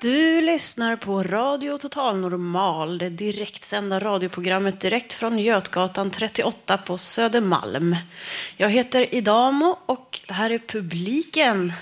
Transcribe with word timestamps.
Du 0.00 0.40
lyssnar 0.40 0.96
på 0.96 1.22
Radio 1.22 1.78
Total 1.78 2.16
Normal, 2.16 2.98
det 2.98 3.08
direktsända 3.08 4.00
radioprogrammet 4.00 4.80
direkt 4.80 5.12
från 5.12 5.38
Götgatan 5.38 6.10
38 6.10 6.78
på 6.78 6.98
Södermalm. 6.98 7.96
Jag 8.56 8.70
heter 8.70 9.14
Idamo 9.14 9.78
och 9.86 10.20
det 10.28 10.34
här 10.34 10.50
är 10.50 10.58
publiken. 10.58 11.72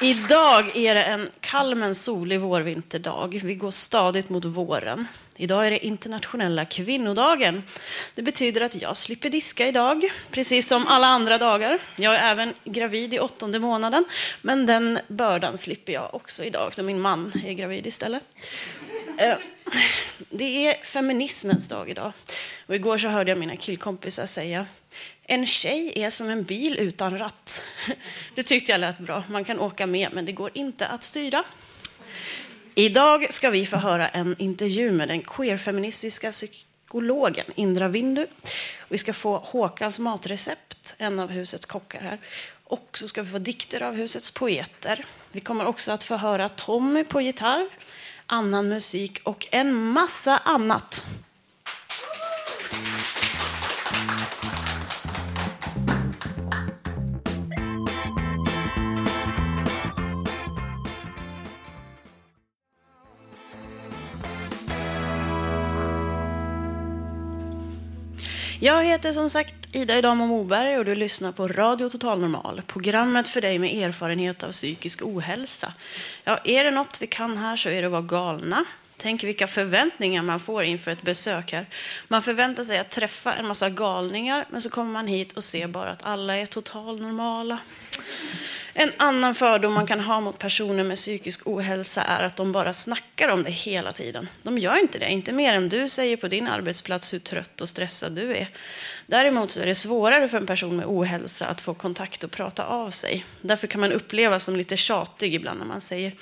Idag 0.00 0.76
är 0.76 0.94
det 0.94 1.02
en 1.02 1.28
kall 1.40 1.74
men 1.74 1.94
solig 1.94 2.40
vårvinterdag. 2.40 3.40
Vi 3.44 3.54
går 3.54 3.70
stadigt 3.70 4.28
mot 4.28 4.44
våren. 4.44 5.06
Idag 5.36 5.66
är 5.66 5.70
det 5.70 5.86
internationella 5.86 6.64
kvinnodagen. 6.64 7.62
Det 8.14 8.22
betyder 8.22 8.60
att 8.60 8.82
jag 8.82 8.96
slipper 8.96 9.30
diska 9.30 9.66
idag, 9.66 10.10
precis 10.30 10.68
som 10.68 10.86
alla 10.86 11.06
andra 11.06 11.38
dagar. 11.38 11.78
Jag 11.96 12.14
är 12.14 12.30
även 12.32 12.54
gravid 12.64 13.14
i 13.14 13.18
åttonde 13.18 13.58
månaden, 13.58 14.04
men 14.42 14.66
den 14.66 14.98
bördan 15.08 15.58
slipper 15.58 15.92
jag 15.92 16.14
också 16.14 16.44
idag, 16.44 16.72
då 16.76 16.82
min 16.82 17.00
man 17.00 17.32
är 17.46 17.52
gravid 17.52 17.86
istället. 17.86 18.22
Eh, 19.18 19.34
det 20.30 20.66
är 20.66 20.84
feminismens 20.84 21.68
dag 21.68 21.90
idag. 21.90 22.12
Och 22.66 22.74
igår 22.74 22.98
så 22.98 23.08
hörde 23.08 23.30
jag 23.30 23.38
mina 23.38 23.56
killkompisar 23.56 24.26
säga 24.26 24.66
en 25.28 25.46
tjej 25.46 25.92
är 25.94 26.10
som 26.10 26.28
en 26.28 26.42
bil 26.44 26.76
utan 26.78 27.18
ratt. 27.18 27.64
Det 28.34 28.42
tyckte 28.42 28.72
jag 28.72 28.80
lät 28.80 28.98
bra. 28.98 29.24
Man 29.28 29.44
kan 29.44 29.60
åka 29.60 29.86
med, 29.86 30.08
men 30.12 30.24
det 30.24 30.32
går 30.32 30.50
inte 30.54 30.86
att 30.86 31.02
styra. 31.02 31.44
Idag 32.74 33.32
ska 33.32 33.50
vi 33.50 33.66
få 33.66 33.76
höra 33.76 34.08
en 34.08 34.36
intervju 34.38 34.90
med 34.90 35.08
den 35.08 35.22
queerfeministiska 35.22 36.30
psykologen 36.30 37.46
Indra 37.54 37.88
Windu. 37.88 38.26
Vi 38.88 38.98
ska 38.98 39.12
få 39.12 39.38
Håkans 39.38 39.98
matrecept, 39.98 40.94
en 40.98 41.20
av 41.20 41.30
husets 41.30 41.66
kockar 41.66 42.00
här. 42.00 42.18
Och 42.64 42.88
så 42.94 43.08
ska 43.08 43.22
vi 43.22 43.30
få 43.30 43.38
dikter 43.38 43.82
av 43.82 43.94
husets 43.94 44.30
poeter. 44.30 45.04
Vi 45.32 45.40
kommer 45.40 45.66
också 45.66 45.92
att 45.92 46.02
få 46.02 46.16
höra 46.16 46.48
Tommy 46.48 47.04
på 47.04 47.20
gitarr, 47.20 47.68
annan 48.26 48.68
musik 48.68 49.20
och 49.22 49.46
en 49.50 49.74
massa 49.74 50.38
annat. 50.38 51.06
Jag 68.66 68.84
heter 68.84 69.12
som 69.12 69.30
sagt 69.30 69.54
Ida 69.74 69.98
Idamo 69.98 70.26
Moberg 70.26 70.78
och 70.78 70.84
du 70.84 70.94
lyssnar 70.94 71.32
på 71.32 71.48
Radio 71.48 71.88
Total 71.88 72.20
Normal, 72.20 72.62
programmet 72.66 73.28
för 73.28 73.40
dig 73.40 73.58
med 73.58 73.84
erfarenhet 73.84 74.44
av 74.44 74.50
psykisk 74.50 75.02
ohälsa. 75.02 75.72
Ja, 76.24 76.40
är 76.44 76.64
det 76.64 76.70
något 76.70 76.98
vi 77.02 77.06
kan 77.06 77.36
här 77.36 77.56
så 77.56 77.68
är 77.68 77.82
det 77.82 77.86
att 77.86 77.92
vara 77.92 78.02
galna. 78.02 78.64
Tänk 78.96 79.24
vilka 79.24 79.46
förväntningar 79.46 80.22
man 80.22 80.40
får 80.40 80.62
inför 80.62 80.90
ett 80.90 81.02
besök 81.02 81.52
här. 81.52 81.66
Man 82.08 82.22
förväntar 82.22 82.64
sig 82.64 82.78
att 82.78 82.90
träffa 82.90 83.34
en 83.34 83.46
massa 83.46 83.70
galningar, 83.70 84.46
men 84.50 84.62
så 84.62 84.70
kommer 84.70 84.92
man 84.92 85.06
hit 85.06 85.32
och 85.32 85.44
ser 85.44 85.66
bara 85.66 85.90
att 85.90 86.04
alla 86.04 86.36
är 86.36 86.46
totalnormala. 86.46 87.08
normala. 87.08 87.58
En 88.78 88.92
annan 88.96 89.34
fördom 89.34 89.72
man 89.72 89.86
kan 89.86 90.00
ha 90.00 90.20
mot 90.20 90.38
personer 90.38 90.84
med 90.84 90.96
psykisk 90.96 91.46
ohälsa 91.46 92.02
är 92.02 92.22
att 92.22 92.36
de 92.36 92.52
bara 92.52 92.72
snackar 92.72 93.28
om 93.28 93.42
det 93.42 93.50
hela 93.50 93.92
tiden. 93.92 94.28
De 94.42 94.58
gör 94.58 94.76
inte 94.76 94.98
det, 94.98 95.10
inte 95.10 95.32
mer 95.32 95.52
än 95.52 95.68
du 95.68 95.88
säger 95.88 96.16
på 96.16 96.28
din 96.28 96.46
arbetsplats 96.46 97.14
hur 97.14 97.18
trött 97.18 97.60
och 97.60 97.68
stressad 97.68 98.12
du 98.12 98.36
är. 98.36 98.48
Däremot 99.06 99.50
så 99.50 99.60
är 99.60 99.66
det 99.66 99.74
svårare 99.74 100.28
för 100.28 100.38
en 100.38 100.46
person 100.46 100.76
med 100.76 100.86
ohälsa 100.86 101.46
att 101.46 101.60
få 101.60 101.74
kontakt 101.74 102.24
och 102.24 102.30
prata 102.30 102.64
av 102.64 102.90
sig. 102.90 103.24
Därför 103.40 103.66
kan 103.66 103.80
man 103.80 103.92
upplevas 103.92 104.44
som 104.44 104.56
lite 104.56 104.76
tjatig 104.76 105.34
ibland 105.34 105.58
när 105.58 105.66
man 105.66 105.80
säger 105.80 106.12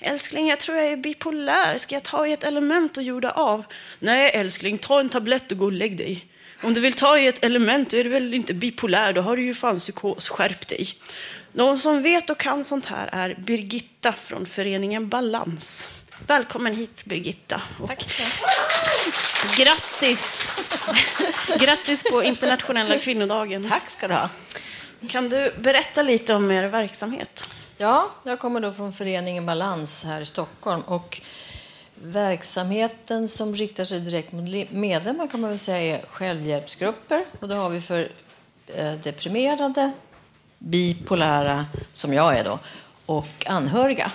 Älskling, 0.00 0.48
jag 0.48 0.60
tror 0.60 0.78
jag 0.78 0.86
är 0.86 0.96
bipolär. 0.96 1.78
Ska 1.78 1.94
jag 1.94 2.02
ta 2.02 2.26
i 2.26 2.32
ett 2.32 2.44
element 2.44 2.96
och 2.96 3.02
jorda 3.02 3.30
av? 3.30 3.64
Nej, 3.98 4.30
älskling, 4.34 4.78
ta 4.78 5.00
en 5.00 5.08
tablett 5.08 5.52
och 5.52 5.58
gå 5.58 5.64
och 5.64 5.72
lägg 5.72 5.96
dig. 5.96 6.26
Om 6.62 6.74
du 6.74 6.80
vill 6.80 6.92
ta 6.92 7.18
i 7.18 7.26
ett 7.26 7.44
element, 7.44 7.90
då 7.90 7.96
är 7.96 8.04
du 8.04 8.10
väl 8.10 8.34
inte 8.34 8.54
bipolär, 8.54 9.12
då 9.12 9.20
har 9.20 9.36
du 9.36 9.42
ju 9.42 9.54
fan 9.54 9.78
psykos, 9.78 10.28
skärp 10.28 10.68
dig. 10.68 10.88
Någon 11.54 11.78
som 11.78 12.02
vet 12.02 12.30
och 12.30 12.38
kan 12.38 12.64
sånt 12.64 12.86
här 12.86 13.08
är 13.12 13.34
Birgitta 13.34 14.12
från 14.12 14.46
föreningen 14.46 15.08
Balans. 15.08 15.90
Välkommen 16.26 16.76
hit 16.76 17.04
Birgitta. 17.04 17.62
Tack. 17.86 18.04
Grattis! 19.56 20.38
Grattis 21.58 22.02
på 22.02 22.22
internationella 22.22 22.98
kvinnodagen. 22.98 23.68
Tack 23.68 23.90
ska 23.90 24.08
du 24.08 24.14
ha. 24.14 24.28
Kan 25.08 25.28
du 25.28 25.52
berätta 25.58 26.02
lite 26.02 26.34
om 26.34 26.50
er 26.50 26.64
verksamhet? 26.68 27.48
Ja, 27.78 28.10
jag 28.24 28.38
kommer 28.38 28.60
då 28.60 28.72
från 28.72 28.92
föreningen 28.92 29.46
Balans 29.46 30.04
här 30.04 30.20
i 30.20 30.26
Stockholm. 30.26 30.80
Och 30.82 31.20
verksamheten 31.94 33.28
som 33.28 33.54
riktar 33.54 33.84
sig 33.84 34.00
direkt 34.00 34.32
mot 34.32 34.48
le- 34.48 34.66
medlemmar 34.70 35.26
kan 35.26 35.40
man 35.40 35.50
väl 35.50 35.58
säga 35.58 35.96
är 35.96 36.06
självhjälpsgrupper. 36.06 37.24
Och 37.40 37.48
det 37.48 37.54
har 37.54 37.70
vi 37.70 37.80
för 37.80 38.12
eh, 38.66 38.92
deprimerade, 38.92 39.92
bipolära, 40.64 41.66
som 41.92 42.14
jag 42.14 42.38
är 42.38 42.44
då, 42.44 42.58
och 43.06 43.46
anhöriga. 43.46 44.12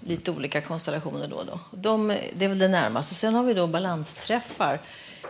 Lite 0.00 0.30
olika 0.30 0.60
konstellationer 0.60 1.26
då 1.26 1.36
och 1.36 1.46
då. 1.46 1.60
De, 1.70 2.16
det 2.34 2.44
är 2.44 2.48
väl 2.48 2.58
det 2.58 2.68
närmaste. 2.68 3.14
Sen 3.14 3.34
har 3.34 3.42
vi 3.42 3.54
då 3.54 3.66
balansträffar 3.66 4.80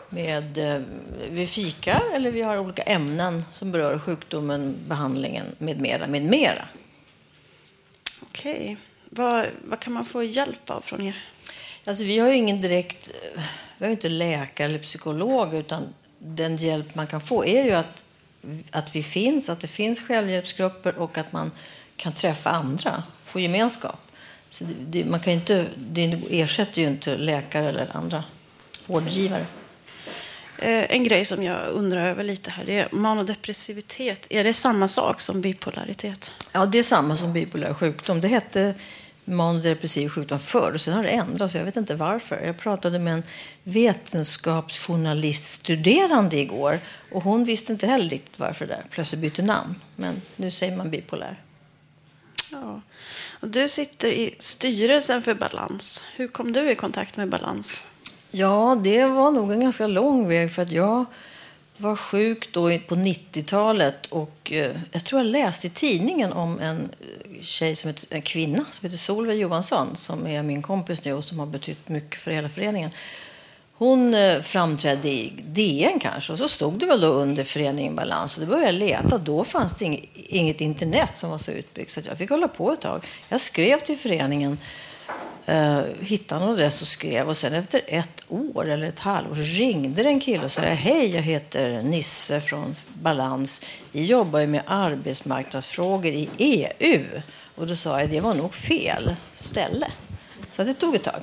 med, 0.09 0.59
eh, 0.59 0.83
vi 1.31 1.47
fikar 1.47 2.03
eller 2.15 2.31
vi 2.31 2.43
har 2.43 2.59
olika 2.59 2.83
ämnen 2.83 3.45
som 3.51 3.73
berör 3.73 3.99
sjukdomen, 3.99 4.77
behandlingen 4.87 5.47
med 5.59 5.81
mera, 5.81 6.07
med 6.07 6.23
mera. 6.23 6.69
Okej. 8.23 8.77
Vad, 9.11 9.47
vad 9.65 9.81
kan 9.81 9.93
man 9.93 10.05
få 10.05 10.23
hjälp 10.23 10.71
av 10.71 10.81
från 10.81 11.03
er? 11.03 11.17
Alltså, 11.85 12.05
vi 12.05 12.19
har 12.19 12.29
ju 12.29 12.35
ingen 12.35 12.61
direkt, 12.61 13.11
vi 13.79 13.85
har 13.85 13.87
ju 13.87 13.93
inte 13.93 14.09
läkare 14.09 14.69
eller 14.69 14.79
psykolog 14.79 15.55
utan 15.55 15.95
den 16.19 16.57
hjälp 16.57 16.95
man 16.95 17.07
kan 17.07 17.21
få 17.21 17.45
är 17.45 17.65
ju 17.65 17.73
att, 17.73 18.05
att 18.71 18.97
vi 18.97 19.03
finns, 19.03 19.49
att 19.49 19.61
det 19.61 19.67
finns 19.67 20.03
självhjälpsgrupper 20.03 20.99
och 20.99 21.19
att 21.19 21.33
man 21.33 21.51
kan 21.97 22.13
träffa 22.13 22.51
andra, 22.51 23.03
få 23.25 23.41
gemenskap. 23.41 24.01
Så 24.49 24.65
det, 24.81 25.05
man 25.05 25.21
kan 25.21 25.33
inte, 25.33 25.67
det 25.77 26.21
ersätter 26.31 26.83
ju 26.83 26.89
inte 26.89 27.17
läkare 27.17 27.69
eller 27.69 27.97
andra 27.97 28.25
vårdgivare. 28.87 29.47
Eh, 30.59 30.91
En 30.91 31.05
grej 31.05 31.25
som 31.25 31.43
jag 31.43 31.69
undrar 31.69 32.07
över 32.07 32.25
lite 32.25 32.51
här, 32.51 32.71
är 32.71 32.89
manodepressivitet. 32.93 34.27
Är 34.31 34.45
det 34.45 34.53
samma 34.53 34.89
sak 34.89 35.21
som 35.21 35.41
bipolaritet? 35.41 36.35
Ja, 36.53 36.67
det 36.67 36.79
är 36.79 36.83
samma 36.83 37.17
som 37.17 37.33
bipolär 37.33 37.75
sjukdom. 37.75 38.21
Det 38.21 38.29
hette 38.29 38.75
manodepressiv 39.29 40.09
sjukdom 40.09 40.39
förr, 40.39 40.79
sen 40.79 40.95
har 40.95 41.03
det 41.03 41.09
ändrats. 41.09 41.55
Jag 41.55 41.65
vet 41.65 41.77
inte 41.77 41.95
varför. 41.95 42.45
Jag 42.45 42.59
pratade 42.59 42.99
med 42.99 43.15
en 43.15 43.23
vetenskapsjournaliststuderande 43.63 46.37
igår 46.37 46.79
och 47.13 47.23
hon 47.23 47.45
visste 47.45 47.73
inte 47.73 47.87
heller 47.87 48.11
riktigt 48.11 48.39
varför 48.39 48.67
det 48.67 48.83
plötsligt 48.91 49.21
bytte 49.21 49.43
namn. 49.43 49.75
Men 49.97 50.23
nu 50.37 50.51
säger 50.51 50.77
man 50.77 50.91
bipolär. 50.91 51.43
Ja. 52.53 52.81
Och 53.41 53.49
du 53.49 53.69
sitter 53.69 54.09
i 54.09 54.35
styrelsen 54.39 55.23
för 55.23 55.35
Balans. 55.35 56.05
Hur 56.17 56.29
kom 56.29 56.53
du 56.53 56.71
i 56.71 56.75
kontakt 56.75 57.17
med 57.17 57.29
Balans? 57.29 57.85
Ja, 58.31 58.81
det 58.85 59.05
var 59.05 59.31
nog 59.31 59.53
en 59.53 59.61
ganska 59.61 59.87
lång 59.87 60.29
väg 60.29 60.53
för 60.53 60.63
att 60.63 60.73
jag 60.73 61.05
var 61.81 61.97
sjuk 61.97 62.53
då 62.53 62.63
på 62.63 62.95
90-talet 62.95 64.07
och 64.07 64.53
eh, 64.53 64.77
jag 64.93 65.05
tror 65.05 65.21
jag 65.21 65.31
läste 65.31 65.67
i 65.67 65.71
tidningen 65.71 66.33
om 66.33 66.61
en 66.61 66.91
eh, 67.01 67.43
tjej 67.43 67.77
som 67.77 67.89
heter, 67.89 68.15
en 68.15 68.23
kvinna 68.23 68.65
som 68.71 68.87
heter 68.87 68.99
Solveig 68.99 69.41
Johansson 69.41 69.97
som 69.97 70.27
är 70.27 70.43
min 70.43 70.63
kompis 70.63 71.05
nu 71.05 71.13
och 71.13 71.25
som 71.25 71.39
har 71.39 71.47
betytt 71.47 71.89
mycket 71.89 72.21
för 72.21 72.31
hela 72.31 72.49
föreningen. 72.49 72.91
Hon 73.75 74.15
eh, 74.15 74.41
framträdde 74.41 75.09
i 75.09 75.33
DN 75.45 75.99
kanske 76.01 76.33
och 76.33 76.39
så 76.39 76.49
stod 76.49 76.79
det 76.79 76.87
väl 76.87 77.01
då 77.01 77.09
under 77.09 77.45
föreningen 77.45 77.97
Balans 77.97 78.39
och 78.39 78.47
då 78.47 78.51
började 78.51 78.67
jag 78.67 78.75
leta. 78.75 79.19
Då 79.19 79.45
fanns 79.45 79.75
det 79.75 79.85
inget, 79.85 80.05
inget 80.15 80.61
internet 80.61 81.17
som 81.17 81.31
var 81.31 81.39
så 81.39 81.51
utbyggt 81.51 81.91
så 81.91 82.01
jag 82.07 82.19
fick 82.19 82.31
hålla 82.31 82.49
på 82.49 82.73
ett 82.73 82.81
tag. 82.81 83.07
Jag 83.29 83.41
skrev 83.41 83.81
till 83.81 83.99
föreningen 83.99 84.59
Uh, 85.49 85.83
hittade 86.01 86.45
en 86.45 86.51
adress 86.51 86.83
och 86.83 86.89
skrev. 86.89 87.29
Och 87.29 87.37
sen 87.37 87.53
efter 87.53 87.81
ett 87.87 88.25
år 88.29 88.69
eller 88.69 88.87
ett 88.87 89.01
halvår 89.01 89.35
ringde 89.35 90.03
en 90.03 90.21
kille 90.21 90.45
och 90.45 90.53
sa 90.53 90.61
hej, 90.61 91.15
jag 91.15 91.23
heter 91.23 91.83
Nisse 91.83 92.41
från 92.41 92.77
Balans. 92.89 93.63
Vi 93.93 94.05
jobbar 94.05 94.41
ju 94.41 94.47
med 94.47 94.63
arbetsmarknadsfrågor 94.67 96.13
i 96.13 96.29
EU. 96.39 97.23
Och 97.55 97.67
då 97.67 97.77
sa 97.77 98.01
jag 98.01 98.11
det 98.11 98.21
var 98.21 98.35
nog 98.35 98.55
fel 98.55 99.17
ställe. 99.35 99.87
Så 100.51 100.65
det 100.65 100.75
tog 100.75 100.95
ett 100.95 101.05
tag. 101.05 101.23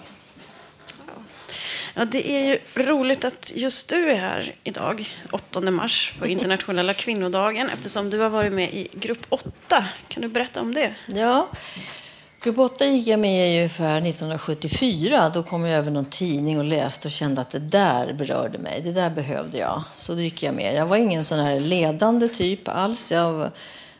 Ja, 1.97 2.05
det 2.05 2.31
är 2.31 2.45
ju 2.45 2.83
roligt 2.83 3.25
att 3.25 3.51
just 3.55 3.89
du 3.89 4.09
är 4.09 4.15
här 4.15 4.55
idag, 4.63 5.15
8 5.31 5.61
mars, 5.61 6.13
på 6.19 6.27
internationella 6.27 6.93
kvinnodagen, 6.93 7.69
eftersom 7.69 8.09
du 8.09 8.19
har 8.19 8.29
varit 8.29 8.53
med 8.53 8.73
i 8.73 8.87
grupp 8.93 9.25
8. 9.29 9.85
Kan 10.07 10.21
du 10.21 10.27
berätta 10.27 10.61
om 10.61 10.73
det? 10.73 10.95
Ja, 11.05 11.47
Grupp 12.45 12.59
8 12.59 12.85
gick 12.85 13.07
jag 13.07 13.19
med 13.19 13.53
i 13.53 13.57
ungefär 13.57 14.01
1974. 14.01 15.29
Då 15.33 15.43
kom 15.43 15.65
jag 15.65 15.77
över 15.77 15.91
någon 15.91 16.05
tidning 16.05 16.57
och 16.57 16.63
läste 16.63 17.07
och 17.07 17.11
kände 17.11 17.41
att 17.41 17.49
det 17.49 17.59
där 17.59 18.13
berörde 18.13 18.57
mig. 18.57 18.81
Det 18.81 18.91
där 18.91 19.09
behövde 19.09 19.57
jag. 19.57 19.83
Så 19.97 20.13
då 20.13 20.21
gick 20.21 20.43
jag 20.43 20.55
med. 20.55 20.75
Jag 20.75 20.85
var 20.85 20.97
ingen 20.97 21.23
sån 21.23 21.39
här 21.39 21.59
ledande 21.59 22.27
typ 22.27 22.67
alls. 22.67 23.11
Jag 23.11 23.33
var 23.33 23.51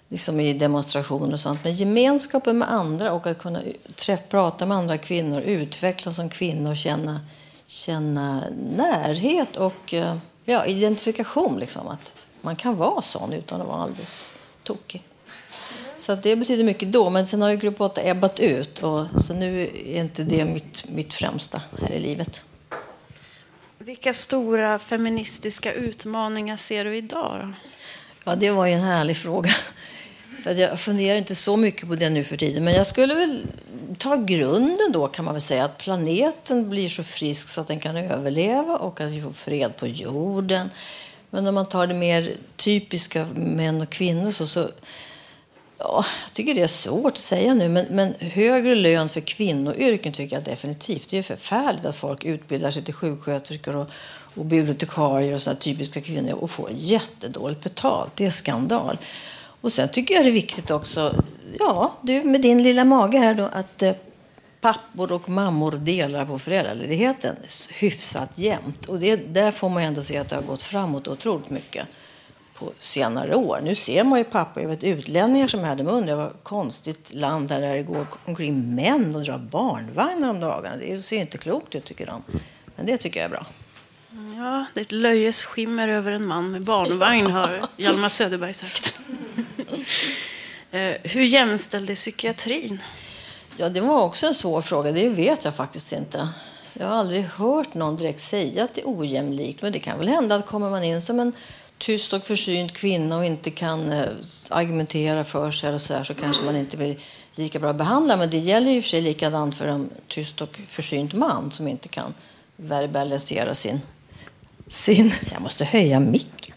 liksom 0.09 0.39
i 0.39 0.53
demonstrationer 0.53 1.33
och 1.33 1.39
sånt. 1.39 1.63
Men 1.63 1.74
gemenskapen 1.74 2.57
med 2.57 2.71
andra 2.71 3.13
och 3.13 3.27
att 3.27 3.38
kunna 3.38 3.62
träffa, 3.95 4.24
prata 4.30 4.65
med 4.65 4.77
andra 4.77 4.98
kvinnor, 4.98 5.41
utvecklas 5.41 6.15
som 6.15 6.30
kvinna 6.30 6.69
och 6.69 6.77
känna, 6.77 7.19
känna 7.68 8.44
närhet 8.75 9.57
och 9.57 9.94
eh, 9.94 10.18
ja, 10.44 10.65
identifikation. 10.65 11.59
Liksom. 11.59 11.88
Att 11.88 12.27
man 12.41 12.56
kan 12.56 12.75
vara 12.75 13.01
sån 13.01 13.33
utan 13.33 13.62
att 13.62 13.68
vara 13.68 13.81
alldeles 13.81 14.31
tokig. 14.63 15.03
Så 15.97 16.15
det 16.15 16.36
betyder 16.36 16.63
mycket 16.63 16.92
då. 16.92 17.09
Men 17.09 17.27
sen 17.27 17.42
har 17.42 17.50
ju 17.50 17.57
grupp 17.57 17.81
8 17.81 18.01
ebbat 18.03 18.39
ut. 18.39 18.83
Och, 18.83 19.07
så 19.21 19.33
nu 19.33 19.63
är 19.63 20.01
inte 20.01 20.24
det 20.24 20.45
mitt, 20.45 20.89
mitt 20.89 21.13
främsta 21.13 21.62
här 21.81 21.92
i 21.92 22.00
livet. 22.00 22.42
Vilka 23.77 24.13
stora 24.13 24.80
feministiska 24.80 25.74
utmaningar 25.74 26.57
ser 26.57 26.86
du 26.86 26.97
idag? 26.97 27.39
Då? 27.42 27.53
Ja, 28.24 28.36
det 28.36 28.51
var 28.51 28.65
ju 28.65 28.74
en 28.74 28.83
härlig 28.83 29.18
fråga. 29.18 29.50
För 30.44 30.53
jag 30.53 30.80
funderar 30.80 31.18
inte 31.18 31.36
så 31.36 31.57
mycket 31.57 31.88
på 31.88 31.95
det 31.95 32.09
nu 32.09 32.24
för 32.24 32.38
tiden. 32.38 32.63
Men 32.63 32.74
jag 32.74 32.86
skulle 32.86 33.15
väl 33.15 33.48
ta 33.98 34.15
grunden 34.15 34.91
då 34.91 35.07
kan 35.07 35.25
man 35.25 35.33
väl 35.33 35.41
säga. 35.41 35.63
Att 35.63 35.77
planeten 35.77 36.69
blir 36.69 36.89
så 36.89 37.03
frisk 37.03 37.50
så 37.50 37.62
att 37.62 37.68
den 37.68 37.80
kan 37.80 37.98
överleva 37.98 38.77
och 38.77 39.01
att 39.01 39.12
vi 39.12 39.21
får 39.21 39.31
fred 39.31 39.77
på 39.77 39.88
jorden. 39.88 40.69
Men 41.30 41.48
om 41.48 41.56
man 41.56 41.65
tar 41.65 41.88
det 41.88 41.94
mer 41.94 42.33
typiska 42.56 43.27
män 43.36 43.81
och 43.81 43.89
kvinnor 43.89 44.31
så, 44.31 44.48
så 44.48 44.69
Ja, 45.77 46.06
jag 46.25 46.33
tycker 46.33 46.56
det 46.56 46.62
är 46.62 46.68
svårt 46.68 47.12
att 47.12 47.18
säga 47.18 47.54
nu, 47.54 47.69
men, 47.69 47.86
men 47.89 48.13
högre 48.19 48.75
lön 48.75 49.10
för 49.10 49.22
kvinnoyrken 49.22 50.13
tycker 50.13 50.36
jag 50.36 50.44
definitivt. 50.44 51.10
Det 51.10 51.18
är 51.18 51.24
förfärligt 51.24 51.86
att 51.86 51.95
folk 51.95 52.25
utbildar 52.25 52.72
sig 52.72 52.83
till 52.83 52.94
sjuksköterskor 52.94 53.75
och, 53.75 53.89
och 54.36 54.45
bibliotekarier 54.45 55.33
och 55.33 55.42
sådana 55.42 55.60
typiska 55.60 56.01
kvinnor 56.01 56.33
och 56.33 56.50
får 56.50 56.69
jättedåligt 56.74 57.63
betalt. 57.63 58.16
Det 58.16 58.25
är 58.25 58.30
skandal. 58.30 58.98
Och 59.62 59.72
sen 59.72 59.89
tycker 59.89 60.16
jag 60.16 60.24
det 60.24 60.30
är 60.30 60.33
viktigt 60.33 60.72
också, 60.72 61.24
ja, 61.60 61.95
du 62.01 62.24
med 62.24 62.42
din 62.42 62.63
lilla 62.63 62.86
mage 62.86 63.18
här 63.18 63.33
då, 63.33 63.45
att 63.45 63.81
eh, 63.81 63.94
pappor 64.62 65.12
och 65.12 65.30
mammor 65.30 65.72
delar 65.72 66.25
på 66.25 66.39
föräldraledigheten 66.39 67.36
hyfsat 67.69 68.38
jämnt. 68.38 68.86
Och 68.86 69.00
det, 69.00 69.16
där 69.16 69.51
får 69.51 69.69
man 69.69 69.83
ändå 69.83 70.04
se 70.04 70.18
att 70.18 70.30
det 70.30 70.36
har 70.36 70.44
gått 70.44 70.63
framåt 70.63 71.07
otroligt 71.07 71.50
mycket 71.50 71.88
på 72.60 72.72
senare 72.80 73.36
år. 73.36 73.60
Nu 73.63 73.75
ser 73.75 74.04
man 74.04 74.19
ju 74.19 74.25
pappa, 74.25 74.62
jag 74.62 74.69
vet 74.69 74.84
utlänningar 74.84 75.48
som 75.48 75.63
hade. 75.63 75.84
Det 75.84 76.16
var 76.16 76.28
ett 76.28 76.44
konstigt 76.44 77.13
land 77.13 77.50
där 77.50 77.60
det 77.60 77.84
går 77.84 78.07
omkring 78.25 78.75
män 78.75 79.16
och 79.16 79.24
drar 79.24 79.38
barnvagnar 79.38 80.30
om 80.30 80.40
dagarna. 80.40 80.78
Det 80.78 81.02
ser 81.02 81.19
inte 81.19 81.38
klokt 81.38 81.75
ut 81.75 81.86
tycker 81.86 82.06
de. 82.06 82.24
Men 82.75 82.86
det 82.86 82.98
tycker 82.98 83.19
jag 83.19 83.25
är 83.25 83.30
bra. 83.30 83.46
Ja, 84.36 84.66
det 84.74 84.80
är 84.80 84.81
ett 84.81 84.92
löjes 84.92 85.44
skimmer 85.44 85.88
över 85.88 86.12
en 86.12 86.28
man 86.28 86.52
med 86.52 86.62
barnvagn 86.62 87.31
har 87.31 87.62
Hjalmar 87.78 88.10
Söderberg 88.10 88.54
sagt. 88.54 89.00
Eh, 90.72 90.96
hur 91.04 91.24
jämställd 91.24 91.90
är 91.90 91.96
psykiatrin? 91.96 92.81
Ja, 93.58 93.69
det 93.69 93.81
var 93.81 94.01
också 94.01 94.28
en 94.28 94.34
svår 94.34 94.62
fråga. 94.62 94.92
Det 94.92 95.10
vet 95.10 95.46
jag 95.46 95.56
faktiskt 95.56 95.92
inte. 95.92 96.30
Jag 96.74 96.88
har 96.88 96.96
aldrig 96.96 97.24
hört 97.24 97.74
någon 97.74 97.96
direkt 97.96 98.19
säga 98.19 98.63
att 98.63 98.74
det 98.74 98.81
är 98.81 98.86
ojämlikt. 98.86 99.62
Men 99.62 99.72
det 99.72 99.80
kan 99.80 100.00
väl 100.00 100.08
hända 100.08 100.36
att 100.36 100.46
kommer 100.46 100.69
man 100.69 100.84
in 100.84 101.01
som 101.01 101.19
en 101.19 101.34
tyst 101.77 102.13
och 102.13 102.25
försynt 102.25 102.74
kvinna 102.74 103.18
och 103.18 103.25
inte 103.25 103.51
kan 103.51 103.92
eh, 103.92 104.07
argumentera 104.50 105.24
för 105.24 105.51
sig 105.51 105.69
eller 105.69 105.77
så, 105.77 105.94
där, 105.94 106.04
så 106.04 106.13
kanske 106.13 106.44
man 106.44 106.56
inte 106.56 106.77
blir 106.77 106.98
lika 107.36 107.60
bra 107.60 107.74
behandlad. 107.74 108.19
Men 108.19 108.30
det 108.30 108.38
gäller 108.38 108.72
ju 108.72 108.81
för 108.81 108.89
sig 108.89 109.01
likadant 109.01 109.56
för 109.56 109.68
en 109.68 109.89
tyst 110.07 110.42
och 110.42 110.60
försynt 110.68 111.13
man 111.13 111.51
som 111.51 111.68
inte 111.68 111.88
kan 111.88 112.13
verbalisera 112.56 113.56
sin, 113.56 113.81
sin 114.68 115.12
jag 115.31 115.42
måste 115.42 115.66
höja 115.66 116.00
micken, 116.00 116.56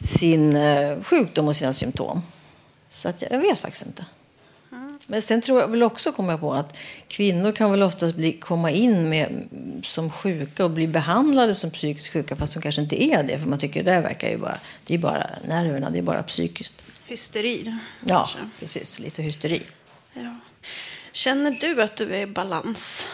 sin 0.00 0.56
eh, 0.56 1.02
sjukdom 1.02 1.48
och 1.48 1.56
sina 1.56 1.72
symptom. 1.72 2.22
Så 2.90 3.08
att 3.08 3.22
jag, 3.22 3.32
jag 3.32 3.38
vet 3.38 3.58
faktiskt 3.58 3.86
inte. 3.86 4.04
Men 5.06 5.22
sen 5.22 5.40
tror 5.40 5.60
jag 5.60 5.68
väl 5.68 5.82
också 5.82 6.12
komma 6.12 6.38
på 6.38 6.54
att 6.54 6.76
kvinnor 7.08 7.52
kan 7.52 7.70
väl 7.70 7.82
oftast 7.82 8.14
bli, 8.14 8.32
komma 8.32 8.70
in 8.70 9.08
med, 9.08 9.48
som 9.82 10.10
sjuka 10.10 10.64
och 10.64 10.70
bli 10.70 10.88
behandlade 10.88 11.54
som 11.54 11.70
psykiskt 11.70 12.12
sjuka 12.12 12.36
fast 12.36 12.54
de 12.54 12.62
kanske 12.62 12.82
inte 12.82 13.04
är 13.04 13.22
det. 13.22 13.38
För 13.38 13.48
man 13.48 13.58
tycker 13.58 13.84
det 13.84 13.90
där 13.90 14.00
verkar 14.00 14.28
ju 14.28 14.36
bara, 14.36 14.58
det 14.84 14.94
är 14.94 14.98
bara 14.98 15.30
nerverna, 15.48 15.90
det 15.90 15.98
är 15.98 16.02
bara 16.02 16.22
psykiskt. 16.22 16.86
Hysteri. 17.06 17.78
Ja, 18.00 18.16
kanske. 18.16 18.38
precis. 18.60 18.98
Lite 18.98 19.22
hysteri. 19.22 19.62
Ja. 20.14 20.36
Känner 21.12 21.50
du 21.60 21.82
att 21.82 21.96
du 21.96 22.14
är 22.14 22.20
i 22.20 22.26
balans? 22.26 23.08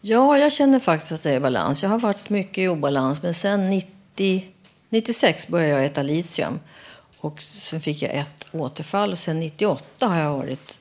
Ja, 0.00 0.38
jag 0.38 0.52
känner 0.52 0.78
faktiskt 0.78 1.12
att 1.12 1.24
jag 1.24 1.34
är 1.34 1.38
i 1.38 1.40
balans. 1.40 1.82
Jag 1.82 1.90
har 1.90 1.98
varit 1.98 2.30
mycket 2.30 2.58
i 2.58 2.68
obalans, 2.68 3.22
men 3.22 3.34
sen 3.34 3.70
90, 3.70 4.44
96 4.88 5.48
började 5.48 5.72
jag 5.72 5.84
äta 5.84 6.02
litium. 6.02 6.60
Och 7.18 7.42
sen 7.42 7.80
fick 7.80 8.02
jag 8.02 8.14
ett 8.14 8.46
återfall 8.52 9.12
och 9.12 9.18
sen 9.18 9.40
98 9.40 10.06
har 10.06 10.18
jag 10.18 10.32
varit 10.32 10.78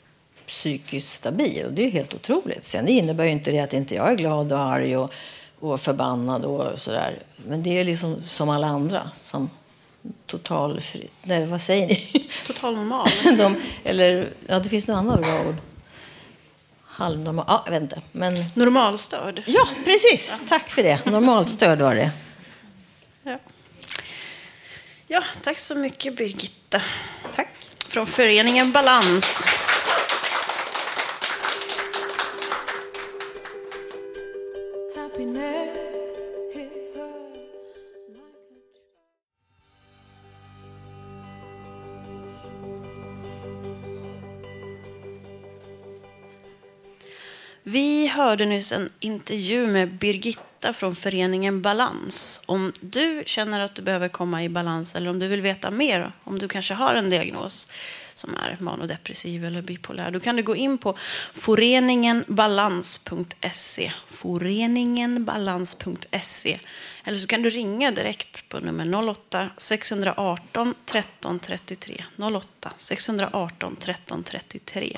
psykiskt 0.55 1.13
stabil. 1.13 1.65
Och 1.65 1.73
det 1.73 1.85
är 1.85 1.91
helt 1.91 2.13
otroligt. 2.13 2.63
Sen 2.63 2.87
innebär 2.87 3.23
ju 3.23 3.29
inte 3.29 3.51
det 3.51 3.59
att 3.59 3.73
inte 3.73 3.95
jag 3.95 4.11
är 4.11 4.15
glad 4.15 4.53
och 4.53 4.59
arg 4.59 4.97
och, 4.97 5.13
och 5.59 5.81
förbannad 5.81 6.45
och 6.45 6.79
sådär. 6.79 7.19
Men 7.35 7.63
det 7.63 7.79
är 7.79 7.83
liksom 7.83 8.23
som 8.25 8.49
alla 8.49 8.67
andra. 8.67 9.11
Som 9.13 9.49
total... 10.25 10.81
Nej, 11.23 11.45
vad 11.45 11.61
säger 11.61 11.87
ni? 11.87 12.29
Total 12.47 12.75
normal? 12.75 13.07
De, 13.37 13.55
eller, 13.83 14.29
ja, 14.47 14.59
det 14.59 14.69
finns 14.69 14.87
något 14.87 14.97
annat 14.97 15.21
bra 15.21 15.39
ord. 15.47 15.55
Halvnormal... 16.85 17.45
Ja, 17.47 17.63
jag 17.65 17.71
vet 17.71 17.81
inte. 17.81 18.01
Men... 18.11 18.45
Normalstörd? 18.53 19.43
Ja, 19.45 19.67
precis. 19.85 20.37
Ja. 20.41 20.47
Tack 20.49 20.69
för 20.69 20.83
det. 20.83 21.05
Normalstörd 21.05 21.81
var 21.81 21.95
det. 21.95 22.11
Ja. 23.23 23.39
ja, 25.07 25.23
tack 25.43 25.59
så 25.59 25.75
mycket 25.75 26.17
Birgitta. 26.17 26.81
Tack. 27.35 27.49
Från 27.87 28.07
föreningen 28.07 28.71
Balans. 28.71 29.47
Hörde 48.25 48.45
nyss 48.45 48.71
en 48.71 48.89
intervju 48.99 49.67
med 49.67 49.93
Birgitta 49.93 50.73
från 50.73 50.95
föreningen 50.95 51.61
Balans. 51.61 52.43
Om 52.45 52.73
du 52.81 53.23
känner 53.25 53.59
att 53.59 53.75
du 53.75 53.81
behöver 53.81 54.07
komma 54.07 54.43
i 54.43 54.49
balans 54.49 54.95
eller 54.95 55.09
om 55.09 55.19
du 55.19 55.27
vill 55.27 55.41
veta 55.41 55.71
mer, 55.71 56.11
om 56.23 56.39
du 56.39 56.47
kanske 56.47 56.73
har 56.73 56.95
en 56.95 57.09
diagnos 57.09 57.71
som 58.13 58.35
är 58.35 58.57
manodepressiv 58.59 59.45
eller 59.45 59.61
bipolär, 59.61 60.11
då 60.11 60.19
kan 60.19 60.35
du 60.35 60.43
gå 60.43 60.55
in 60.55 60.77
på 60.77 60.97
foreningenbalans.se. 61.33 63.91
Foreningenbalans.se. 64.07 66.59
Eller 67.03 67.17
så 67.17 67.27
kan 67.27 67.41
du 67.41 67.49
ringa 67.49 67.91
direkt 67.91 68.49
på 68.49 68.59
nummer 68.59 68.85
08-618 68.85 70.73
13 70.85 71.39
33. 71.39 72.03
08 72.17 72.71
618 72.77 73.75
13 73.75 74.23
33. 74.23 74.97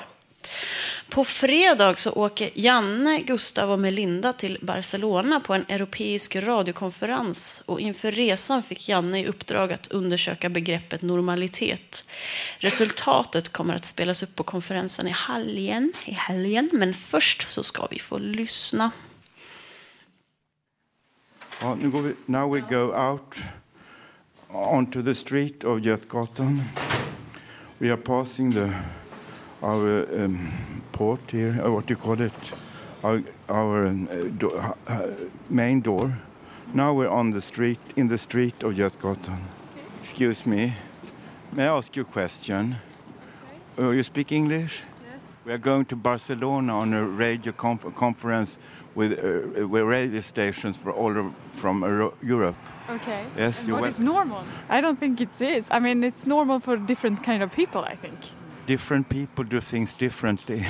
På 1.08 1.24
fredag 1.24 1.98
så 1.98 2.12
åker 2.12 2.50
Janne, 2.54 3.20
Gustav 3.20 3.70
och 3.70 3.80
Melinda 3.80 4.32
till 4.32 4.58
Barcelona 4.62 5.40
på 5.40 5.54
en 5.54 5.64
europeisk 5.68 6.36
radiokonferens 6.36 7.62
och 7.66 7.80
inför 7.80 8.10
resan 8.10 8.62
fick 8.62 8.88
Janne 8.88 9.20
i 9.20 9.26
uppdrag 9.26 9.72
att 9.72 9.86
undersöka 9.86 10.48
begreppet 10.48 11.02
normalitet. 11.02 12.04
Resultatet 12.58 13.48
kommer 13.48 13.74
att 13.74 13.84
spelas 13.84 14.22
upp 14.22 14.36
på 14.36 14.42
konferensen 14.42 15.06
i 15.06 15.10
helgen, 15.10 15.92
i 16.04 16.12
helgen 16.12 16.70
men 16.72 16.94
först 16.94 17.50
så 17.50 17.62
ska 17.62 17.86
vi 17.90 17.98
få 17.98 18.18
lyssna. 18.18 18.90
Ja, 21.60 21.76
nu 21.80 21.90
går 21.90 22.02
vi, 22.02 22.14
now 22.26 22.54
we 22.54 22.60
go 22.60 22.94
out 22.94 23.34
onto 24.48 25.02
the 25.02 25.14
street 25.14 25.64
of 25.64 25.80
Götgatan. 25.80 26.62
We 27.78 27.92
are 27.92 27.96
passing 27.96 28.52
the 28.52 28.72
our 29.62 30.06
um, 30.24 30.82
port 30.92 31.20
here, 31.30 31.60
or 31.62 31.72
what 31.72 31.86
do 31.86 31.92
you 31.94 31.98
call 32.00 32.20
it? 32.20 32.32
Our, 33.02 33.22
our 33.48 33.86
um, 33.86 34.08
uh, 34.10 34.14
do, 34.38 34.48
uh, 34.86 35.08
main 35.48 35.80
door. 35.80 36.12
Now 36.74 36.92
we're 36.92 37.08
on 37.08 37.30
the 37.30 37.40
street, 37.40 37.78
in 37.96 38.08
the 38.08 38.18
street 38.18 38.62
of 38.62 38.74
Götgatan. 38.74 39.38
Excuse 40.02 40.44
me, 40.46 40.74
may 41.52 41.64
I 41.64 41.76
ask 41.76 41.94
you 41.96 42.02
a 42.02 42.04
question? 42.04 42.76
Uh, 43.78 43.90
you 43.90 44.02
speak 44.02 44.32
English? 44.32 44.80
Yes. 45.04 45.20
We 45.44 45.52
are 45.52 45.58
going 45.58 45.84
to 45.86 45.96
Barcelona 45.96 46.78
on 46.78 46.92
a 46.94 47.04
radio 47.04 47.52
conf- 47.52 47.94
conference 47.94 48.58
with, 48.94 49.12
uh, 49.12 49.66
with 49.68 49.82
radio 49.84 50.20
stations 50.20 50.76
for 50.76 50.90
all 50.92 51.16
of, 51.16 51.32
from 51.54 51.82
Euro- 51.82 52.14
Europe. 52.22 52.56
Okay. 52.90 53.24
Yes, 53.36 53.58
And 53.60 53.68
you 53.68 53.74
what 53.74 53.82
went- 53.82 53.94
is 53.94 54.00
normal? 54.00 54.42
I 54.68 54.80
don't 54.80 54.98
think 54.98 55.20
it 55.20 55.40
is. 55.40 55.68
I 55.70 55.78
mean, 55.78 56.02
it's 56.02 56.26
normal 56.26 56.58
for 56.58 56.76
different 56.76 57.22
kind 57.22 57.42
of 57.42 57.52
people. 57.52 57.82
I 57.84 57.94
think. 57.94 58.18
Different 58.68 59.08
people 59.08 59.44
do 59.44 59.60
things 59.60 59.94
differently. 59.94 60.66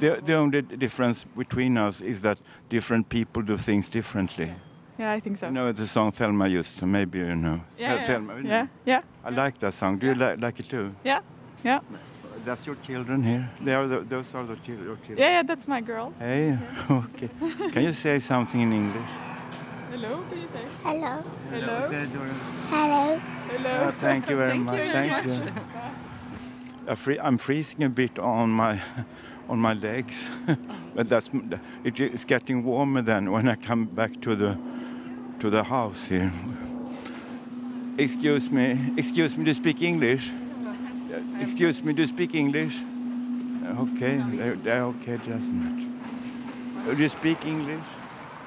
The, 0.00 0.20
the 0.24 0.34
only 0.34 0.62
difference 0.62 1.24
between 1.36 1.76
us 1.76 2.00
is 2.00 2.20
that 2.22 2.38
different 2.70 3.08
people 3.08 3.42
do 3.42 3.58
things 3.58 3.88
differently. 3.90 4.52
yeah, 4.98 5.12
I 5.16 5.20
think 5.20 5.36
so. 5.36 5.46
You 5.46 5.52
know 5.52 5.72
the 5.72 5.86
song 5.86 6.12
Thelma 6.12 6.48
used 6.48 6.78
to, 6.78 6.86
maybe 6.86 7.18
you 7.18 7.36
know. 7.36 7.60
yeah, 7.78 7.94
yeah, 7.94 8.04
Thelma, 8.06 8.32
yeah, 8.42 8.66
yeah, 8.86 9.02
I 9.24 9.30
like 9.30 9.58
that 9.60 9.74
song. 9.74 9.98
Do 9.98 10.06
you 10.06 10.14
li- 10.14 10.36
like 10.44 10.58
it 10.60 10.68
too? 10.70 10.90
yeah, 11.04 11.20
yeah, 11.64 11.80
That's 12.46 12.66
your 12.66 12.76
children 12.86 13.22
here. 13.22 13.44
They 13.64 13.74
are 13.74 13.86
the, 13.88 13.98
those 14.00 14.34
are 14.34 14.46
the 14.46 14.56
chil- 14.64 14.84
your 14.88 14.96
children. 14.96 15.18
yeah, 15.18 15.30
yeah. 15.36 15.42
That's 15.42 15.66
my 15.68 15.80
girls. 15.82 16.14
Hey, 16.18 16.56
okay. 16.90 17.28
Can 17.72 17.82
you 17.82 17.92
say 17.92 18.20
something 18.20 18.60
in 18.60 18.72
English? 18.72 19.10
Hello, 19.90 20.24
can 20.30 20.38
you 20.40 20.48
say? 20.48 20.64
Hello. 20.82 21.22
Hello. 21.50 21.90
Say, 21.90 22.06
Dora. 22.12 22.34
Hello. 22.74 23.18
Hello. 23.50 23.72
Oh, 23.88 23.92
thank 24.00 24.28
you 24.30 24.36
very 24.36 24.50
Thank 24.50 24.64
much. 24.64 24.78
you. 24.78 24.90
Thank 24.92 25.26
you. 25.26 26.05
I'm 26.88 27.38
freezing 27.38 27.82
a 27.82 27.88
bit 27.88 28.18
on 28.18 28.50
my 28.50 28.80
on 29.48 29.58
my 29.58 29.74
legs, 29.74 30.16
but 30.94 31.08
that's 31.08 31.30
it, 31.84 32.00
it's 32.00 32.24
getting 32.24 32.64
warmer 32.64 33.02
then 33.02 33.30
when 33.30 33.48
I 33.48 33.56
come 33.56 33.86
back 33.86 34.20
to 34.22 34.36
the 34.36 34.58
to 35.40 35.50
the 35.50 35.64
house 35.64 36.06
here. 36.08 36.32
Excuse 37.98 38.50
me, 38.50 38.92
excuse 38.96 39.36
me. 39.36 39.44
Do 39.44 39.50
you 39.50 39.54
speak 39.54 39.82
English? 39.82 40.30
Excuse 41.40 41.82
me. 41.82 41.92
Do 41.92 42.02
you 42.02 42.08
speak 42.08 42.34
English? 42.34 42.76
Okay, 43.78 44.20
okay, 44.20 45.16
doesn't 45.16 45.58
matter. 45.64 46.90
Uh, 46.90 46.94
Do 46.94 47.02
you 47.02 47.08
speak 47.08 47.44
English? 47.44 47.84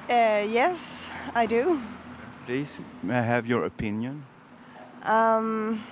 Uh, 0.08 0.46
yes, 0.48 1.10
I 1.34 1.46
do. 1.46 1.80
Please, 2.46 2.78
may 3.02 3.18
I 3.18 3.22
have 3.22 3.46
your 3.46 3.64
opinion? 3.64 4.24
Um, 5.02 5.82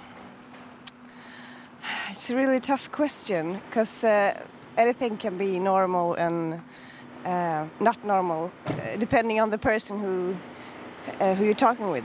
it's 2.11 2.31
a 2.31 2.37
really 2.37 2.61
tough 2.61 2.91
question 2.93 3.61
because 3.69 4.05
uh, 4.05 4.41
anything 4.77 5.17
can 5.17 5.37
be 5.39 5.59
normal 5.59 6.15
and 6.15 6.61
uh, 7.25 7.67
not 7.81 8.05
normal, 8.05 8.51
uh, 8.67 8.97
depending 8.99 9.41
on 9.41 9.51
the 9.51 9.59
person 9.59 9.99
who 9.99 10.37
uh, 11.21 11.35
who 11.35 11.45
you're 11.45 11.55
talking 11.55 11.91
with. 11.91 12.05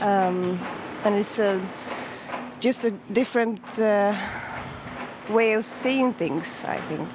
Um, 0.00 0.60
and 1.04 1.14
it's 1.14 1.38
a, 1.38 1.60
just 2.60 2.84
a 2.84 2.90
different 3.12 3.80
uh, 3.80 4.14
way 5.28 5.54
of 5.54 5.64
seeing 5.64 6.12
things, 6.12 6.64
I 6.64 6.76
think. 6.88 7.08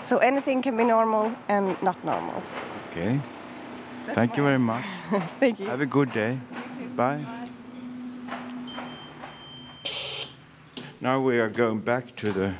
So 0.00 0.18
anything 0.18 0.62
can 0.62 0.76
be 0.76 0.84
normal 0.84 1.34
and 1.48 1.80
not 1.82 2.02
normal. 2.04 2.42
Okay. 2.90 3.20
Thank 4.14 4.36
you 4.36 4.42
very 4.42 4.58
much. 4.58 4.84
Thank 5.40 5.60
you. 5.60 5.66
Have 5.66 5.80
a 5.80 5.86
good 5.86 6.12
day. 6.12 6.38
Bye. 6.96 7.24
Now 11.00 11.20
we 11.20 11.38
are 11.38 11.48
going 11.48 11.78
back 11.78 12.16
to 12.16 12.32
the 12.32 12.54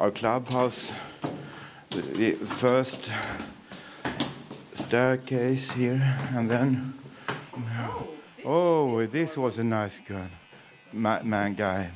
our 0.00 0.10
clubhouse. 0.10 0.90
The, 1.90 2.00
the 2.00 2.32
first 2.32 3.12
staircase 4.74 5.70
here, 5.70 6.02
and 6.34 6.50
then 6.50 6.94
oh, 8.44 9.06
this 9.06 9.38
oh, 9.38 9.42
was 9.42 9.58
a 9.60 9.64
nice 9.64 10.00
girl, 10.00 10.26
ma- 10.92 11.22
man 11.22 11.54
guy. 11.54 11.90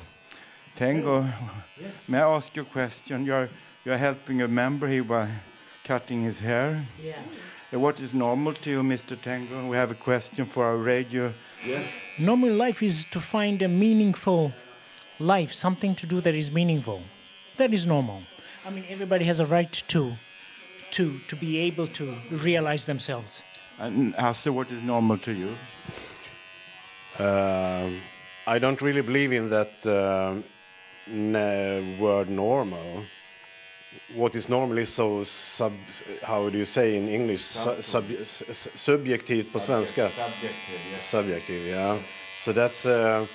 Tango, 0.77 1.25
may 2.07 2.19
I 2.19 2.35
ask 2.35 2.55
you 2.55 2.61
a 2.61 2.65
question? 2.65 3.25
You're 3.25 3.49
you're 3.83 3.97
helping 3.97 4.41
a 4.43 4.47
member 4.47 4.87
here 4.87 5.03
by 5.03 5.27
cutting 5.83 6.23
his 6.23 6.39
hair. 6.39 6.85
Yeah. 7.03 7.19
What 7.77 7.99
is 7.99 8.13
normal 8.13 8.53
to 8.53 8.69
you, 8.69 8.81
Mr. 8.81 9.21
Tango? 9.21 9.67
We 9.67 9.75
have 9.75 9.91
a 9.91 9.95
question 9.95 10.45
for 10.45 10.63
our 10.63 10.77
radio. 10.77 11.33
Yes. 11.65 11.85
Normal 12.17 12.53
life 12.53 12.81
is 12.81 13.03
to 13.11 13.19
find 13.19 13.61
a 13.61 13.67
meaningful 13.67 14.53
life, 15.19 15.53
something 15.53 15.95
to 15.95 16.07
do 16.07 16.21
that 16.21 16.33
is 16.35 16.51
meaningful. 16.51 17.01
That 17.57 17.73
is 17.73 17.85
normal. 17.85 18.21
I 18.65 18.69
mean, 18.71 18.85
everybody 18.89 19.25
has 19.25 19.39
a 19.39 19.45
right 19.45 19.71
to, 19.87 20.13
to, 20.91 21.19
to 21.27 21.35
be 21.35 21.57
able 21.59 21.87
to 21.87 22.15
realize 22.31 22.85
themselves. 22.85 23.41
And 23.79 24.13
Hasse, 24.15 24.47
what 24.51 24.71
is 24.71 24.81
normal 24.83 25.17
to 25.19 25.31
you? 25.31 25.49
Um, 27.19 28.01
I 28.47 28.59
don't 28.59 28.81
really 28.81 29.01
believe 29.01 29.31
in 29.31 29.49
that 29.49 29.85
um, 29.87 30.43
n- 31.07 31.97
word 31.99 32.29
normal. 32.29 33.03
What 34.15 34.35
is 34.35 34.49
normal 34.49 34.77
is 34.77 34.89
so 34.93 35.23
sub, 35.23 35.73
how 36.23 36.49
do 36.49 36.57
you 36.57 36.65
say 36.65 36.95
in 36.97 37.07
English? 37.07 37.41
Su- 37.41 37.81
sub, 37.81 38.03
s- 38.11 38.43
s- 38.49 38.67
subjektivt 38.75 39.51
på 39.53 39.59
svenska. 39.59 40.09
Subjective, 40.09 40.79
yes. 40.91 41.09
Subjective, 41.09 41.67
yeah. 41.67 41.97
So 42.37 42.51
that's 42.53 42.85
uh, 42.85 43.25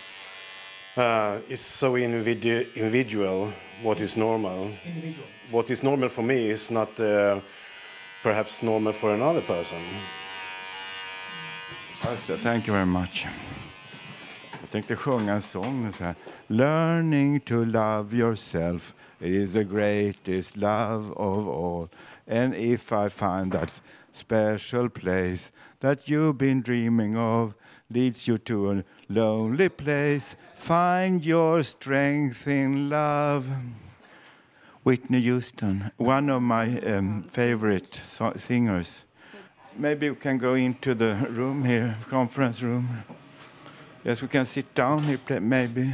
uh, 0.96 1.38
it's 1.48 1.62
so 1.62 1.96
individu- 1.96 2.66
individual. 2.74 3.52
What 3.82 4.00
is 4.00 4.16
normal? 4.16 4.70
Individual. 4.84 5.26
What 5.50 5.70
is 5.70 5.82
normal 5.82 6.08
for 6.08 6.22
me 6.22 6.50
is 6.50 6.70
not 6.70 7.00
uh, 7.00 7.40
perhaps 8.22 8.62
normal 8.62 8.92
for 8.92 9.14
another 9.14 9.40
person. 9.40 9.78
Thank 12.38 12.66
you 12.66 12.72
very 12.72 12.86
much. 12.86 13.26
Jag 14.60 14.70
tänkte 14.70 14.96
sjunga 14.96 15.32
en 15.32 15.42
sång 15.42 15.92
så 15.92 16.04
här. 16.04 16.14
Learning 16.46 17.40
to 17.40 17.64
love 17.64 18.16
yourself 18.16 18.94
is 19.20 19.52
the 19.52 19.64
greatest 19.64 20.56
love 20.56 21.12
of 21.12 21.48
all. 21.48 21.88
And 22.26 22.54
if 22.54 22.92
I 22.92 23.08
find 23.08 23.52
that 23.52 23.82
special 24.12 24.88
place 24.88 25.50
that 25.80 26.08
you've 26.08 26.38
been 26.38 26.62
dreaming 26.62 27.16
of 27.16 27.52
leads 27.90 28.28
you 28.28 28.38
to 28.38 28.70
a 28.70 28.84
lonely 29.08 29.68
place, 29.68 30.36
find 30.56 31.24
your 31.24 31.62
strength 31.62 32.46
in 32.46 32.88
love. 32.88 33.46
Whitney 34.82 35.20
Houston, 35.20 35.90
one 35.98 36.30
of 36.30 36.40
my 36.40 36.80
um, 36.80 37.22
favorite 37.24 38.00
so- 38.02 38.32
singers. 38.36 39.04
Maybe 39.76 40.08
we 40.08 40.16
can 40.16 40.38
go 40.38 40.54
into 40.54 40.94
the 40.94 41.14
room 41.30 41.64
here, 41.64 41.96
conference 42.08 42.62
room. 42.62 43.04
Yes, 44.04 44.22
we 44.22 44.28
can 44.28 44.46
sit 44.46 44.74
down 44.74 45.02
here, 45.02 45.40
maybe. 45.40 45.92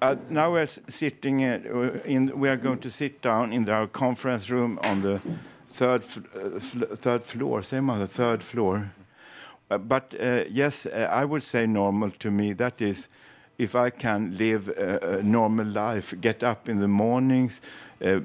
Uh, 0.00 0.16
now 0.30 0.52
we're 0.52 0.66
sitting 0.66 1.44
uh, 1.44 2.00
in. 2.04 2.38
We 2.38 2.48
are 2.48 2.56
going 2.56 2.78
to 2.78 2.90
sit 2.90 3.20
down 3.20 3.52
in 3.52 3.68
our 3.68 3.88
conference 3.88 4.48
room 4.48 4.78
on 4.82 5.02
the 5.02 5.20
third 5.68 6.04
uh, 6.34 6.60
third 6.96 7.24
floor. 7.24 7.62
Same 7.62 7.90
on 7.90 7.98
the 7.98 8.06
third 8.06 8.42
floor. 8.42 8.92
Uh, 9.70 9.78
but 9.78 10.14
uh, 10.20 10.44
yes, 10.50 10.86
uh, 10.86 11.08
I 11.10 11.24
would 11.24 11.42
say 11.42 11.66
normal 11.66 12.10
to 12.18 12.30
me. 12.30 12.52
That 12.54 12.80
is, 12.80 13.08
if 13.58 13.74
I 13.74 13.90
can 13.90 14.36
live 14.38 14.68
a, 14.68 15.18
a 15.18 15.22
normal 15.22 15.66
life, 15.66 16.14
get 16.20 16.42
up 16.42 16.68
in 16.68 16.80
the 16.80 16.88
mornings, 16.88 17.60
uh, 18.04 18.20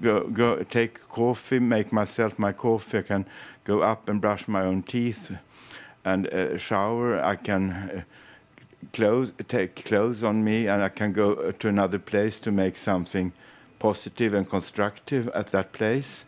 go 0.00 0.28
go 0.28 0.62
take 0.62 1.06
coffee, 1.08 1.58
make 1.58 1.92
myself 1.92 2.38
my 2.38 2.52
coffee. 2.52 2.98
I 2.98 3.02
can 3.02 3.26
go 3.64 3.82
up 3.82 4.08
and 4.08 4.20
brush 4.20 4.48
my 4.48 4.62
own 4.62 4.82
teeth, 4.82 5.30
and 6.04 6.26
uh, 6.28 6.56
shower. 6.56 7.22
I 7.22 7.36
can. 7.36 7.72
Uh, 7.72 8.02
clothes 8.92 9.32
take 9.48 9.84
clothes 9.84 10.24
on 10.24 10.42
me 10.42 10.66
and 10.66 10.82
I 10.82 10.88
can 10.88 11.12
go 11.12 11.52
to 11.52 11.68
another 11.68 12.00
place 12.00 12.40
to 12.40 12.50
make 12.50 12.76
something 12.76 13.32
positive 13.78 14.34
and 14.34 14.48
constructive 14.48 15.28
at 15.28 15.52
that 15.52 15.72
place 15.72 16.24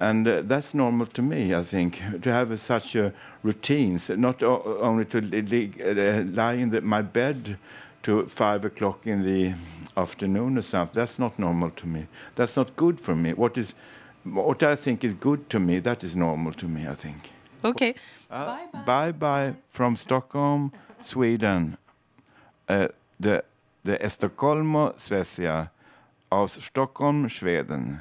And 0.00 0.26
uh, 0.26 0.40
that's 0.42 0.72
normal 0.72 1.06
to 1.06 1.22
me, 1.22 1.54
I 1.54 1.62
think, 1.62 2.00
to 2.22 2.32
have 2.32 2.58
such 2.58 2.96
a 2.96 3.12
routines, 3.42 4.08
not 4.08 4.42
only 4.42 5.04
to 5.04 5.18
uh, 5.18 6.24
lie 6.24 6.54
in 6.54 6.70
the, 6.70 6.80
my 6.80 7.02
bed 7.02 7.58
to 8.02 8.26
five 8.26 8.64
o'clock 8.64 9.06
in 9.06 9.22
the 9.22 9.54
afternoon 9.96 10.56
or 10.56 10.62
something. 10.62 10.94
That's 10.94 11.18
not 11.18 11.38
normal 11.38 11.70
to 11.70 11.86
me. 11.86 12.06
That's 12.34 12.56
not 12.56 12.74
good 12.76 12.98
for 12.98 13.14
me. 13.14 13.34
What 13.34 13.58
is, 13.58 13.74
what 14.24 14.62
I 14.62 14.74
think 14.74 15.04
is 15.04 15.12
good 15.12 15.50
to 15.50 15.58
me, 15.58 15.80
that 15.80 16.02
is 16.02 16.16
normal 16.16 16.54
to 16.54 16.66
me. 16.66 16.88
I 16.88 16.94
think. 16.94 17.30
Okay. 17.62 17.94
Uh, 18.30 18.56
bye 18.86 19.12
bye 19.12 19.54
from 19.70 19.96
Stockholm, 19.96 20.72
Sweden. 21.04 21.76
Uh, 22.68 22.88
the 23.18 23.44
the 23.84 23.98
Estocolmo, 23.98 24.94
Svezia. 24.98 25.70
Aus 26.32 26.58
Stockholm, 26.62 27.28
Schweden. 27.28 28.00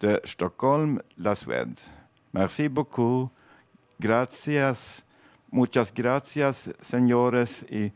De 0.00 0.20
Stockholm, 0.24 1.00
la 1.16 1.34
Suède. 1.34 1.80
Merci 2.32 2.68
beaucoup. 2.68 3.30
Gracias. 3.98 5.02
Muchas 5.50 5.92
gracias, 5.94 6.68
señores 6.80 7.64
y 7.70 7.90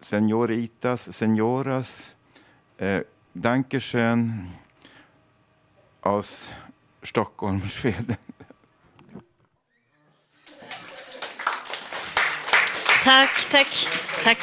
señoritas, 0.00 1.00
señoras. 1.00 1.88
Eh, 2.78 3.04
Dankeschön. 3.32 4.50
Aus 6.02 6.50
Stockholm, 7.02 7.60
Schweden. 7.68 8.18
Tack, 13.02 13.48
tack, 13.50 13.68
tack. 14.24 14.38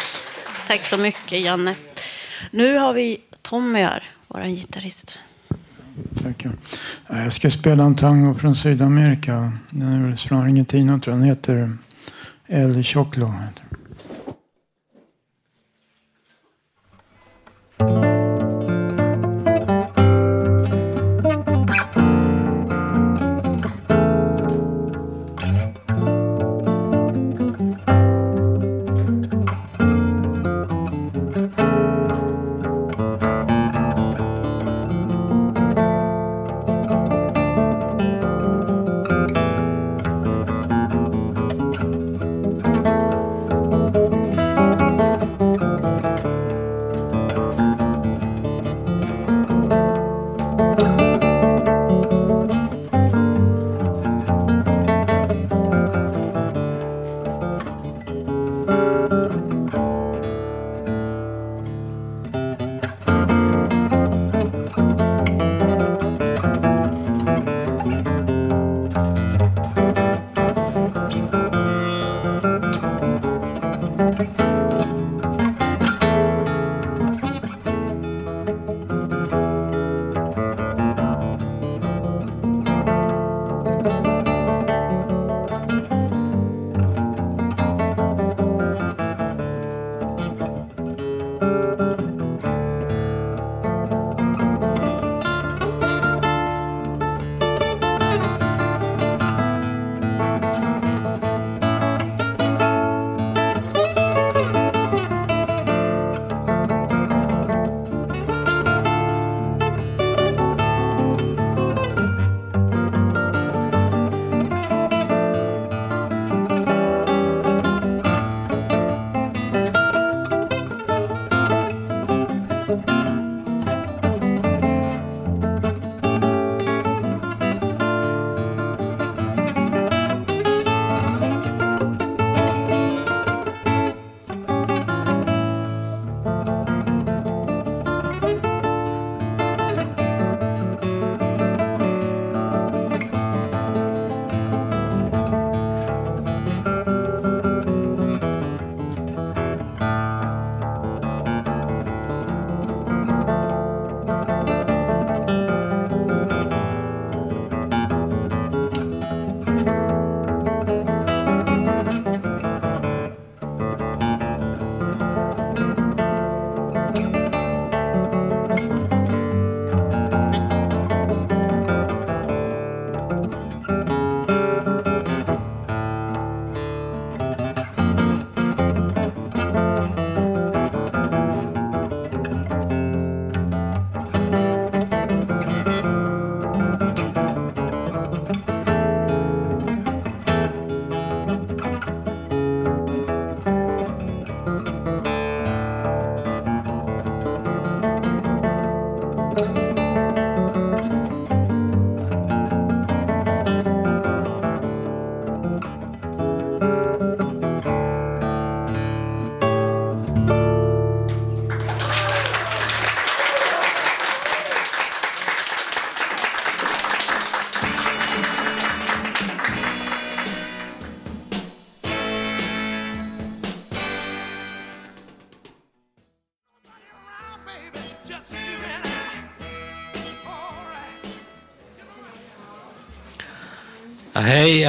Tack 0.67 0.83
så 0.85 0.97
mycket, 0.97 1.43
Janne. 1.43 1.75
Nu 2.51 2.77
har 2.77 2.93
vi 2.93 3.21
Tommy 3.41 3.79
här, 3.79 4.03
vår 4.27 4.41
gitarrist. 4.43 5.19
Tackar. 6.23 6.51
Eh, 7.09 7.23
jag 7.23 7.33
ska 7.33 7.51
spela 7.51 7.83
en 7.83 7.95
tango 7.95 8.33
från 8.33 8.55
Sydamerika. 8.55 9.51
Den 9.69 9.87
är 9.87 10.07
väl 10.07 10.17
från 10.17 10.37
Argentina 10.37 10.99
tror 10.99 11.13
jag. 11.13 11.21
Den 11.21 11.29
heter 11.29 11.77
El 12.47 12.83
Choclo. 12.83 13.25
Ja, 13.25 13.61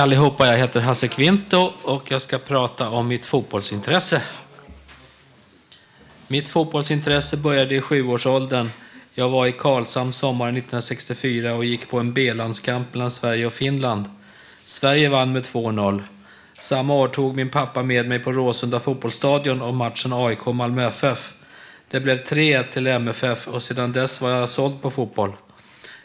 allihopa, 0.02 0.46
jag 0.46 0.58
heter 0.58 0.80
Hasse 0.80 1.08
Kvinto 1.08 1.72
och 1.82 2.10
jag 2.10 2.22
ska 2.22 2.38
prata 2.38 2.90
om 2.90 3.08
mitt 3.08 3.26
fotbollsintresse. 3.26 4.22
Mitt 6.28 6.48
fotbollsintresse 6.48 7.36
började 7.36 7.74
i 7.74 7.80
sjuårsåldern 7.80 8.70
Jag 9.14 9.28
var 9.28 9.46
i 9.46 9.52
Karlshamn 9.52 10.12
sommaren 10.12 10.56
1964 10.56 11.54
och 11.54 11.64
gick 11.64 11.88
på 11.90 11.98
en 11.98 12.12
B-landskamp 12.12 12.94
mellan 12.94 13.10
Sverige 13.10 13.46
och 13.46 13.52
Finland. 13.52 14.10
Sverige 14.64 15.08
vann 15.08 15.32
med 15.32 15.42
2-0. 15.42 16.02
Samma 16.58 16.94
år 16.94 17.08
tog 17.08 17.36
min 17.36 17.50
pappa 17.50 17.82
med 17.82 18.08
mig 18.08 18.18
på 18.18 18.32
Råsunda 18.32 18.80
fotbollsstadion 18.80 19.62
och 19.62 19.74
matchen 19.74 20.12
AIK-Malmö 20.12 20.86
FF. 20.88 21.34
Det 21.90 22.00
blev 22.00 22.24
3-1 22.24 22.70
till 22.72 22.86
MFF 22.86 23.48
och 23.48 23.62
sedan 23.62 23.92
dess 23.92 24.20
var 24.20 24.30
jag 24.30 24.48
såld 24.48 24.82
på 24.82 24.90
fotboll. 24.90 25.32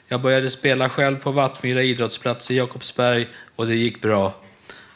Jag 0.10 0.22
började 0.22 0.50
spela 0.50 0.90
själv 0.90 1.16
på 1.16 1.32
Vattmyra 1.32 1.84
idrottsplats 1.84 2.52
i 2.52 2.58
Jakobsberg 2.58 3.28
och 3.56 3.68
det 3.68 3.76
gick 3.76 4.02
bra. 4.02 4.34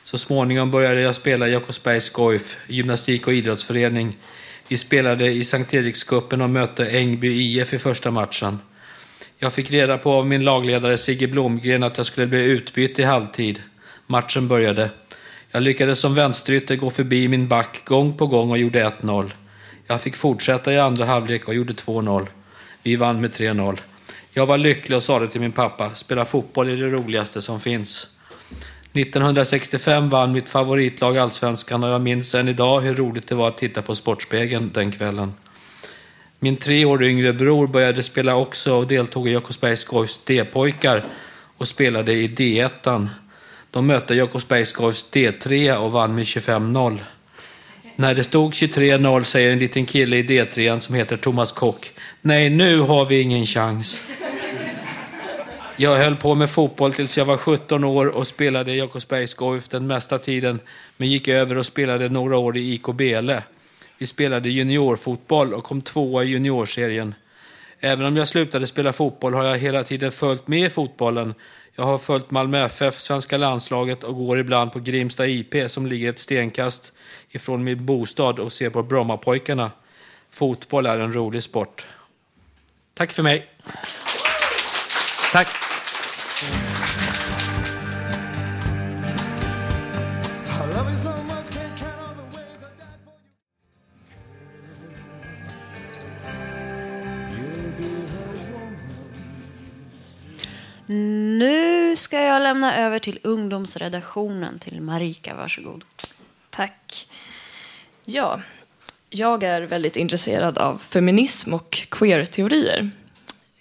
Så 0.03 0.17
småningom 0.17 0.71
började 0.71 1.01
jag 1.01 1.15
spela 1.15 1.47
i 1.47 1.51
Jakobsbergs 1.51 2.09
Goif, 2.09 2.57
gymnastik 2.67 3.27
och 3.27 3.33
idrottsförening. 3.33 4.17
Vi 4.67 4.77
spelade 4.77 5.31
i 5.31 5.43
Sankt 5.43 5.73
Erikscupen 5.73 6.41
och 6.41 6.49
mötte 6.49 6.89
Ängby 6.89 7.27
IF 7.27 7.73
i 7.73 7.79
första 7.79 8.11
matchen. 8.11 8.59
Jag 9.37 9.53
fick 9.53 9.71
reda 9.71 9.97
på 9.97 10.11
av 10.11 10.27
min 10.27 10.43
lagledare 10.43 10.97
Sigge 10.97 11.27
Blomgren 11.27 11.83
att 11.83 11.97
jag 11.97 12.05
skulle 12.05 12.27
bli 12.27 12.43
utbytt 12.43 12.99
i 12.99 13.03
halvtid. 13.03 13.61
Matchen 14.07 14.47
började. 14.47 14.89
Jag 15.51 15.63
lyckades 15.63 15.99
som 15.99 16.15
vänsterytter 16.15 16.75
gå 16.75 16.89
förbi 16.89 17.27
min 17.27 17.47
back 17.47 17.85
gång 17.85 18.17
på 18.17 18.27
gång 18.27 18.51
och 18.51 18.57
gjorde 18.57 18.89
1-0. 19.01 19.31
Jag 19.87 20.01
fick 20.01 20.15
fortsätta 20.15 20.73
i 20.73 20.79
andra 20.79 21.05
halvlek 21.05 21.47
och 21.47 21.55
gjorde 21.55 21.73
2-0. 21.73 22.27
Vi 22.83 22.95
vann 22.95 23.21
med 23.21 23.31
3-0. 23.31 23.79
Jag 24.33 24.45
var 24.45 24.57
lycklig 24.57 24.95
och 24.95 25.03
sa 25.03 25.19
det 25.19 25.27
till 25.27 25.41
min 25.41 25.51
pappa. 25.51 25.95
Spela 25.95 26.25
fotboll 26.25 26.69
är 26.69 26.75
det 26.75 26.89
roligaste 26.89 27.41
som 27.41 27.59
finns. 27.59 28.07
1965 28.93 30.09
vann 30.09 30.31
mitt 30.31 30.49
favoritlag 30.49 31.17
allsvenskan 31.17 31.83
och 31.83 31.89
jag 31.89 32.01
minns 32.01 32.35
än 32.35 32.47
idag 32.47 32.81
hur 32.81 32.95
roligt 32.95 33.27
det 33.27 33.35
var 33.35 33.47
att 33.47 33.57
titta 33.57 33.81
på 33.81 33.95
Sportspegeln 33.95 34.71
den 34.73 34.91
kvällen. 34.91 35.33
Min 36.39 36.57
tre 36.57 36.85
år 36.85 37.03
yngre 37.03 37.33
bror 37.33 37.67
började 37.67 38.03
spela 38.03 38.35
också 38.35 38.73
och 38.73 38.87
deltog 38.87 39.27
i 39.27 39.31
Jakobsbergs 39.31 39.85
Goifs 39.85 40.23
D-pojkar 40.25 41.05
och 41.57 41.67
spelade 41.67 42.13
i 42.13 42.27
D1. 42.27 43.07
De 43.71 43.87
mötte 43.87 44.15
Jakobsbergs 44.15 44.73
Goifs 44.73 45.11
D3 45.11 45.75
och 45.75 45.91
vann 45.91 46.15
med 46.15 46.23
25-0. 46.23 46.99
När 48.01 48.15
det 48.15 48.23
stod 48.23 48.51
23-0 48.51 49.23
säger 49.23 49.51
en 49.51 49.59
liten 49.59 49.85
kille 49.85 50.17
i 50.17 50.23
D3 50.23 50.79
som 50.79 50.95
heter 50.95 51.17
Thomas 51.17 51.51
Kock. 51.51 51.91
Nej, 52.21 52.49
nu 52.49 52.79
har 52.79 53.05
vi 53.05 53.21
ingen 53.21 53.45
chans. 53.45 54.01
Jag 55.77 55.95
höll 55.95 56.15
på 56.15 56.35
med 56.35 56.49
fotboll 56.49 56.93
tills 56.93 57.17
jag 57.17 57.25
var 57.25 57.37
17 57.37 57.83
år 57.83 58.07
och 58.07 58.27
spelade 58.27 58.71
i 58.71 58.77
Jakobsbergs 58.77 59.33
Goif 59.33 59.67
den 59.67 59.87
mesta 59.87 60.19
tiden, 60.19 60.59
men 60.97 61.09
gick 61.09 61.27
över 61.27 61.57
och 61.57 61.65
spelade 61.65 62.09
några 62.09 62.37
år 62.37 62.57
i 62.57 62.73
IK 62.73 62.85
Bele. 62.85 63.43
Vi 63.97 64.07
spelade 64.07 64.49
juniorfotboll 64.49 65.53
och 65.53 65.63
kom 65.63 65.81
tvåa 65.81 66.23
i 66.23 66.27
juniorserien. 66.27 67.15
Även 67.79 68.05
om 68.05 68.17
jag 68.17 68.27
slutade 68.27 68.67
spela 68.67 68.93
fotboll 68.93 69.33
har 69.33 69.43
jag 69.43 69.57
hela 69.57 69.83
tiden 69.83 70.11
följt 70.11 70.47
med 70.47 70.65
i 70.65 70.69
fotbollen. 70.69 71.33
Jag 71.75 71.83
har 71.83 71.97
följt 71.97 72.31
Malmö 72.31 72.65
FF, 72.65 72.99
svenska 72.99 73.37
landslaget 73.37 74.03
och 74.03 74.15
går 74.15 74.39
ibland 74.39 74.71
på 74.71 74.79
Grimsta 74.79 75.27
IP 75.27 75.71
som 75.71 75.85
ligger 75.85 76.09
ett 76.09 76.19
stenkast 76.19 76.93
ifrån 77.29 77.63
min 77.63 77.85
bostad 77.85 78.39
och 78.39 78.53
ser 78.53 78.69
på 78.69 78.83
Brommapojkarna. 78.83 79.71
Fotboll 80.29 80.85
är 80.85 80.99
en 80.99 81.13
rolig 81.13 81.43
sport. 81.43 81.87
Tack 82.93 83.11
för 83.11 83.23
mig. 83.23 83.49
Tack. 85.31 85.70
Ska 102.01 102.23
jag 102.23 102.41
lämna 102.41 102.77
över 102.77 102.99
till 102.99 103.19
ungdomsredaktionen, 103.23 104.59
till 104.59 104.81
Marika. 104.81 105.35
Varsågod. 105.35 105.83
Tack. 106.49 107.07
Ja, 108.05 108.41
jag 109.09 109.43
är 109.43 109.61
väldigt 109.61 109.95
intresserad 109.95 110.57
av 110.57 110.77
feminism 110.77 111.53
och 111.53 111.87
queer-teorier. 111.89 112.89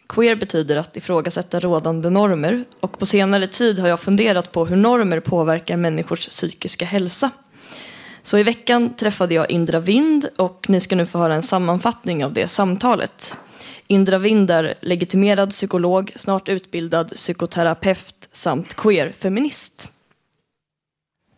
Queer 0.09 0.35
betyder 0.35 0.77
att 0.77 0.97
ifrågasätta 0.97 1.61
rådande 1.61 2.11
normer 2.11 2.65
och 2.81 2.99
på 2.99 3.07
senare 3.07 3.47
tid 3.47 3.79
har 3.79 3.89
jag 3.89 4.01
funderat 4.01 4.53
på 4.53 4.67
hur 4.67 4.77
normer 4.77 5.21
påverkar 5.21 5.77
människors 5.77 6.29
psykiska 6.29 6.85
hälsa. 6.85 7.31
Så 8.23 8.39
i 8.39 8.43
veckan 8.43 8.95
träffade 8.97 9.35
jag 9.35 9.51
Indra 9.51 9.81
Vind 9.81 10.29
och 10.37 10.67
ni 10.69 10.81
ska 10.81 10.97
nu 10.97 11.07
få 11.07 11.19
höra 11.19 11.35
en 11.35 11.43
sammanfattning 11.43 12.25
av 12.25 12.33
det 12.33 12.49
samtalet. 12.49 13.37
Indra 13.91 14.19
Vind 14.19 14.51
är 14.51 14.75
legitimerad 14.81 15.51
psykolog, 15.51 16.13
snart 16.17 16.49
utbildad 16.49 17.11
psykoterapeut 17.11 18.29
samt 18.33 18.77
queer-feminist. 18.77 19.89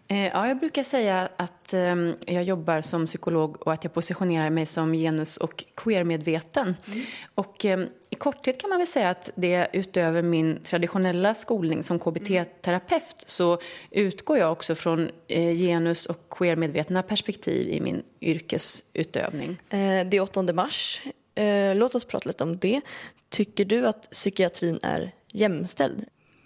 Eh, 0.09 0.27
Ja, 0.27 0.49
jag 0.49 0.59
brukar 0.59 0.83
säga 0.83 1.29
att 1.37 1.75
eh, 1.75 1.97
jag 2.27 2.45
jobbar 2.45 2.81
som 2.81 3.07
psykolog 3.07 3.67
och 3.67 3.73
att 3.73 3.85
jag 3.85 3.95
positionerar 3.95 4.51
mig 4.51 4.67
som 4.67 4.93
genus 4.93 5.37
och 5.37 5.65
queer-medveten. 5.75 6.77
Och 7.35 7.65
eh, 7.65 7.81
i 8.11 8.15
korthet 8.15 8.61
kan 8.61 8.71
man 8.71 8.79
väl 8.79 8.87
säga 8.87 9.11
att 9.11 9.31
det 9.35 9.69
utöver 9.73 10.23
min 10.23 10.59
traditionella 10.65 11.35
skolning 11.35 11.83
som 11.83 11.99
KBT-terapeut 11.99 13.25
så 13.27 13.59
utgår 13.91 14.38
jag 14.38 14.53
också 14.53 14.75
från 14.75 15.11
genus 15.29 16.07
och 16.07 16.19
queer-medvetna 16.31 17.03
perspektiv 17.03 17.69
i 17.69 17.81
min 17.81 18.03
yrkesutövning. 18.21 19.57
Det 19.69 20.17
är 20.17 20.21
8 20.21 20.43
mars. 20.43 21.01
Eh, 21.35 21.77
Låt 21.77 21.95
oss 21.95 22.05
prata 22.05 22.29
lite 22.29 22.45
om 22.45 22.59
det. 22.59 22.81
Tycker 23.29 23.64
du 23.64 23.87
att 23.87 24.11
psykiatrin 24.11 24.79
är 24.83 25.12
jämställd? 25.33 26.05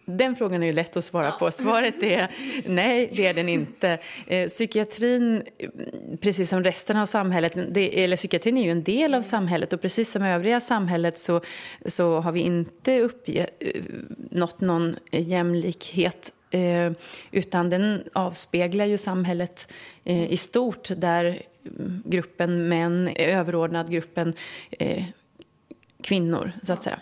Den 0.08 0.36
frågan 0.36 0.62
är 0.62 0.66
ju 0.66 0.72
lätt 0.72 0.96
att 0.96 1.04
svara 1.04 1.32
på. 1.32 1.50
Svaret 1.50 2.02
är 2.02 2.28
nej, 2.66 3.10
det 3.16 3.26
är 3.26 3.34
den 3.34 3.48
inte. 3.48 3.98
Eh, 4.26 4.48
psykiatrin, 4.48 5.42
precis 6.20 6.50
som 6.50 6.64
resten 6.64 6.96
av 6.96 7.06
samhället, 7.06 7.52
det, 7.70 8.04
eller 8.04 8.16
psykiatrin 8.16 8.58
är 8.58 8.62
ju 8.62 8.70
en 8.70 8.84
del 8.84 9.14
av 9.14 9.22
samhället 9.22 9.72
och 9.72 9.80
precis 9.80 10.10
som 10.10 10.22
övriga 10.22 10.60
samhället 10.60 11.18
så, 11.18 11.40
så 11.86 12.20
har 12.20 12.32
vi 12.32 12.40
inte 12.40 13.00
uppnått 13.00 14.62
eh, 14.62 14.68
någon 14.68 14.96
jämlikhet 15.10 16.32
eh, 16.50 16.92
utan 17.30 17.70
den 17.70 18.02
avspeglar 18.12 18.84
ju 18.84 18.98
samhället 18.98 19.72
eh, 20.04 20.32
i 20.32 20.36
stort 20.36 20.88
där 20.96 21.42
mm, 21.64 22.02
gruppen 22.06 22.68
män 22.68 23.08
är 23.08 23.28
överordnad 23.28 23.90
gruppen 23.90 24.34
eh, 24.70 25.04
kvinnor, 26.02 26.52
så 26.62 26.72
att 26.72 26.82
säga. 26.82 26.98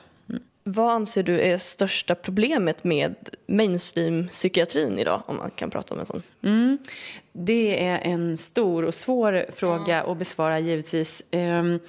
Vad 0.66 0.92
anser 0.92 1.22
du 1.22 1.40
är 1.40 1.58
största 1.58 2.14
problemet 2.14 2.84
med 2.84 3.14
mainstream-psykiatrin 3.46 4.98
idag, 4.98 5.22
om 5.26 5.36
man 5.36 5.50
kan 5.50 5.70
prata 5.70 5.94
om 5.94 6.00
en 6.00 6.06
sån? 6.06 6.22
Mm. 6.42 6.78
Det 7.32 7.84
är 7.84 7.98
en 7.98 8.36
stor 8.36 8.84
och 8.84 8.94
svår 8.94 9.46
fråga 9.54 10.02
att 10.02 10.18
besvara 10.18 10.58
givetvis. 10.58 11.22
Ehm, 11.30 11.80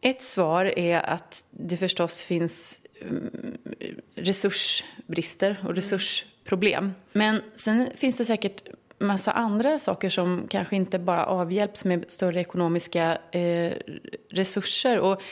Ett 0.00 0.22
svar 0.22 0.78
är 0.78 1.00
att 1.00 1.44
det 1.50 1.76
förstås 1.76 2.24
finns 2.24 2.78
mm, 2.78 2.83
resursbrister 4.14 5.56
och 5.66 5.74
resursproblem. 5.74 6.92
Men 7.12 7.42
sen 7.54 7.88
finns 7.96 8.16
det 8.16 8.24
säkert 8.24 8.62
massa 8.98 9.32
andra 9.32 9.78
saker 9.78 10.08
som 10.08 10.46
kanske 10.50 10.76
inte 10.76 10.98
bara 10.98 11.26
avhjälps 11.26 11.84
med 11.84 12.04
större 12.08 12.40
ekonomiska 12.40 13.18
eh, 13.30 13.72
resurser. 14.28 14.98
Och, 14.98 15.22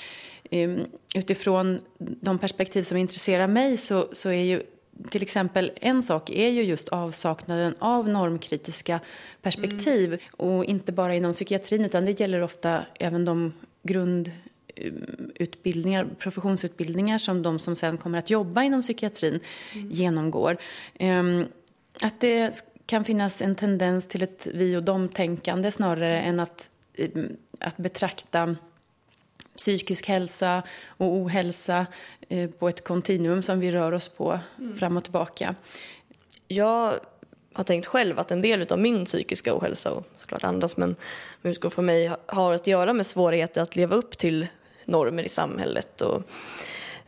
eh, 0.51 0.71
utifrån 1.15 1.81
de 1.99 2.39
perspektiv 2.39 2.83
som 2.83 2.97
intresserar 2.97 3.47
mig 3.47 3.77
så, 3.77 4.09
så 4.13 4.29
är 4.29 4.45
ju 4.45 4.63
till 5.11 5.23
exempel 5.23 5.73
en 5.77 6.03
sak 6.03 6.31
är 6.31 6.49
ju 6.49 6.63
just 6.63 6.89
avsaknaden 6.89 7.75
av 7.79 8.09
normkritiska 8.09 9.01
perspektiv. 9.43 10.23
Och 10.31 10.65
inte 10.65 10.93
bara 10.93 11.15
inom 11.15 11.33
psykiatrin 11.33 11.85
utan 11.85 12.05
det 12.05 12.21
gäller 12.21 12.43
ofta 12.43 12.83
även 12.95 13.25
de 13.25 13.53
grundutbildningar, 14.75 16.07
professionsutbildningar 16.19 17.19
som 17.19 17.43
de 17.43 17.59
som 17.59 17.77
sen 17.77 17.97
kommer 17.99 18.19
att 18.19 18.31
jobba 18.31 18.63
inom 18.63 18.83
psykiatrin 18.83 19.41
genomgår. 19.73 20.57
Ehm, 20.99 21.47
Att 22.03 22.21
det 22.21 22.65
kan 22.87 23.05
finnas 23.05 23.43
en 23.43 23.55
tendens 23.55 24.07
till 24.07 24.23
ett 24.23 24.47
vi 24.55 24.77
och 24.77 24.83
dom-tänkande 24.83 25.71
snarare 25.71 26.21
än 26.21 26.41
att, 26.41 26.71
eh, 26.95 27.09
att 27.61 27.77
betrakta 27.77 28.57
psykisk 29.57 30.09
hälsa 30.09 30.63
och 30.87 31.07
ohälsa 31.17 31.87
eh, 32.29 32.51
på 32.51 32.69
ett 32.69 32.85
kontinuum 32.85 33.43
som 33.43 33.61
vi 33.61 33.71
rör 33.71 33.93
oss 33.93 34.09
på 34.09 34.41
Mm. 34.59 34.77
fram 34.77 34.97
och 34.97 35.05
tillbaka. 35.05 35.55
Jag 36.49 36.95
har 37.53 37.65
tänkt 37.65 37.87
själv 37.87 38.19
att 38.19 38.31
en 38.31 38.43
del 38.43 38.67
av 38.73 38.79
min 38.79 39.05
psykiska 39.05 39.55
ohälsa 39.59 39.91
och 39.93 40.07
såklart 40.17 40.45
andras 40.45 40.77
men 40.77 40.97
utgång 41.43 41.71
från 41.71 41.87
mig 41.87 42.11
har 42.27 42.53
att 42.53 42.67
göra 42.67 42.93
med 42.93 43.07
svårigheter 43.07 43.63
att 43.63 43.77
leva 43.77 43.97
upp 43.97 44.19
till 44.19 44.47
normer 44.85 45.23
i 45.23 45.29
samhället 45.29 46.01
och 46.01 46.23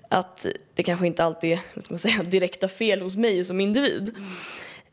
att 0.08 0.46
det 0.74 0.82
kanske 0.82 1.06
inte 1.06 1.24
alltid 1.24 1.52
är 1.52 1.60
man 1.88 1.98
säga, 1.98 2.22
direkta 2.24 2.68
fel 2.68 3.02
hos 3.02 3.16
mig 3.16 3.44
som 3.44 3.60
individ. 3.60 4.14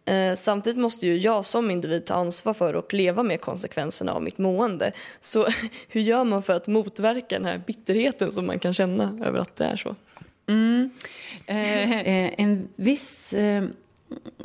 Eh, 0.06 0.36
samtidigt 0.36 0.80
måste 0.80 1.08
ju 1.08 1.18
jag 1.18 1.46
som 1.46 1.72
individ 1.72 2.06
ta 2.06 2.14
ansvar 2.14 2.54
för 2.54 2.74
och 2.74 2.94
leva 2.94 3.24
med 3.24 3.42
konsekvenserna 3.42 4.14
av 4.14 4.24
mitt 4.24 4.38
mående. 4.38 4.92
Så 5.22 5.48
hur 5.88 6.02
gör 6.02 6.24
man 6.24 6.44
för 6.44 6.54
att 6.54 6.68
motverka 6.68 7.36
den 7.36 7.46
här 7.46 7.62
bitterheten 7.68 8.32
som 8.32 8.48
man 8.48 8.60
kan 8.60 8.74
känna 8.74 9.26
över 9.26 9.40
att 9.40 9.56
det 9.56 9.66
är 9.66 9.76
så? 9.76 9.96
Mm. 10.48 10.90
Eh, 11.46 11.92
eh 11.92 12.34
en 12.38 12.68
viss 12.76 13.34
eh, 13.34 13.64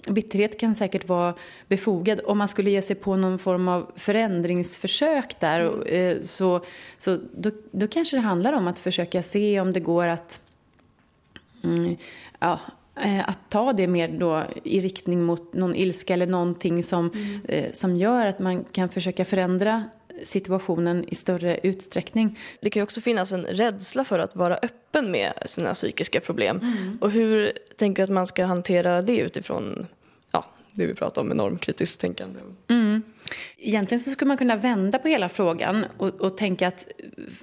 bitterhet 0.08 0.60
kan 0.60 0.74
säkert 0.74 1.08
vara 1.08 1.34
befogad 1.68 2.20
om 2.24 2.38
man 2.38 2.48
skulle 2.48 2.70
ge 2.70 2.82
sig 2.82 2.96
på 2.96 3.16
någon 3.16 3.38
form 3.38 3.68
av 3.68 3.92
förändringsförsök 3.96 5.40
där. 5.40 5.60
Och, 5.60 5.88
eh, 5.88 6.22
så 6.22 6.60
så 6.98 7.18
då, 7.36 7.50
då 7.70 7.86
kanske 7.86 8.16
det 8.16 8.20
handlar 8.20 8.52
om 8.52 8.68
att 8.68 8.78
försöka 8.78 9.22
se 9.22 9.60
om 9.60 9.72
det 9.72 9.80
går 9.80 10.06
att 10.06 10.40
mm, 11.64 11.96
ja, 12.38 12.60
eh, 13.00 13.28
att 13.28 13.38
ta 13.48 13.72
det 13.72 13.86
mer 13.86 14.08
då 14.08 14.44
i 14.64 14.80
riktning 14.80 15.22
mot 15.22 15.54
någon 15.54 15.74
ilska 15.74 16.14
eller 16.14 16.26
någonting 16.26 16.82
som, 16.82 17.10
eh, 17.48 17.72
som 17.72 17.96
gör 17.96 18.26
att 18.26 18.38
man 18.38 18.64
kan 18.64 18.88
försöka 18.88 19.24
förändra 19.24 19.84
situationen 20.24 21.04
i 21.08 21.14
större 21.14 21.60
utsträckning. 21.62 22.38
Det 22.60 22.70
kan 22.70 22.80
ju 22.80 22.84
också 22.84 23.00
finnas 23.00 23.32
en 23.32 23.44
rädsla 23.44 24.04
för 24.04 24.18
att 24.18 24.36
vara 24.36 24.56
öppen 24.56 25.10
med 25.10 25.32
sina 25.46 25.74
psykiska 25.74 26.20
problem. 26.20 26.60
Mm. 26.62 26.98
Och 27.00 27.10
hur 27.10 27.52
tänker 27.76 28.02
du 28.02 28.04
att 28.04 28.14
man 28.14 28.26
ska 28.26 28.44
hantera 28.44 29.02
det 29.02 29.16
utifrån 29.18 29.86
det 30.76 30.86
vi 30.86 30.94
pratar 30.94 31.22
om 31.22 31.28
med 31.28 31.36
normkritiskt 31.36 32.00
tänkande? 32.00 32.40
Mm. 32.68 33.02
Egentligen 33.58 34.00
så 34.00 34.10
skulle 34.10 34.28
man 34.28 34.36
kunna 34.36 34.56
vända 34.56 34.98
på 34.98 35.08
hela 35.08 35.28
frågan 35.28 35.86
och, 35.96 36.08
och 36.08 36.36
tänka 36.36 36.68
att, 36.68 36.86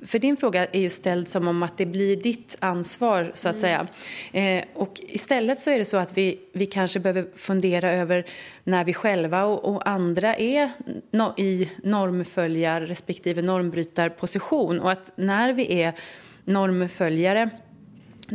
för 0.05 0.19
din 0.19 0.37
fråga 0.37 0.65
är 0.65 0.79
ju 0.79 0.89
ställd 0.89 1.27
som 1.27 1.47
om 1.47 1.63
att 1.63 1.77
det 1.77 1.85
blir 1.85 2.15
ditt 2.15 2.57
ansvar 2.59 3.31
så 3.35 3.49
att 3.49 3.59
säga. 3.59 3.87
Eh, 4.31 4.63
och 4.75 4.99
istället 5.01 5.61
så 5.61 5.69
är 5.69 5.79
det 5.79 5.85
så 5.85 5.97
att 5.97 6.17
vi, 6.17 6.39
vi 6.53 6.65
kanske 6.65 6.99
behöver 6.99 7.27
fundera 7.35 7.91
över 7.91 8.25
när 8.63 8.83
vi 8.83 8.93
själva 8.93 9.43
och, 9.43 9.75
och 9.75 9.87
andra 9.89 10.35
är 10.35 10.71
no, 11.11 11.33
i 11.37 11.69
normföljar 11.83 12.81
respektive 12.81 13.41
normbrytarposition 13.41 14.79
och 14.79 14.91
att 14.91 15.11
när 15.15 15.53
vi 15.53 15.81
är 15.81 15.93
normföljare 16.45 17.49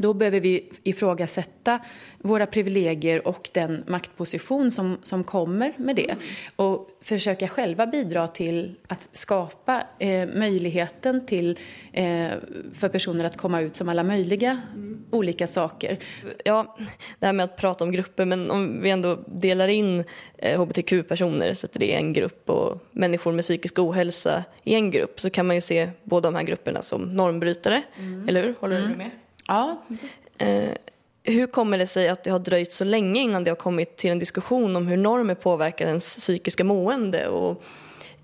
då 0.01 0.15
behöver 0.15 0.41
vi 0.41 0.71
ifrågasätta 0.83 1.81
våra 2.19 2.47
privilegier 2.47 3.29
och 3.29 3.51
den 3.55 3.85
maktposition 3.87 4.71
som, 4.71 4.99
som 5.03 5.25
kommer 5.25 5.73
med 5.77 5.97
det. 5.97 6.15
Och 6.57 6.89
försöka 7.01 7.49
själva 7.49 7.87
bidra 7.87 8.29
till 8.29 8.75
att 8.87 9.09
skapa 9.13 9.83
eh, 9.99 10.29
möjligheten 10.35 11.27
till, 11.27 11.59
eh, 11.93 12.29
för 12.75 12.89
personer 12.89 13.25
att 13.25 13.37
komma 13.37 13.61
ut 13.61 13.77
som 13.77 13.89
alla 13.89 14.03
möjliga 14.03 14.61
olika 15.11 15.47
saker. 15.47 15.99
Ja, 16.45 16.77
det 17.19 17.27
här 17.27 17.33
med 17.33 17.45
att 17.45 17.57
prata 17.57 17.85
om 17.85 17.93
grupper, 17.93 18.25
men 18.25 18.51
om 18.51 18.83
vi 18.83 18.91
ändå 18.91 19.19
delar 19.27 19.69
in 19.69 20.05
eh, 20.39 20.61
hbtq-personer, 20.61 21.55
så 21.55 21.67
att 21.67 21.73
det 21.73 21.95
är 21.95 21.99
en 21.99 22.13
grupp 22.13 22.51
och 22.51 22.79
människor 22.93 23.33
med 23.33 23.43
psykisk 23.45 23.79
ohälsa 23.79 24.45
i 24.65 24.75
en 24.75 24.91
grupp, 24.91 25.21
så 25.21 25.31
kan 25.31 25.47
man 25.47 25.57
ju 25.57 25.61
se 25.61 25.91
båda 26.05 26.31
de 26.31 26.35
här 26.37 26.43
grupperna 26.43 26.83
som 26.83 27.03
normbrytare, 27.03 27.83
eller 28.29 28.43
hur? 28.45 28.55
Håller 28.61 28.77
Mm. 28.79 28.91
du 28.91 28.97
med? 28.97 29.11
Ja. 29.49 29.83
Eh, 30.39 30.73
hur 31.23 31.47
kommer 31.47 31.79
det 31.79 31.87
sig 31.87 32.09
att 32.09 32.25
det 32.25 32.31
har 32.31 32.39
dröjt 32.39 32.73
så 32.73 32.85
länge 32.85 33.21
innan 33.21 33.45
det 33.45 33.51
har 33.51 33.57
kommit 33.57 33.97
till 33.97 34.11
en 34.11 34.19
diskussion 34.19 34.77
om 34.77 34.87
hur 34.87 34.97
normer 34.97 35.35
påverkar 35.35 35.87
ens 35.87 36.17
psykiska 36.17 36.65
mående 36.65 37.29
och 37.29 37.63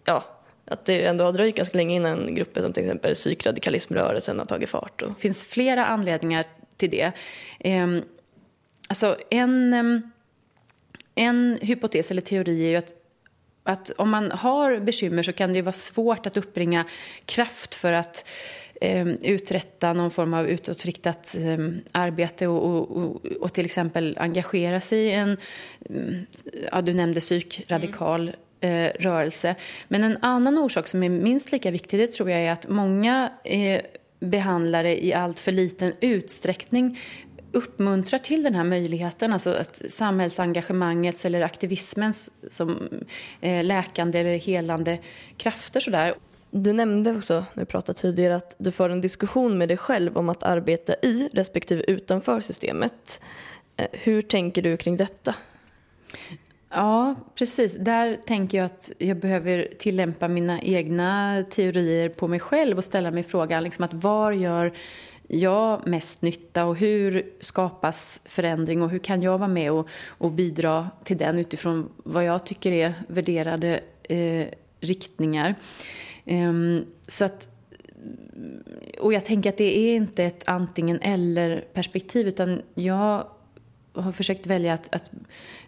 ja, 0.05 0.25
att 0.65 0.85
det 0.85 1.05
ändå 1.05 1.25
har 1.25 1.33
dröjt 1.33 1.57
ganska 1.57 1.79
länge 1.79 1.97
innan 1.97 2.35
grupper 2.35 2.61
som 2.61 2.73
till 2.73 2.83
exempel 2.83 3.15
psykradikalismrörelsen 3.15 4.39
har 4.39 4.47
tagit 4.47 4.71
fart? 4.71 5.03
Och... 5.03 5.09
Det 5.09 5.21
finns 5.21 5.45
flera 5.45 5.87
anledningar 5.87 6.45
till 6.77 6.91
det. 6.91 7.13
Eh, 7.61 7.87
alltså 8.89 9.17
en, 9.31 9.73
ehm, 9.73 10.11
en 11.15 11.59
hypotes 11.63 12.11
eller 12.11 12.23
teori 12.23 12.65
är 12.65 12.71
ju 12.71 12.77
att 12.77 12.95
att 13.65 13.91
om 13.91 14.11
man 14.11 14.31
har 14.31 14.79
bekymmer 14.79 15.23
så 15.23 15.33
kan 15.33 15.53
det 15.53 15.57
ju 15.57 15.63
vara 15.63 15.73
svårt 15.73 16.27
att 16.27 16.37
uppbringa 16.37 16.85
kraft 17.25 17.75
för 17.75 17.93
att 17.93 18.17
eh, 18.17 18.64
uträtta 19.23 19.93
någon 19.93 20.11
form 20.11 20.35
av 20.35 20.49
utåtriktat 20.49 21.37
eh, 21.39 21.59
arbete 21.93 22.47
och, 22.47 22.71
och, 22.71 22.97
och, 22.97 23.27
och 23.41 23.53
till 23.53 23.65
exempel 23.65 24.17
engagera 24.21 24.81
sig 24.81 24.99
i 24.99 25.11
en, 25.11 25.37
mm, 25.91 26.27
ja 26.73 26.83
du 26.83 26.95
nämnde 26.95 27.21
psykradikal 27.21 28.33
eh, 28.61 28.91
rörelse. 29.01 29.55
Men 29.89 30.05
en 30.05 30.19
annan 30.23 30.59
orsak 30.59 30.89
som 30.89 31.03
är 31.03 31.09
minst 31.09 31.53
lika 31.53 31.71
viktig 31.71 32.01
det 32.01 32.07
tror 32.07 32.31
jag 32.31 32.41
är 32.41 32.53
att 32.53 32.69
många 32.69 33.33
eh, 33.45 33.81
behandlare 34.21 35.05
i 35.05 35.15
allt 35.15 35.41
för 35.41 35.53
liten 35.53 35.93
utsträckning 36.01 36.99
uppmuntrar 37.53 38.19
till 38.19 38.43
den 38.43 38.55
här 38.55 38.65
möjligheten, 38.65 39.33
alltså 39.33 39.55
att 39.55 39.83
samhällsengagemangets 39.89 41.25
eller 41.25 41.41
aktivismens 41.41 42.31
som 42.51 42.89
eh, 43.41 43.65
läkande 43.65 44.19
eller 44.19 44.37
helande 44.37 44.99
krafter 45.37 45.81
sådär. 45.81 46.15
Du 46.57 46.73
nämnde 46.73 47.17
också 47.17 47.35
när 47.35 47.63
vi 47.63 47.67
pratade 47.67 47.99
tidigare 47.99 48.37
att 48.37 48.55
du 48.59 48.71
för 48.71 48.91
en 48.91 49.01
diskussion 49.01 49.59
med 49.59 49.69
dig 49.69 49.77
själv 49.77 50.17
om 50.19 50.29
att 50.29 50.43
arbeta 50.43 50.95
i 50.95 51.29
respektive 51.33 51.83
utanför 51.83 52.41
systemet. 52.41 53.21
Eh, 53.77 53.87
hur 53.93 54.23
tänker 54.23 54.63
du 54.63 54.77
kring 54.77 54.97
detta? 54.97 55.35
Ja, 56.71 57.15
precis. 57.35 57.75
Där 57.75 58.19
tänker 58.27 58.59
jag 58.59 58.65
att 58.65 58.93
jag 58.99 59.17
behöver 59.17 59.69
tillämpa 59.79 60.29
mina 60.29 60.61
egna 60.61 61.45
teorier 61.51 62.09
på 62.09 62.29
mig 62.29 62.41
själv 62.41 62.79
och 62.79 62.85
ställa 62.85 63.11
mig 63.11 63.23
frågan 63.23 63.63
liksom 63.63 63.85
att 63.85 63.95
var 63.95 64.33
gör 64.33 64.73
jag 65.29 65.87
mest 65.87 66.23
nytta 66.23 66.65
och 66.65 66.77
hur 66.77 67.27
skapas 67.41 68.21
förändring 68.25 68.83
och 68.83 68.91
hur 68.91 68.99
kan 68.99 69.23
jag 69.23 69.39
vara 69.39 69.49
med 69.49 69.73
och, 69.73 69.89
och 70.09 70.31
bidra 70.31 70.91
till 71.05 71.17
den 71.17 71.39
utifrån 71.39 71.89
vad 71.97 72.25
jag 72.25 72.47
tycker 72.47 72.73
är 72.73 72.95
värderade 73.09 73.81
eh, 74.03 74.47
riktningar. 74.81 75.55
Ehm, 76.25 76.85
så 77.07 77.25
att, 77.25 77.49
och 79.01 79.13
jag 79.13 79.25
tänker 79.25 79.51
att 79.51 79.57
det 79.57 79.79
är 79.79 79.97
inte 79.97 80.25
ett 80.25 80.49
antingen 80.49 81.01
eller 81.01 81.61
perspektiv 81.61 82.29
utan 82.29 82.63
jag 82.75 83.27
har 83.93 84.13
försökt 84.13 84.47
välja 84.47 84.73
att, 84.73 84.95
att 84.95 85.11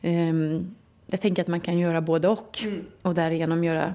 ehm, 0.00 0.74
jag 1.06 1.20
tänker 1.20 1.42
att 1.42 1.48
man 1.48 1.60
kan 1.60 1.78
göra 1.78 2.00
både 2.00 2.28
och 2.28 2.58
och 3.02 3.14
därigenom 3.14 3.64
göra 3.64 3.94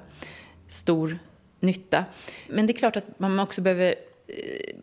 stor 0.67 1.19
nytta. 1.59 2.05
Men 2.47 2.67
det 2.67 2.73
är 2.73 2.77
klart 2.77 2.95
att 2.95 3.19
man 3.19 3.39
också 3.39 3.61
behöver 3.61 3.95
eh, 4.27 4.75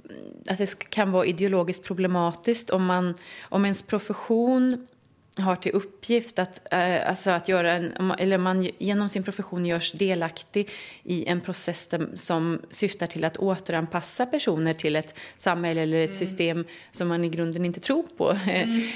att 0.48 0.58
det 0.58 0.78
kan 0.78 1.12
vara 1.12 1.26
ideologiskt 1.26 1.84
problematiskt 1.84 2.70
om, 2.70 2.84
man, 2.84 3.14
om 3.42 3.64
ens 3.64 3.82
profession 3.82 4.86
har 5.40 5.57
till 5.57 5.72
uppgift 5.72 6.38
att, 6.38 6.72
eh, 6.72 7.09
alltså 7.09 7.31
att 7.31 7.48
göra 7.48 7.72
en, 7.72 8.12
eller 8.18 8.38
man 8.38 8.70
genom 8.79 9.09
sin 9.09 9.22
profession 9.22 9.66
görs 9.66 9.92
delaktig 9.92 10.70
i 11.03 11.27
en 11.27 11.40
process 11.40 11.88
som 12.14 12.62
syftar 12.70 13.07
till 13.07 13.24
att 13.24 13.37
återanpassa 13.37 14.27
personer 14.27 14.72
till 14.72 14.96
ett 14.96 15.18
samhälle 15.37 15.83
eller 15.83 16.05
ett 16.05 16.14
system 16.14 16.64
som 16.90 17.09
man 17.09 17.24
i 17.24 17.29
grunden 17.29 17.64
inte 17.64 17.81
tror 17.81 18.03
på. 18.16 18.37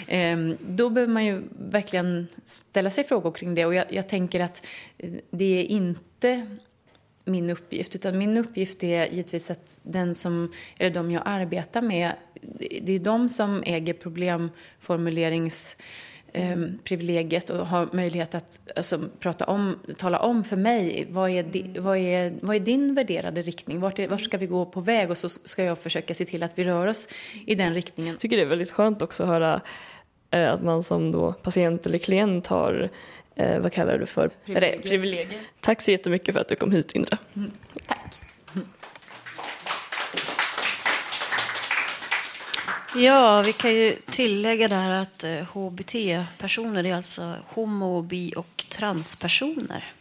Eh, 0.07 0.39
Då 0.61 0.91
behöver 0.91 1.13
man 1.13 1.25
ju 1.25 1.43
verkligen 1.59 2.29
ställa 2.45 2.91
sig 2.91 3.05
frågor 3.05 3.33
kring 3.33 3.55
det 3.55 3.67
och 3.67 3.75
jag, 3.75 3.93
jag 3.93 4.09
tänker 4.09 4.41
att 4.41 4.67
eh, 4.99 5.11
det 5.31 5.45
är 5.45 5.65
inte 5.65 6.47
min 7.25 7.51
uppgift. 7.51 7.95
Utan 7.95 8.19
min 8.19 8.37
uppgift 8.37 8.85
är 8.85 9.07
givetvis 9.07 9.51
att 9.51 9.79
den 9.83 10.15
som, 10.15 10.53
eller 10.79 10.91
de 10.91 11.11
jag 11.11 11.23
arbetar 11.27 11.83
med, 11.83 12.13
det 12.83 12.93
är 12.93 12.99
de 12.99 13.29
som 13.29 13.63
äger 13.67 13.93
problemformulerings 13.93 15.77
eh, 16.33 16.57
privilegiet 16.85 17.51
och 17.51 17.67
har 17.67 17.89
möjlighet 17.93 18.35
att 18.35 18.61
alltså, 18.77 19.09
prata 19.21 19.45
om, 19.45 19.79
tala 19.99 20.19
om 20.19 20.45
för 20.45 20.57
mig 20.57 21.07
vad 21.11 21.31
är, 21.31 21.43
di, 21.43 21.79
vad 21.79 21.99
är, 21.99 22.35
vad 22.41 22.57
är 22.57 22.61
din 22.61 22.95
värderade 22.95 23.43
riktning? 23.43 23.81
Vart, 23.81 23.99
är, 23.99 24.09
vart 24.09 24.21
ska 24.21 24.39
vi 24.39 24.47
gå 24.47 24.67
på 24.67 24.81
väg? 24.81 25.11
Och 25.11 25.19
så 25.19 25.29
ska 25.29 25.65
jag 25.65 25.79
försöka 25.79 26.15
se 26.15 26.25
till 26.25 26.43
att 26.43 26.59
vi 26.59 26.65
rör 26.65 26.87
oss 26.87 27.09
i 27.47 27.55
den 27.55 27.75
riktningen. 27.75 28.13
Jag 28.13 28.21
tycker 28.21 28.37
det 28.37 28.43
är 28.43 28.47
väldigt 28.47 28.71
skönt 28.71 29.03
också 29.03 29.23
att 29.23 29.29
höra 29.29 29.61
eh, 30.31 30.53
att 30.53 30.63
man 30.63 30.83
som 30.83 31.13
då 31.13 31.33
patient 31.33 31.87
eller 31.87 31.99
klient 31.99 32.47
har, 32.47 32.91
eh, 33.35 33.61
vad 33.61 33.73
kallar 33.73 33.99
du 33.99 34.07
för? 34.07 34.31
Privilegiet. 34.45 34.83
Privilegiet. 34.83 35.43
Tack 35.61 35.81
så 35.81 35.91
jättemycket 35.91 36.35
för 36.35 36.41
att 36.41 36.49
du 36.49 36.57
kom 36.57 36.73
hit 36.73 36.95
Indra. 36.95 37.19
Tack. 37.87 38.32
Ja, 42.97 43.43
vi 43.43 43.53
kan 43.53 43.75
ju 43.75 43.97
tillägga 44.11 44.69
där 44.69 44.91
att 44.91 45.25
eh, 45.25 45.31
HBT-personer 45.33 46.87
är 46.87 46.95
alltså 46.95 47.35
homo, 47.47 48.03
bi 48.03 48.33
och 48.37 48.65
transpersoner. 48.69 49.93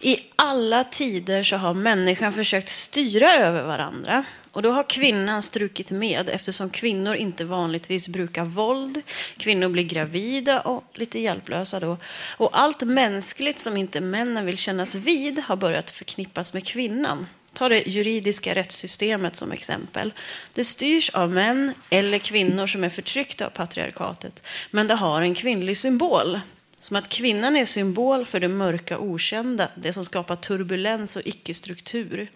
I 0.00 0.16
alla 0.36 0.84
tider 0.84 1.42
så 1.42 1.56
har 1.56 1.74
människan 1.74 2.32
försökt 2.32 2.68
styra 2.68 3.32
över 3.32 3.62
varandra. 3.62 4.24
Och 4.52 4.62
då 4.62 4.72
har 4.72 4.82
kvinnan 4.82 5.42
strukit 5.42 5.90
med 5.90 6.28
eftersom 6.28 6.70
kvinnor 6.70 7.14
inte 7.14 7.44
vanligtvis 7.44 8.08
brukar 8.08 8.44
våld. 8.44 9.02
Kvinnor 9.36 9.68
blir 9.68 9.84
gravida 9.84 10.60
och 10.60 10.84
lite 10.94 11.18
hjälplösa 11.18 11.80
då. 11.80 11.96
Och 12.36 12.58
allt 12.58 12.82
mänskligt 12.82 13.58
som 13.58 13.76
inte 13.76 14.00
männen 14.00 14.46
vill 14.46 14.58
kännas 14.58 14.94
vid 14.94 15.38
har 15.38 15.56
börjat 15.56 15.90
förknippas 15.90 16.54
med 16.54 16.66
kvinnan. 16.66 17.26
Ta 17.54 17.68
det 17.68 17.88
juridiska 17.88 18.54
rättssystemet 18.54 19.36
som 19.36 19.52
exempel. 19.52 20.12
Det 20.54 20.64
styrs 20.64 21.10
av 21.10 21.30
män 21.30 21.72
eller 21.90 22.18
kvinnor 22.18 22.66
som 22.66 22.84
är 22.84 22.88
förtryckta 22.88 23.46
av 23.46 23.50
patriarkatet. 23.50 24.46
Men 24.70 24.86
det 24.86 24.94
har 24.94 25.22
en 25.22 25.34
kvinnlig 25.34 25.78
symbol 25.78 26.40
Som 26.84 26.96
att 26.96 27.08
kvinnan 27.08 27.56
är 27.56 27.64
symbol 27.64 28.24
för 28.24 28.40
det 28.40 28.48
mörka 28.48 28.98
okända, 28.98 29.68
det 29.74 29.92
som 29.92 30.04
skapar 30.04 30.36
turbulens 30.36 31.16
och 31.16 31.22
icke-struktur. 31.24 32.28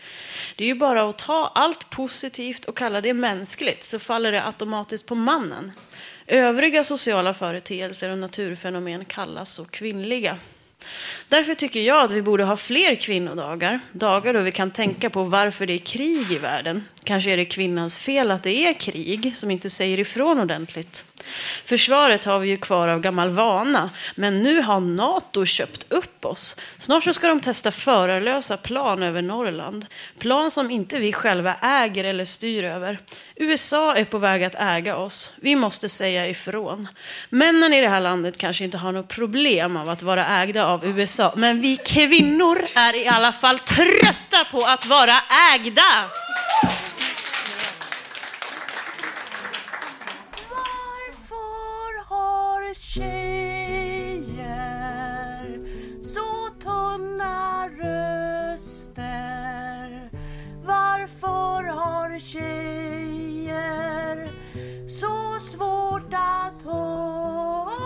Det 0.56 0.64
är 0.64 0.68
ju 0.68 0.74
bara 0.74 1.08
att 1.08 1.18
ta 1.18 1.52
allt 1.54 1.90
positivt 1.90 2.64
och 2.64 2.76
kalla 2.76 3.00
det 3.00 3.14
mänskligt, 3.14 3.82
så 3.82 3.98
faller 3.98 4.32
det 4.32 4.44
automatiskt 4.44 5.06
på 5.06 5.14
mannen. 5.14 5.72
Övriga 6.26 6.84
sociala 6.84 7.34
företeelser 7.34 8.10
och 8.10 8.18
naturfenomen 8.18 9.04
kallas 9.04 9.52
så 9.52 9.64
kvinnliga. 9.64 10.38
Därför 11.28 11.54
tycker 11.54 11.80
jag 11.80 12.04
att 12.04 12.10
vi 12.10 12.22
borde 12.22 12.44
ha 12.44 12.56
fler 12.56 12.94
kvinnodagar. 12.94 13.80
Dagar 13.92 14.34
då 14.34 14.40
vi 14.40 14.52
kan 14.52 14.70
tänka 14.70 15.10
på 15.10 15.24
varför 15.24 15.66
det 15.66 15.72
är 15.72 15.78
krig 15.78 16.32
i 16.32 16.38
världen. 16.38 16.84
Kanske 17.04 17.30
är 17.30 17.36
det 17.36 17.44
kvinnans 17.44 17.98
fel 17.98 18.30
att 18.30 18.42
det 18.42 18.66
är 18.66 18.72
krig, 18.72 19.36
som 19.36 19.50
inte 19.50 19.70
säger 19.70 20.00
ifrån 20.00 20.40
ordentligt. 20.40 21.04
Försvaret 21.64 22.24
har 22.24 22.38
vi 22.38 22.48
ju 22.48 22.56
kvar 22.56 22.88
av 22.88 23.00
gammal 23.00 23.30
vana, 23.30 23.90
men 24.14 24.42
nu 24.42 24.60
har 24.60 24.80
NATO 24.80 25.44
köpt 25.44 25.92
upp 25.92 26.24
oss. 26.24 26.56
Snart 26.78 27.04
så 27.04 27.12
ska 27.12 27.28
de 27.28 27.40
testa 27.40 27.70
förarlösa 27.70 28.56
plan 28.56 29.02
över 29.02 29.22
Norrland. 29.22 29.86
Plan 30.18 30.50
som 30.50 30.70
inte 30.70 30.98
vi 30.98 31.12
själva 31.12 31.54
äger 31.62 32.04
eller 32.04 32.24
styr 32.24 32.64
över. 32.64 32.98
USA 33.36 33.94
är 33.94 34.04
på 34.04 34.18
väg 34.18 34.44
att 34.44 34.54
äga 34.54 34.96
oss. 34.96 35.32
Vi 35.36 35.56
måste 35.56 35.88
säga 35.88 36.28
ifrån. 36.28 36.88
Männen 37.30 37.72
i 37.74 37.80
det 37.80 37.88
här 37.88 38.00
landet 38.00 38.38
kanske 38.38 38.64
inte 38.64 38.78
har 38.78 38.92
något 38.92 39.08
problem 39.08 39.76
av 39.76 39.88
att 39.88 40.02
vara 40.02 40.26
ägda 40.42 40.66
av 40.66 40.86
USA, 40.86 41.32
men 41.36 41.60
vi 41.60 41.76
kvinnor 41.76 42.66
är 42.74 42.96
i 42.96 43.08
alla 43.08 43.32
fall 43.32 43.58
trötta 43.58 44.44
på 44.50 44.64
att 44.64 44.86
vara 44.86 45.14
ägda. 45.54 45.82
Tjejer 62.20 63.78
så 64.88 65.38
svårt 65.40 66.14
att 66.14 66.62
höras? 66.64 67.80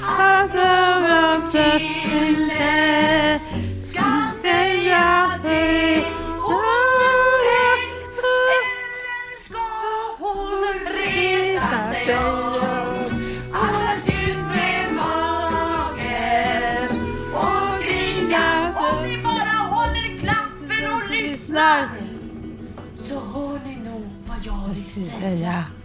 att 0.02 0.56
en 0.56 1.40
ska 3.90 4.06
säga 4.42 5.32
det 5.44 6.04
Eller 7.52 7.78
ska 9.46 9.68
hon 10.20 10.62
resa 10.86 11.82
sig. 12.06 12.49
Vill 25.20 25.38
säga. 25.38 25.79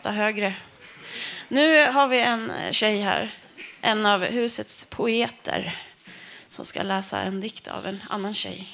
Prata 0.00 0.10
högre. 0.16 0.54
Nu 1.48 1.90
har 1.90 2.08
vi 2.08 2.20
en 2.20 2.52
tjej 2.70 3.00
här. 3.00 3.34
En 3.80 4.06
av 4.06 4.24
husets 4.24 4.84
poeter. 4.84 5.78
Som 6.48 6.64
ska 6.64 6.82
läsa 6.82 7.22
en 7.22 7.40
dikt 7.40 7.68
av 7.68 7.86
en 7.86 8.00
annan 8.08 8.34
tjej. 8.34 8.68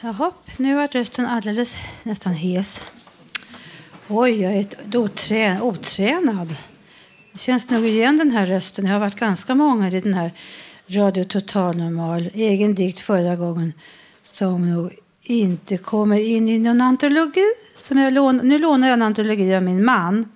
Jaha, 0.00 0.32
nu 0.56 0.74
var 0.74 0.88
rösten 0.88 1.26
alldeles 1.26 1.78
nästan 2.02 2.32
hes. 2.32 2.84
Oj, 4.08 4.42
jag 4.42 4.52
är 4.52 4.66
oträ, 4.96 5.60
otränad. 5.60 6.56
Det 7.32 7.38
känns 7.38 7.70
nog 7.70 7.86
igen 7.86 8.16
den 8.18 8.30
här 8.30 8.46
rösten. 8.46 8.86
Jag 8.86 8.92
har 8.92 9.00
varit 9.00 9.20
ganska 9.20 9.54
många 9.54 9.88
i 9.88 10.00
den 10.00 10.14
här 10.14 10.30
Radio 10.88 11.24
Total 11.24 11.76
Normal. 11.76 12.30
Egen 12.34 12.74
dikt 12.74 13.00
förra 13.00 13.36
gången 13.36 13.72
som 14.22 14.70
nog 14.70 15.03
inte 15.24 15.76
kommer 15.76 16.18
in 16.18 16.48
i 16.48 16.58
någon 16.58 16.80
antologi. 16.80 17.44
Som 17.76 17.98
jag 17.98 18.12
lån, 18.12 18.36
nu 18.36 18.58
lånar 18.58 18.88
jag 18.88 18.94
en 18.94 19.02
antologi 19.02 19.54
av 19.54 19.62
min 19.62 19.84
man 19.84 20.28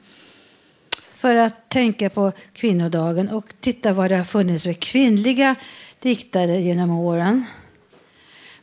för 1.15 1.35
att 1.35 1.69
tänka 1.69 2.11
på 2.11 2.33
kvinnodagen 2.53 3.29
och 3.29 3.53
titta 3.61 3.93
vad 3.93 4.11
det 4.11 4.17
har 4.17 4.25
funnits 4.25 4.65
för 4.65 4.73
kvinnliga 4.73 5.55
diktare 6.01 6.61
genom 6.61 6.91
åren. 6.91 7.45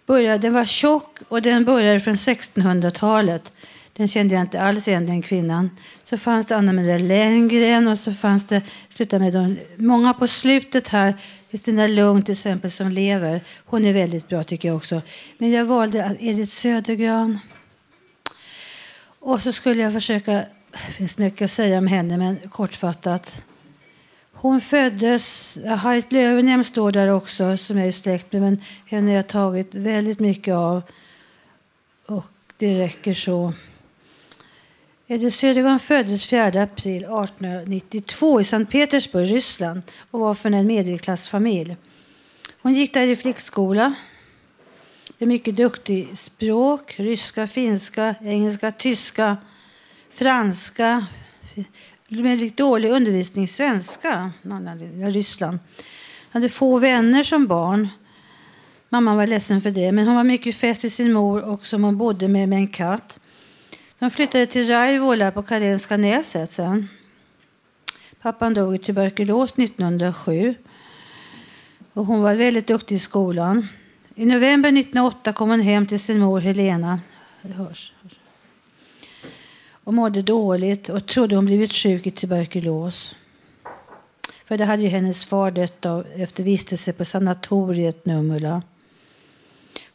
Började, 0.06 0.38
den 0.38 0.54
var 0.54 0.66
tjock 0.66 1.18
och 1.28 1.42
den 1.42 1.66
började 1.66 2.00
från 2.00 2.16
1600-talet. 2.16 3.54
Den 3.94 4.08
kände 4.08 4.34
jag 4.34 4.42
inte 4.42 4.62
alls 4.62 4.88
igen, 4.88 5.06
den 5.06 5.22
kvinnan. 5.22 5.70
Så 6.04 6.18
fanns 6.18 6.46
det 6.46 6.56
Anna 6.56 6.74
Maria 6.74 6.98
Lenngren 6.98 7.88
och 7.88 8.00
så 8.00 8.14
fanns 8.14 8.48
det, 8.48 8.62
sluta 8.90 9.20
med 9.20 9.34
de, 9.34 9.58
många 9.76 10.14
på 10.14 10.28
slutet 10.28 10.88
här. 10.88 11.14
Kristina 11.56 11.88
Lugn 11.88 12.24
till 12.24 12.32
exempel 12.32 12.72
som 12.72 12.90
lever. 12.90 13.44
Hon 13.66 13.86
är 13.86 13.94
väldigt 13.94 14.28
bra 14.28 14.44
tycker 14.44 14.68
jag 14.68 14.78
också. 14.78 15.02
Men 15.38 15.52
jag 15.52 15.66
valde 15.66 16.18
Edith 16.20 16.52
Södergran. 16.52 17.40
Och 19.20 19.42
så 19.42 19.52
skulle 19.52 19.82
jag 19.82 19.94
försöka, 19.94 20.32
det 20.72 20.92
finns 20.92 21.18
mycket 21.18 21.46
att 21.46 21.52
säga 21.52 21.78
om 21.78 21.88
henne 21.88 22.18
men 22.18 22.38
kortfattat. 22.50 23.44
Hon 24.34 24.62
föddes, 24.62 25.58
Harriet 25.66 26.12
Löwenhjelm 26.12 26.64
står 26.64 26.92
där 26.92 27.08
också 27.08 27.58
som 27.58 27.78
jag 27.78 27.88
är 27.88 27.92
släkt 27.92 28.32
med 28.34 28.42
men 28.42 28.62
henne 28.86 29.10
har 29.10 29.16
jag 29.16 29.28
tagit 29.28 29.76
väldigt 29.76 30.20
mycket 30.20 30.54
av. 30.54 30.82
Och 32.06 32.32
det 32.58 32.80
räcker 32.80 33.14
så. 33.14 33.54
Edith 35.08 35.38
Södergran 35.38 35.80
föddes 35.80 36.26
4 36.26 36.62
april 36.62 37.04
1892 37.04 38.42
i 38.42 38.44
Sankt 38.44 38.72
Petersburg, 38.72 39.32
Ryssland 39.32 39.82
och 40.12 40.20
var 40.20 40.34
från 40.34 40.54
en 40.54 40.68
medelklassfamilj. 40.68 41.78
Hon 42.62 42.74
gick 42.74 42.94
där 42.94 43.08
i 43.08 43.16
flickskola. 43.16 43.94
Blev 45.18 45.28
mycket 45.28 45.56
duktig 45.56 46.10
i 46.12 46.16
språk, 46.16 46.96
ryska, 46.98 47.48
finska, 47.48 48.16
engelska, 48.22 48.72
tyska, 48.72 49.38
franska. 50.12 51.06
Med 52.08 52.40
lite 52.40 52.64
dålig 52.64 52.90
undervisning 52.90 53.44
i 53.44 53.48
svenska 53.48 54.32
i 54.80 55.06
Ryssland. 55.06 55.60
Hade 56.32 56.50
få 56.50 56.80
vänner 56.80 57.24
som 57.24 57.48
barn. 57.48 57.88
Mamman 58.90 59.18
var 59.18 59.28
ledsen 59.28 59.62
för 59.62 59.72
det, 59.72 59.92
men 59.92 60.08
hon 60.08 60.16
var 60.16 60.24
mycket 60.24 60.56
fäst 60.56 60.84
vid 60.84 60.94
sin 60.94 61.14
mor 61.14 61.42
och 61.42 61.66
som 61.66 61.84
hon 61.84 61.98
bodde 61.98 62.28
med 62.28 62.50
med 62.50 62.58
en 62.58 62.68
katt. 62.68 63.20
De 64.00 64.12
flyttade 64.12 64.46
till 64.46 64.68
Raivola 64.68 65.32
på 65.32 65.44
Karenska 65.44 65.98
näset 65.98 66.52
sen. 66.52 66.88
Pappan 68.22 68.54
dog 68.54 68.76
i 68.76 68.78
tuberkulos 68.78 69.52
1907. 69.52 70.56
Och 71.94 72.06
hon 72.06 72.22
var 72.22 72.36
väldigt 72.36 72.68
duktig 72.68 72.96
i 72.96 73.00
skolan. 73.00 73.68
I 74.16 74.26
november 74.26 74.70
1908 74.70 75.34
kom 75.34 75.50
hon 75.50 75.62
hem 75.62 75.88
till 75.88 76.00
sin 76.00 76.20
mor 76.20 76.40
Helena. 76.40 77.00
Det 77.42 77.54
hörs. 77.54 77.94
Och 79.70 79.94
mådde 79.94 80.22
dåligt 80.22 80.90
och 80.90 81.06
trodde 81.06 81.36
hon 81.36 81.46
blivit 81.46 81.74
sjuk 81.74 82.08
i 82.08 82.12
tuberkulos. 82.12 83.16
För 84.46 84.58
det 84.58 84.66
hade 84.66 84.84
ju 84.84 84.90
hennes 84.90 85.26
far 85.26 85.52
dött 85.52 85.86
av 85.86 86.06
efter 86.16 86.44
vistelse 86.44 86.94
på 86.94 87.06
sanatoriet 87.06 88.06
Numula. 88.06 88.62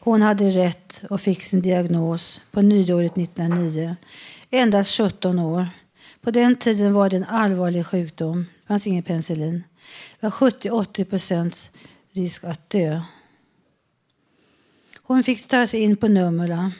Hon 0.03 0.21
hade 0.21 0.49
rätt 0.49 1.03
och 1.09 1.21
fick 1.21 1.43
sin 1.43 1.61
diagnos 1.61 2.41
på 2.51 2.61
nyåret 2.61 3.17
1909. 3.17 3.95
Endast 4.49 4.97
17 4.97 5.39
år. 5.39 5.67
På 6.21 6.31
den 6.31 6.55
tiden 6.55 6.93
var 6.93 7.09
det 7.09 7.17
en 7.17 7.23
allvarlig 7.23 7.85
sjukdom. 7.85 8.45
Det 8.61 8.67
fanns 8.67 8.87
ingen 8.87 9.03
penicillin. 9.03 9.63
Det 10.19 10.27
var 10.27 10.31
70-80 10.31 11.05
procents 11.05 11.71
risk 12.11 12.43
att 12.43 12.69
dö. 12.69 13.01
Hon 15.03 15.23
fick 15.23 15.47
ta 15.47 15.67
sig 15.67 15.79
in 15.79 15.97
på 15.97 16.07
Numula. 16.07 16.71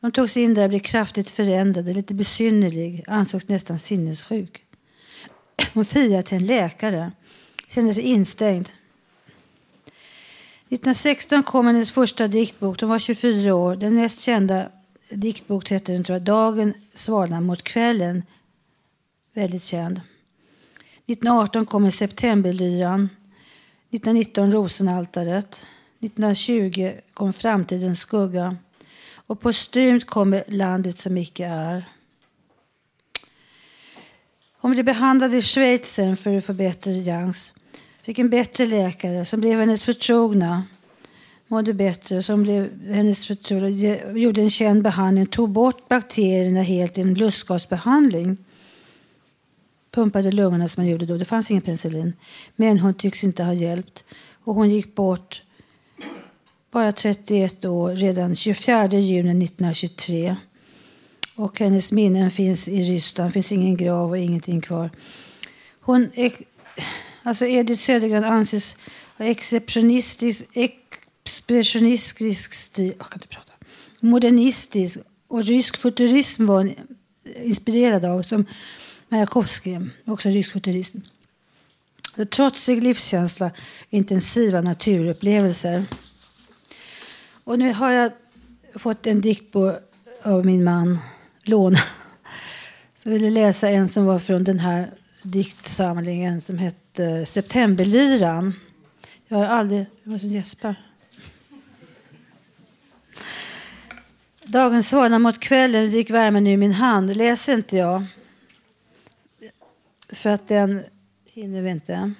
De 0.00 0.12
tog 0.12 0.30
sig 0.30 0.42
in 0.42 0.54
där 0.54 0.62
och 0.62 0.68
blev 0.68 0.80
kraftigt 0.80 1.30
förändrade, 1.30 1.92
lite 1.92 2.14
besynnerlig, 2.14 3.04
ansågs 3.06 3.48
nästan 3.48 3.78
sinnessjuk. 3.78 4.62
Hon 5.74 5.84
friade 5.84 6.22
till 6.22 6.36
en 6.36 6.46
läkare, 6.46 7.12
kände 7.68 7.94
sig 7.94 8.02
instängd. 8.02 8.68
1916 10.70 11.42
kom 11.42 11.66
hennes 11.66 11.90
första 11.90 12.28
diktbok. 12.28 12.80
Hon 12.80 12.90
var 12.90 12.98
24 12.98 13.54
år. 13.54 13.76
Den 13.76 13.94
mest 13.94 14.20
kända 14.20 14.68
diktbok 15.10 15.70
hette 15.70 15.92
den, 15.92 16.04
tror 16.04 16.14
jag, 16.14 16.22
Dagen 16.22 16.74
svalnar 16.94 17.40
mot 17.40 17.62
kvällen. 17.62 18.22
Väldigt 19.34 19.64
känd. 19.64 20.00
1918 21.06 21.66
kom 21.66 21.90
Septemberlyran. 21.90 23.08
1919 23.90 24.52
Rosenaltaret. 24.52 25.66
1920 26.00 26.92
kom 27.14 27.32
Framtidens 27.32 28.00
skugga. 28.00 28.56
Och 29.26 29.40
postumt 29.40 30.06
kommer 30.06 30.44
Landet 30.48 30.98
som 30.98 31.16
icke 31.16 31.46
är. 31.46 31.84
Hon 34.60 34.70
blev 34.70 34.84
behandlad 34.84 35.34
i 35.34 35.42
Schweiz 35.42 35.94
sen 35.94 36.16
för 36.16 36.36
att 36.36 36.44
få 36.44 36.52
bättre 36.52 37.04
chans. 37.04 37.54
Fick 38.08 38.18
en 38.18 38.30
bättre 38.30 38.66
läkare 38.66 39.24
som 39.24 39.40
blev 39.40 39.60
hennes 39.60 39.84
förtrogna. 39.84 40.64
Mådde 41.48 41.74
bättre, 41.74 42.22
som 42.22 42.42
blev 42.42 42.86
hennes 42.86 43.26
förtrogna. 43.26 43.68
Gjorde 44.18 44.40
en 44.40 44.50
känd 44.50 44.82
behandling, 44.82 45.26
tog 45.26 45.50
bort 45.50 45.88
bakterierna 45.88 46.62
helt 46.62 46.96
genom 46.96 47.14
lustgasbehandling. 47.14 48.36
Pumpade 49.90 50.30
lungorna 50.30 50.68
som 50.68 50.82
man 50.82 50.90
gjorde 50.90 51.06
då. 51.06 51.16
Det 51.16 51.24
fanns 51.24 51.50
ingen 51.50 51.62
penicillin. 51.62 52.12
Men 52.56 52.78
hon 52.78 52.94
tycks 52.94 53.24
inte 53.24 53.44
ha 53.44 53.52
hjälpt. 53.52 54.04
Och 54.44 54.54
hon 54.54 54.70
gick 54.70 54.94
bort 54.94 55.42
bara 56.70 56.92
31 56.92 57.64
år, 57.64 57.90
redan 57.90 58.36
24 58.36 58.86
juni 58.86 59.44
1923. 59.44 60.36
Och 61.34 61.58
hennes 61.58 61.92
minnen 61.92 62.30
finns 62.30 62.68
i 62.68 62.82
Ryssland. 62.82 63.28
Det 63.30 63.32
finns 63.32 63.52
ingen 63.52 63.76
grav 63.76 64.10
och 64.10 64.18
ingenting 64.18 64.60
kvar. 64.60 64.90
Hon 65.80 66.10
Alltså 67.22 67.46
Edith 67.46 67.82
Södergran 67.82 68.24
anses 68.24 68.76
ha 69.16 69.24
exceptionistisk, 69.24 70.44
expressionistisk 70.52 72.54
stil, 72.54 72.94
jag 72.98 73.10
kan 73.10 73.16
inte 73.16 73.28
prata, 73.28 73.52
modernistisk 74.00 74.98
och 75.28 75.44
rysk 75.44 75.76
futurism 75.76 76.46
var 76.46 76.56
hon 76.56 76.74
inspirerad 77.42 78.04
av, 78.04 78.22
som 78.22 78.46
Majakovskij, 79.08 79.80
också 80.06 80.28
rysk 80.28 80.52
futurism. 80.52 80.98
Trotsig 82.30 82.82
livskänsla, 82.82 83.50
intensiva 83.90 84.60
naturupplevelser. 84.60 85.84
Och 87.44 87.58
nu 87.58 87.72
har 87.72 87.90
jag 87.90 88.12
fått 88.74 89.06
en 89.06 89.20
dikt 89.20 89.52
på, 89.52 89.78
av 90.24 90.46
min 90.46 90.64
man, 90.64 90.98
låna. 91.42 91.78
Så 92.96 93.08
jag 93.08 93.12
ville 93.12 93.30
läsa 93.30 93.68
en 93.68 93.88
som 93.88 94.04
var 94.04 94.18
från 94.18 94.44
den 94.44 94.58
här 94.58 94.90
diktsamlingen 95.22 96.40
som 96.40 96.58
hette 96.58 96.87
Eh, 96.98 97.24
septemberlyran. 97.24 98.54
Jag 99.28 99.38
har 99.38 99.44
aldrig... 99.44 99.86
Jag 100.02 100.12
måste 100.12 100.26
gäspa. 100.26 100.74
Dagen 104.44 104.82
svalnar 104.82 105.18
mot 105.18 105.40
kvällen, 105.40 105.90
gick 105.90 106.10
värmen 106.10 106.46
ur 106.46 106.56
min 106.56 106.72
hand. 106.72 107.16
Läser 107.16 107.54
inte 107.54 107.76
jag. 107.76 108.06
För 110.08 110.30
att 110.30 110.48
den 110.48 110.84
hinner 111.24 111.62
vi 111.62 111.70
inte. 111.70 112.12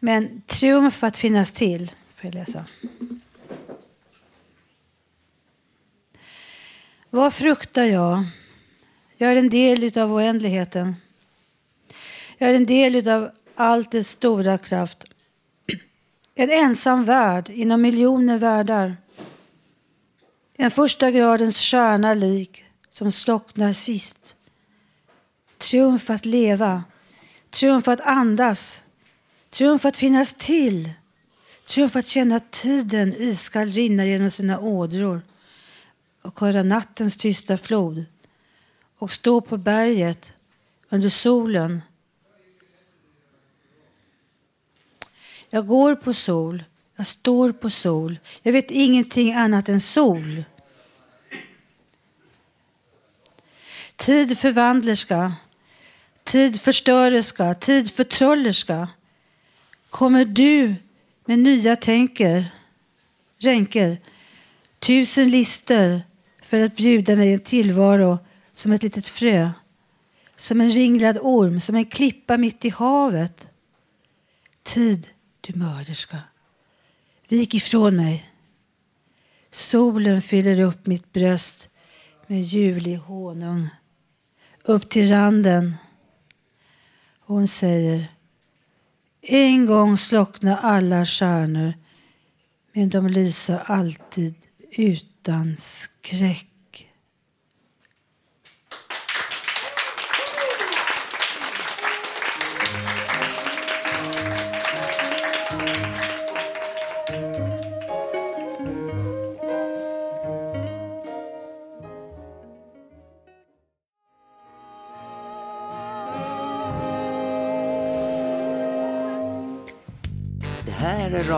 Men 0.00 0.42
triumf 0.46 1.04
att 1.04 1.18
finnas 1.18 1.52
till, 1.52 1.92
får 2.14 2.24
jag 2.24 2.34
läsa. 2.34 2.64
Vad 7.10 7.34
fruktar 7.34 7.84
jag? 7.84 8.24
Jag 9.16 9.32
är 9.32 9.36
en 9.36 9.48
del 9.48 9.98
av 9.98 10.12
oändligheten. 10.12 10.96
Jag 12.38 12.50
är 12.50 12.54
en 12.54 12.66
del 12.66 13.08
av 13.08 13.30
allt 13.54 13.90
dess 13.90 14.08
stora 14.08 14.58
kraft. 14.58 15.04
En 16.34 16.50
ensam 16.50 17.04
värld 17.04 17.48
inom 17.48 17.82
miljoner 17.82 18.38
världar. 18.38 18.96
En 20.56 20.70
första 20.70 21.10
gradens 21.10 21.60
stjärna 21.60 22.14
lik 22.14 22.64
som 22.90 23.12
slocknar 23.12 23.72
sist. 23.72 24.36
Triumf 25.58 26.10
att 26.10 26.24
leva, 26.24 26.84
triumf 27.50 27.88
att 27.88 28.00
andas, 28.00 28.84
triumf 29.50 29.84
att 29.84 29.96
finnas 29.96 30.32
till. 30.32 30.92
Triumf 31.64 31.96
att 31.96 32.06
känna 32.06 32.40
tiden 32.40 33.14
iskall 33.16 33.68
rinna 33.68 34.06
genom 34.06 34.30
sina 34.30 34.60
ådror 34.60 35.22
och 36.22 36.40
höra 36.40 36.62
nattens 36.62 37.16
tysta 37.16 37.58
flod 37.58 38.04
och 38.98 39.12
stå 39.12 39.40
på 39.40 39.56
berget 39.56 40.32
under 40.88 41.08
solen 41.08 41.82
Jag 45.50 45.66
går 45.66 45.94
på 45.94 46.14
sol. 46.14 46.64
Jag 46.96 47.06
står 47.06 47.52
på 47.52 47.70
sol. 47.70 48.18
Jag 48.42 48.52
vet 48.52 48.70
ingenting 48.70 49.32
annat 49.32 49.68
än 49.68 49.80
sol. 49.80 50.44
Tid 53.96 54.38
förvandlerska, 54.38 55.32
tid 56.24 56.60
förstörerska, 56.60 57.54
tid 57.54 57.92
förtrollerska. 57.92 58.88
Kommer 59.90 60.24
du 60.24 60.74
med 61.24 61.38
nya 61.38 61.76
tänker, 61.76 62.48
ränker, 63.38 63.98
tusen 64.78 65.30
lister 65.30 66.02
för 66.42 66.60
att 66.60 66.76
bjuda 66.76 67.16
mig 67.16 67.32
en 67.32 67.40
tillvaro 67.40 68.18
som 68.52 68.72
ett 68.72 68.82
litet 68.82 69.08
frö, 69.08 69.50
som 70.36 70.60
en 70.60 70.70
ringlad 70.70 71.18
orm, 71.22 71.60
som 71.60 71.76
en 71.76 71.84
klippa 71.84 72.38
mitt 72.38 72.64
i 72.64 72.68
havet. 72.68 73.48
Tid 74.62 75.08
du 75.46 75.58
mörderska. 75.58 76.18
Vik 77.28 77.54
ifrån 77.54 77.96
mig. 77.96 78.32
Solen 79.50 80.22
fyller 80.22 80.60
upp 80.60 80.86
mitt 80.86 81.12
bröst 81.12 81.70
med 82.26 82.42
ljuvlig 82.42 82.96
honung. 82.96 83.68
Upp 84.64 84.88
till 84.88 85.08
randen. 85.08 85.76
Hon 87.20 87.48
säger 87.48 88.12
En 89.20 89.66
gång 89.66 89.96
slocknar 89.96 90.56
alla 90.56 91.06
stjärnor 91.06 91.74
men 92.72 92.88
de 92.88 93.06
lyser 93.08 93.58
alltid 93.58 94.34
utan 94.70 95.56
skräck. 95.56 96.55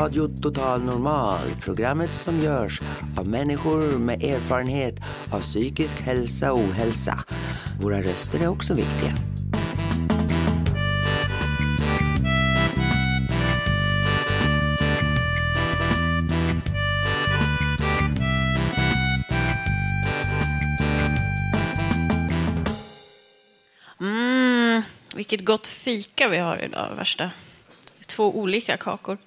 Radio 0.09 0.29
Total 0.43 0.83
Normal, 0.83 1.57
programmet 1.61 2.15
som 2.15 2.41
görs 2.41 2.81
av 3.17 3.29
människor 3.29 3.99
med 3.99 4.23
erfarenhet 4.23 4.95
av 5.33 5.41
psykisk 5.41 6.01
hälsa 6.01 6.53
och 6.53 6.59
ohälsa. 6.59 7.25
Våra 7.81 8.03
röster 8.03 8.41
är 8.41 8.49
också 8.49 8.75
viktiga. 8.75 9.13
Mm, 24.01 24.83
vilket 25.15 25.45
gott 25.45 25.67
fika 25.67 26.29
vi 26.29 26.39
har 26.39 26.65
idag, 26.65 26.95
värsta. 26.97 27.31
Två 28.07 28.39
olika 28.39 28.77
kakor. 28.77 29.19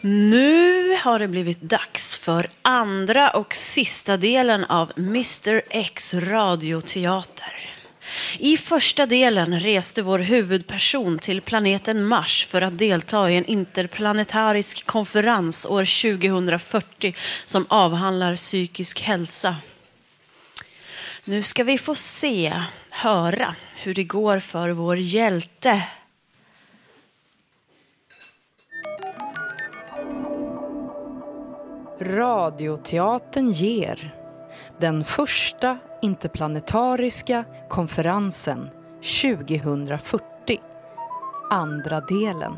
Nu 0.00 0.96
har 1.02 1.18
det 1.18 1.28
blivit 1.28 1.60
dags 1.60 2.16
för 2.16 2.46
andra 2.62 3.30
och 3.30 3.54
sista 3.54 4.16
delen 4.16 4.64
av 4.64 4.92
Mr 4.96 5.62
X 5.70 6.14
radioteater. 6.14 7.70
I 8.38 8.56
första 8.56 9.06
delen 9.06 9.60
reste 9.60 10.02
vår 10.02 10.18
huvudperson 10.18 11.18
till 11.18 11.40
planeten 11.40 12.06
Mars 12.06 12.46
för 12.46 12.62
att 12.62 12.78
delta 12.78 13.30
i 13.30 13.36
en 13.36 13.44
interplanetarisk 13.44 14.86
konferens 14.86 15.66
år 15.66 16.12
2040 16.18 17.14
som 17.44 17.66
avhandlar 17.68 18.36
psykisk 18.36 19.02
hälsa. 19.02 19.56
Nu 21.24 21.42
ska 21.42 21.64
vi 21.64 21.78
få 21.78 21.94
se, 21.94 22.62
höra 22.90 23.54
hur 23.76 23.94
det 23.94 24.04
går 24.04 24.40
för 24.40 24.70
vår 24.70 24.96
hjälte. 24.98 25.82
Radioteatern 32.00 33.50
ger 33.50 34.14
den 34.78 35.04
första 35.04 35.78
interplanetariska 36.02 37.44
konferensen 37.68 38.70
2040. 39.22 40.22
Andra 41.50 42.00
delen. 42.00 42.56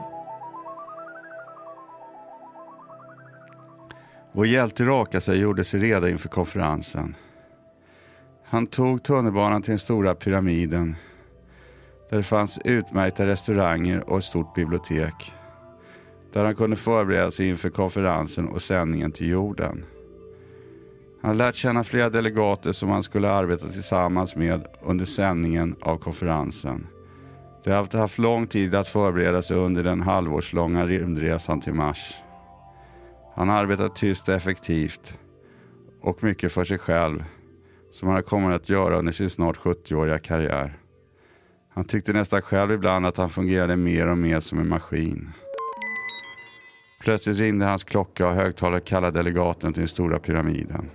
Vår 4.33 4.47
hjälte 4.47 4.85
rakade 4.85 5.21
sig 5.21 5.39
gjorde 5.39 5.65
sig 5.65 5.81
redo 5.81 6.09
inför 6.09 6.29
konferensen. 6.29 7.15
Han 8.45 8.67
tog 8.67 9.03
tunnelbanan 9.03 9.63
till 9.63 9.71
den 9.73 9.79
stora 9.79 10.15
pyramiden 10.15 10.97
där 12.11 12.17
det 12.17 12.23
fanns 12.23 12.59
utmärkta 12.65 13.27
restauranger 13.27 14.11
och 14.11 14.19
ett 14.19 14.25
stort 14.25 14.55
bibliotek. 14.55 15.35
Där 16.39 16.45
han 16.45 16.55
kunde 16.55 16.77
förbereda 16.77 17.31
sig 17.31 17.49
inför 17.49 17.71
konferensen 17.71 18.49
och 18.49 18.63
sändningen 18.63 19.13
till 19.13 19.29
jorden. 19.29 19.85
Han 21.21 21.29
hade 21.29 21.39
lärt 21.39 21.55
känna 21.55 21.85
flera 21.85 22.11
delegater 22.11 22.73
som 22.73 22.89
han 22.89 23.03
skulle 23.03 23.31
arbeta 23.31 23.67
tillsammans 23.67 24.37
med 24.37 24.67
under 24.83 25.05
sändningen 25.05 25.77
av 25.81 25.99
konferensen. 25.99 26.87
De 27.65 27.73
hade 27.73 27.99
haft 27.99 28.19
lång 28.19 28.47
tid 28.47 28.75
att 28.75 28.89
förbereda 28.89 29.43
sig 29.43 29.57
under 29.57 29.85
den 29.85 30.01
halvårslånga 30.01 30.87
rymdresan 30.87 31.61
till 31.61 31.75
Mars. 31.75 32.15
Han 33.35 33.51
arbetat 33.51 33.97
tyst 33.97 34.29
och 34.29 34.35
effektivt 34.35 35.19
och 36.01 36.23
mycket 36.23 36.53
för 36.53 36.65
sig 36.65 36.79
själv 36.79 37.25
som 37.93 38.09
han 38.09 38.23
kommit 38.23 38.57
att 38.57 38.69
göra 38.69 38.99
under 38.99 39.13
sin 39.13 39.31
snart 39.31 39.57
70-åriga 39.57 40.19
karriär. 40.19 40.79
Han 41.69 41.85
tyckte 41.85 42.13
nästan 42.13 42.43
själv 42.43 42.73
ibland 42.73 43.07
att 43.07 43.17
han 43.17 43.31
fungerade 43.31 43.77
mer 43.77 44.07
och 44.07 44.19
mer 44.19 44.41
som 44.41 44.59
en 44.59 44.69
maskin. 44.69 45.33
Plötsligt 46.99 47.39
ringde 47.39 47.67
hans 47.67 47.85
klocka 47.85 48.29
och 48.29 48.35
högtalare 48.35 48.81
kallade 48.81 49.19
delegaten 49.19 49.73
till 49.73 49.81
den 49.81 49.89
stora 49.89 50.19
pyramiden. 50.19 50.91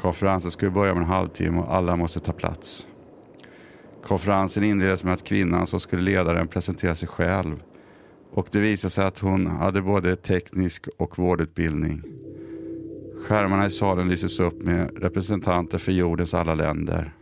Konferensen 0.00 0.50
skulle 0.50 0.70
börja 0.70 0.92
om 0.92 0.98
en 0.98 1.04
halvtimme 1.04 1.60
och 1.60 1.74
alla 1.74 1.96
måste 1.96 2.20
ta 2.20 2.32
plats. 2.32 2.86
Konferensen 4.02 4.64
inleddes 4.64 5.04
med 5.04 5.14
att 5.14 5.24
kvinnan 5.24 5.66
som 5.66 5.80
skulle 5.80 6.02
leda 6.02 6.32
den 6.32 6.48
presenterade 6.48 6.96
sig 6.96 7.08
själv. 7.08 7.62
Och 8.32 8.48
det 8.50 8.60
visade 8.60 8.90
sig 8.90 9.04
att 9.04 9.18
hon 9.18 9.46
hade 9.46 9.82
både 9.82 10.16
teknisk 10.16 10.88
och 10.98 11.18
vårdutbildning. 11.18 12.02
Skärmarna 13.26 13.66
i 13.66 13.70
salen 13.70 14.08
lyses 14.08 14.40
upp 14.40 14.62
med 14.62 15.02
representanter 15.02 15.78
för 15.78 15.92
jordens 15.92 16.34
alla 16.34 16.54
länder. 16.54 17.14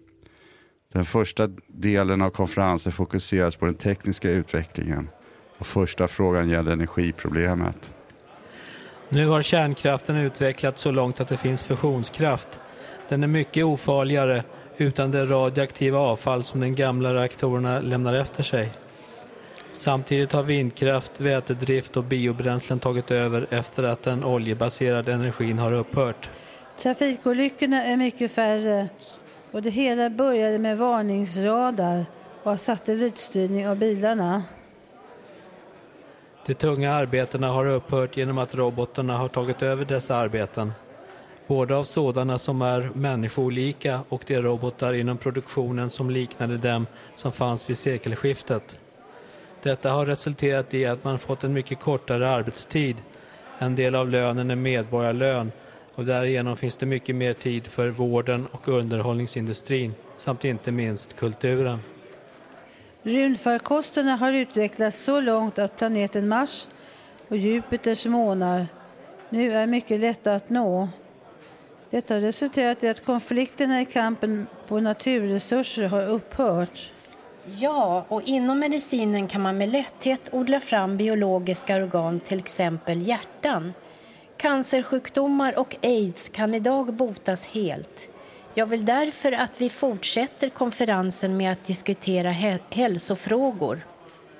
Den 0.92 1.04
första 1.04 1.46
delen 1.68 2.22
av 2.22 2.30
konferensen 2.30 2.92
fokuseras 2.92 3.56
på 3.56 3.66
den 3.66 3.74
tekniska 3.74 4.30
utvecklingen 4.30 5.08
och 5.58 5.66
första 5.66 6.08
frågan 6.08 6.48
gäller 6.48 6.72
energiproblemet. 6.72 7.92
Nu 9.08 9.26
har 9.26 9.42
kärnkraften 9.42 10.16
utvecklats 10.16 10.82
så 10.82 10.90
långt 10.90 11.20
att 11.20 11.28
det 11.28 11.36
finns 11.36 11.62
fusionskraft. 11.62 12.60
Den 13.08 13.22
är 13.22 13.26
mycket 13.26 13.64
ofarligare 13.64 14.44
utan 14.76 15.10
det 15.10 15.26
radioaktiva 15.26 15.98
avfall 15.98 16.44
som 16.44 16.60
de 16.60 16.74
gamla 16.74 17.14
reaktorerna 17.14 17.80
lämnar 17.80 18.14
efter 18.14 18.42
sig. 18.42 18.72
Samtidigt 19.72 20.32
har 20.32 20.42
vindkraft, 20.42 21.20
vätedrift 21.20 21.96
och 21.96 22.04
biobränslen 22.04 22.78
tagit 22.78 23.10
över 23.10 23.46
efter 23.50 23.82
att 23.82 24.02
den 24.02 24.24
oljebaserade 24.24 25.12
energin 25.12 25.58
har 25.58 25.72
upphört. 25.72 26.30
Trafikolyckorna 26.78 27.84
är 27.84 27.96
mycket 27.96 28.32
färre 28.32 28.88
och 29.50 29.62
det 29.62 29.70
hela 29.70 30.10
började 30.10 30.58
med 30.58 30.78
varningsradar 30.78 32.06
och 32.42 32.60
satellitstyrning 32.60 33.68
av 33.68 33.76
bilarna. 33.76 34.42
De 36.48 36.54
tunga 36.54 36.92
arbetena 36.92 37.48
har 37.48 37.66
upphört 37.66 38.16
genom 38.16 38.38
att 38.38 38.54
robotarna 38.54 39.16
har 39.16 39.28
tagit 39.28 39.62
över 39.62 39.84
dessa 39.84 40.16
arbeten. 40.16 40.72
Både 41.46 41.76
av 41.76 41.84
sådana 41.84 42.38
som 42.38 42.62
är 42.62 42.90
människolika 42.94 44.00
och 44.08 44.22
de 44.26 44.38
robotar 44.38 44.92
inom 44.92 45.18
produktionen 45.18 45.90
som 45.90 46.10
liknade 46.10 46.56
dem 46.56 46.86
som 47.14 47.32
fanns 47.32 47.70
vid 47.70 47.78
sekelskiftet. 47.78 48.78
Detta 49.62 49.90
har 49.90 50.06
resulterat 50.06 50.74
i 50.74 50.86
att 50.86 51.04
man 51.04 51.18
fått 51.18 51.44
en 51.44 51.52
mycket 51.52 51.80
kortare 51.80 52.28
arbetstid. 52.28 52.96
En 53.58 53.76
del 53.76 53.94
av 53.94 54.08
lönen 54.08 54.50
är 54.50 54.56
medborgarlön 54.56 55.52
och 55.94 56.04
därigenom 56.04 56.56
finns 56.56 56.76
det 56.76 56.86
mycket 56.86 57.16
mer 57.16 57.32
tid 57.32 57.66
för 57.66 57.88
vården 57.88 58.46
och 58.50 58.68
underhållningsindustrin 58.68 59.94
samt 60.16 60.44
inte 60.44 60.72
minst 60.72 61.16
kulturen. 61.16 61.78
Rymdfarkosterna 63.08 64.16
har 64.16 64.32
utvecklats 64.32 65.04
så 65.04 65.20
långt 65.20 65.58
att 65.58 65.76
planeten 65.76 66.28
Mars 66.28 66.68
och 67.28 67.36
Jupiters 67.36 68.06
månar 68.06 68.66
nu 69.28 69.52
är 69.52 69.66
mycket 69.66 70.00
lätta 70.00 70.34
att 70.34 70.50
nå. 70.50 70.88
Detta 71.90 72.14
har 72.14 72.20
resulterat 72.20 72.84
i 72.84 72.88
att 72.88 73.04
konflikterna 73.04 73.80
i 73.80 73.84
kampen 73.84 74.46
på 74.66 74.80
naturresurser 74.80 75.88
har 75.88 76.06
upphört. 76.06 76.90
Ja, 77.44 78.04
och 78.08 78.22
inom 78.22 78.58
medicinen 78.58 79.28
kan 79.28 79.40
man 79.40 79.58
med 79.58 79.68
lätthet 79.68 80.20
odla 80.32 80.60
fram 80.60 80.96
biologiska 80.96 81.76
organ, 81.76 82.20
till 82.20 82.38
exempel 82.38 83.02
hjärtan. 83.02 83.72
Cancersjukdomar 84.36 85.58
och 85.58 85.76
aids 85.82 86.28
kan 86.28 86.54
idag 86.54 86.94
botas 86.94 87.46
helt. 87.46 88.08
Jag 88.58 88.66
vill 88.66 88.84
därför 88.84 89.32
att 89.32 89.60
vi 89.60 89.70
fortsätter 89.70 90.48
konferensen 90.48 91.36
med 91.36 91.52
att 91.52 91.64
diskutera 91.64 92.30
hä- 92.30 92.58
hälsofrågor. 92.70 93.80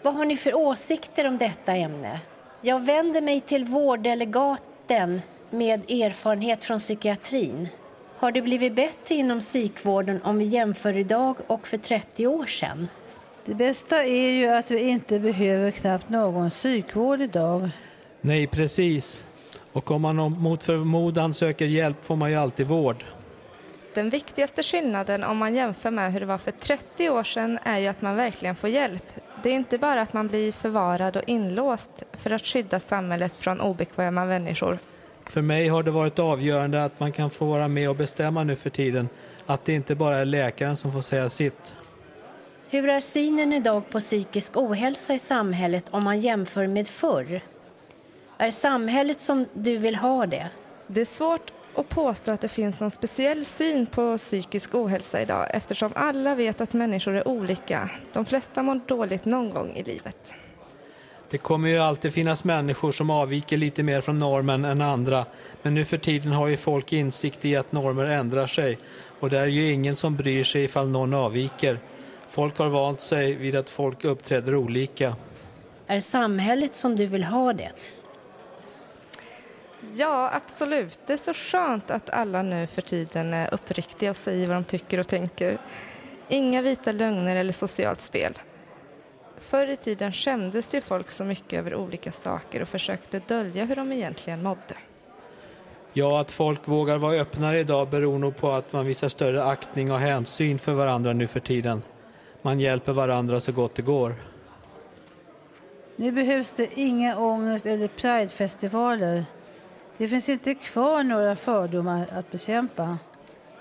Vad 0.02 0.14
har 0.14 0.24
ni 0.24 0.36
för 0.36 0.54
åsikter 0.54 1.26
om 1.26 1.38
detta 1.38 1.72
ämne? 1.74 2.20
Jag 2.60 2.80
vänder 2.84 3.20
mig 3.20 3.40
till 3.40 3.64
vårddelegaten 3.64 5.22
med 5.50 5.90
erfarenhet 5.90 6.64
från 6.64 6.78
psykiatrin. 6.78 7.68
Har 8.16 8.32
det 8.32 8.42
blivit 8.42 8.74
bättre 8.74 9.14
inom 9.14 9.40
psykvården 9.40 10.20
om 10.24 10.38
vi 10.38 10.44
jämför 10.44 10.96
idag 10.96 11.36
och 11.46 11.66
för 11.68 11.78
30 11.78 12.26
år 12.26 12.46
sedan? 12.46 12.88
Det 13.44 13.54
bästa 13.54 14.04
är 14.04 14.30
ju 14.30 14.48
att 14.48 14.70
vi 14.70 14.88
inte 14.88 15.18
behöver 15.20 15.70
knappt 15.70 16.08
någon 16.08 16.50
psykvård 16.50 17.20
idag. 17.20 17.70
Nej, 18.20 18.46
precis. 18.46 19.26
Och 19.72 19.90
om 19.90 20.02
man 20.02 20.16
mot 20.16 20.64
förmodan 20.64 21.34
söker 21.34 21.66
hjälp 21.66 22.04
får 22.04 22.16
man 22.16 22.30
ju 22.30 22.36
alltid 22.36 22.66
vård. 22.66 23.04
Den 23.98 24.10
viktigaste 24.10 24.62
skillnaden 24.62 25.24
om 25.24 25.36
man 25.36 25.54
jämför 25.54 25.90
med 25.90 26.12
hur 26.12 26.20
det 26.20 26.26
var 26.26 26.38
för 26.38 26.50
30 26.50 27.10
år 27.10 27.24
sedan 27.24 27.58
är 27.64 27.78
ju 27.78 27.86
att 27.86 28.02
man 28.02 28.16
verkligen 28.16 28.56
får 28.56 28.70
hjälp. 28.70 29.04
Det 29.42 29.48
är 29.48 29.54
inte 29.54 29.78
bara 29.78 30.02
att 30.02 30.12
man 30.12 30.28
blir 30.28 30.52
förvarad 30.52 31.16
och 31.16 31.22
inlåst 31.26 32.02
för 32.12 32.30
att 32.30 32.46
skydda 32.46 32.80
samhället 32.80 33.36
från 33.36 33.60
obekväma 33.60 34.24
människor. 34.24 34.78
För 35.24 35.42
mig 35.42 35.68
har 35.68 35.82
det 35.82 35.90
varit 35.90 36.18
avgörande 36.18 36.84
att 36.84 37.00
man 37.00 37.12
kan 37.12 37.30
få 37.30 37.44
vara 37.44 37.68
med 37.68 37.88
och 37.88 37.96
bestämma 37.96 38.44
nu 38.44 38.56
för 38.56 38.70
tiden. 38.70 39.08
Att 39.46 39.64
det 39.64 39.72
inte 39.72 39.94
bara 39.94 40.16
är 40.16 40.24
läkaren 40.24 40.76
som 40.76 40.92
får 40.92 41.00
säga 41.00 41.30
sitt. 41.30 41.74
Hur 42.70 42.88
är 42.88 43.00
synen 43.00 43.52
idag 43.52 43.90
på 43.90 44.00
psykisk 44.00 44.56
ohälsa 44.56 45.14
i 45.14 45.18
samhället 45.18 45.84
om 45.90 46.02
man 46.02 46.20
jämför 46.20 46.66
med 46.66 46.88
förr? 46.88 47.40
Är 48.38 48.50
samhället 48.50 49.20
som 49.20 49.46
du 49.52 49.76
vill 49.76 49.96
ha 49.96 50.26
det? 50.26 50.48
Det 50.86 51.00
är 51.00 51.04
svårt 51.04 51.52
att 51.78 51.88
påstå 51.88 52.32
att 52.32 52.40
det 52.40 52.48
finns 52.48 52.80
någon 52.80 52.90
speciell 52.90 53.44
syn 53.44 53.86
på 53.86 54.18
psykisk 54.18 54.74
ohälsa 54.74 55.22
idag 55.22 55.46
eftersom 55.50 55.92
alla 55.94 56.34
vet 56.34 56.60
att 56.60 56.72
människor 56.72 57.14
är 57.16 57.28
olika. 57.28 57.90
De 58.12 58.24
flesta 58.24 58.62
mår 58.62 58.80
dåligt 58.86 59.24
någon 59.24 59.50
gång 59.50 59.72
i 59.76 59.82
livet. 59.82 60.34
Det 61.30 61.38
kommer 61.38 61.68
ju 61.68 61.78
alltid 61.78 62.12
finnas 62.12 62.44
människor 62.44 62.92
som 62.92 63.10
avviker 63.10 63.56
lite 63.56 63.82
mer 63.82 64.00
från 64.00 64.18
normen 64.18 64.64
än 64.64 64.80
andra. 64.80 65.26
Men 65.62 65.74
nu 65.74 65.84
för 65.84 65.96
tiden 65.96 66.32
har 66.32 66.48
ju 66.48 66.56
folk 66.56 66.92
insikt 66.92 67.44
i 67.44 67.56
att 67.56 67.72
normer 67.72 68.04
ändrar 68.04 68.46
sig. 68.46 68.78
Och 69.20 69.30
det 69.30 69.38
är 69.38 69.46
ju 69.46 69.72
ingen 69.72 69.96
som 69.96 70.16
bryr 70.16 70.44
sig 70.44 70.64
ifall 70.64 70.88
någon 70.88 71.14
avviker. 71.14 71.78
Folk 72.30 72.58
har 72.58 72.68
vant 72.68 73.00
sig 73.00 73.34
vid 73.34 73.56
att 73.56 73.70
folk 73.70 74.04
uppträder 74.04 74.54
olika. 74.54 75.16
Är 75.86 76.00
samhället 76.00 76.76
som 76.76 76.96
du 76.96 77.06
vill 77.06 77.24
ha 77.24 77.52
det? 77.52 77.72
Ja, 79.98 80.30
absolut. 80.32 80.98
Det 81.06 81.12
är 81.12 81.16
så 81.16 81.34
skönt 81.34 81.90
att 81.90 82.10
alla 82.10 82.42
nu 82.42 82.66
för 82.66 82.82
tiden 82.82 83.34
är 83.34 83.54
uppriktiga 83.54 84.10
och 84.10 84.16
säger 84.16 84.48
vad 84.48 84.56
de 84.56 84.64
tycker 84.64 84.98
och 84.98 85.08
tänker. 85.08 85.58
Inga 86.28 86.62
vita 86.62 86.92
lögner 86.92 87.36
eller 87.36 87.52
socialt 87.52 88.00
spel. 88.00 88.38
Förr 89.38 89.66
i 89.66 89.76
tiden 89.76 90.12
skämdes 90.12 90.74
ju 90.74 90.80
folk 90.80 91.10
så 91.10 91.24
mycket 91.24 91.58
över 91.58 91.74
olika 91.74 92.12
saker 92.12 92.62
och 92.62 92.68
försökte 92.68 93.18
dölja 93.18 93.64
hur 93.64 93.76
de 93.76 93.92
egentligen 93.92 94.42
mådde. 94.42 94.74
Ja, 95.92 96.20
att 96.20 96.30
folk 96.30 96.68
vågar 96.68 96.98
vara 96.98 97.14
öppnare 97.14 97.60
idag 97.60 97.88
beror 97.88 98.18
nog 98.18 98.36
på 98.36 98.50
att 98.50 98.72
man 98.72 98.86
visar 98.86 99.08
större 99.08 99.44
aktning 99.44 99.92
och 99.92 99.98
hänsyn 99.98 100.58
för 100.58 100.72
varandra 100.72 101.12
nu 101.12 101.26
för 101.26 101.40
tiden. 101.40 101.82
Man 102.42 102.60
hjälper 102.60 102.92
varandra 102.92 103.40
så 103.40 103.52
gott 103.52 103.74
det 103.74 103.82
går. 103.82 104.14
Nu 105.96 106.12
behövs 106.12 106.52
det 106.56 106.68
inga 106.74 107.18
ångest 107.18 107.66
eller 107.66 107.88
pridefestivaler. 107.88 109.24
Det 109.98 110.08
finns 110.08 110.28
inte 110.28 110.54
kvar 110.54 111.02
några 111.02 111.36
fördomar 111.36 112.06
att 112.12 112.30
bekämpa. 112.30 112.98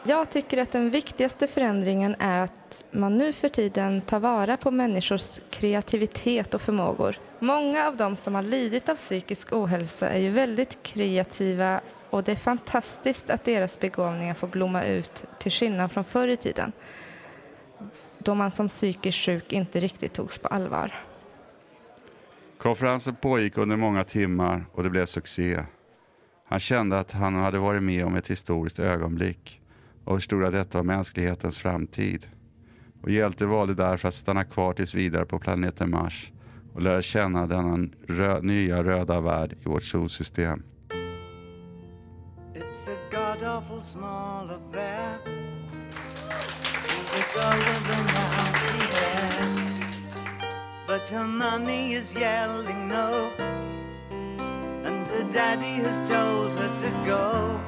Jag 0.03 0.29
tycker 0.29 0.57
att 0.57 0.71
den 0.71 0.89
viktigaste 0.89 1.47
förändringen 1.47 2.15
är 2.19 2.43
att 2.43 2.85
man 2.91 3.17
nu 3.17 3.33
för 3.33 3.49
tiden 3.49 4.01
tar 4.01 4.19
vara 4.19 4.57
på 4.57 4.71
människors 4.71 5.39
kreativitet 5.49 6.53
och 6.53 6.61
förmågor. 6.61 7.15
Många 7.39 7.87
av 7.87 7.97
dem 7.97 8.15
som 8.15 8.35
har 8.35 8.41
lidit 8.41 8.89
av 8.89 8.95
psykisk 8.95 9.53
ohälsa 9.53 10.09
är 10.09 10.19
ju 10.19 10.29
väldigt 10.29 10.83
kreativa 10.83 11.81
och 12.09 12.23
det 12.23 12.31
är 12.31 12.35
fantastiskt 12.35 13.29
att 13.29 13.43
deras 13.43 13.79
begåvningar 13.79 14.33
får 14.33 14.47
blomma 14.47 14.83
ut 14.83 15.25
till 15.39 15.51
skillnad 15.51 15.91
från 15.91 16.03
förr 16.03 16.27
i 16.27 16.37
tiden 16.37 16.71
då 18.17 18.35
man 18.35 18.51
som 18.51 18.67
psykiskt 18.67 19.25
sjuk 19.25 19.53
inte 19.53 19.79
riktigt 19.79 20.13
togs 20.13 20.37
på 20.37 20.47
allvar. 20.47 21.03
Konferensen 22.57 23.15
pågick 23.15 23.57
under 23.57 23.77
många 23.77 24.03
timmar 24.03 24.65
och 24.73 24.83
det 24.83 24.89
blev 24.89 25.05
succé. 25.05 25.63
Han 26.49 26.59
kände 26.59 26.99
att 26.99 27.11
han 27.11 27.35
hade 27.35 27.59
varit 27.59 27.83
med 27.83 28.05
om 28.05 28.15
ett 28.15 28.27
historiskt 28.27 28.79
ögonblick 28.79 29.61
och 30.03 30.17
förstod 30.17 30.43
att 30.43 30.51
detta 30.51 30.77
var 30.77 30.85
mänsklighetens 30.85 31.57
framtid. 31.57 32.27
Och 33.01 33.11
Hjälte 33.11 33.45
valde 33.45 33.73
därför 33.73 34.07
att 34.07 34.15
stanna 34.15 34.43
kvar 34.43 34.73
tills 34.73 34.93
vidare 34.93 35.25
på 35.25 35.39
planeten 35.39 35.89
Mars 35.89 36.31
och 36.73 36.81
lära 36.81 37.01
känna 37.01 37.47
denna 37.47 37.87
rö 38.07 38.41
nya 38.41 38.83
röda 38.83 39.21
värld 39.21 39.55
i 39.61 39.69
vårt 39.69 39.83
solsystem. 39.83 40.63
It's 42.53 42.87
a 42.87 42.95
god 43.11 43.47
awful 43.47 43.81
small 43.81 44.49
affair. 44.49 45.17
The 47.13 47.23
girl 47.33 47.57
with 47.57 47.83
the 47.87 47.97
mousy 48.13 48.97
hair. 48.97 49.27
But 50.87 51.09
her 51.09 51.27
mommy 51.27 51.93
is 51.95 52.15
yelling 52.15 52.87
no. 52.87 53.31
Daddy 55.31 55.83
has 55.83 56.09
told 56.09 56.53
her 56.53 56.77
to 56.77 56.89
go. 57.05 57.59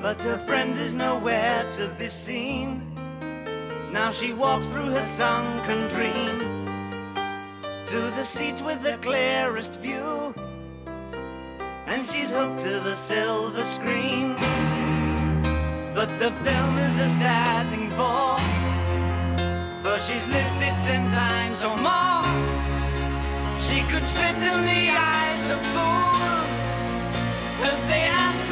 But 0.00 0.20
her 0.22 0.38
friend 0.46 0.76
is 0.78 0.94
nowhere 0.94 1.70
to 1.76 1.88
be 1.98 2.08
seen. 2.08 2.86
Now 3.92 4.10
she 4.10 4.32
walks 4.32 4.66
through 4.66 4.90
her 4.90 5.02
sunken 5.02 5.88
dream 5.88 6.38
to 7.86 8.00
the 8.16 8.24
seat 8.24 8.62
with 8.62 8.82
the 8.82 8.96
clearest 9.02 9.76
view. 9.76 10.34
And 11.86 12.06
she's 12.06 12.30
hooked 12.30 12.60
to 12.60 12.80
the 12.80 12.96
silver 12.96 13.64
screen. 13.64 14.34
But 15.94 16.08
the 16.18 16.30
film 16.42 16.78
is 16.78 16.98
a 16.98 17.08
sad 17.20 17.68
thing 17.70 17.90
for, 17.98 18.38
for 19.82 19.98
she's 20.00 20.26
lived 20.28 20.62
it 20.62 20.76
ten 20.88 21.10
times 21.12 21.62
or 21.64 21.76
more. 21.76 22.24
She 23.60 23.82
could 23.92 24.04
spit 24.04 24.36
in 24.36 24.64
the 24.64 24.90
eyes 24.90 25.50
of 25.50 25.60
fools 25.66 26.09
'Cause 27.60 27.84
say, 27.84 28.04
ask 28.06 28.49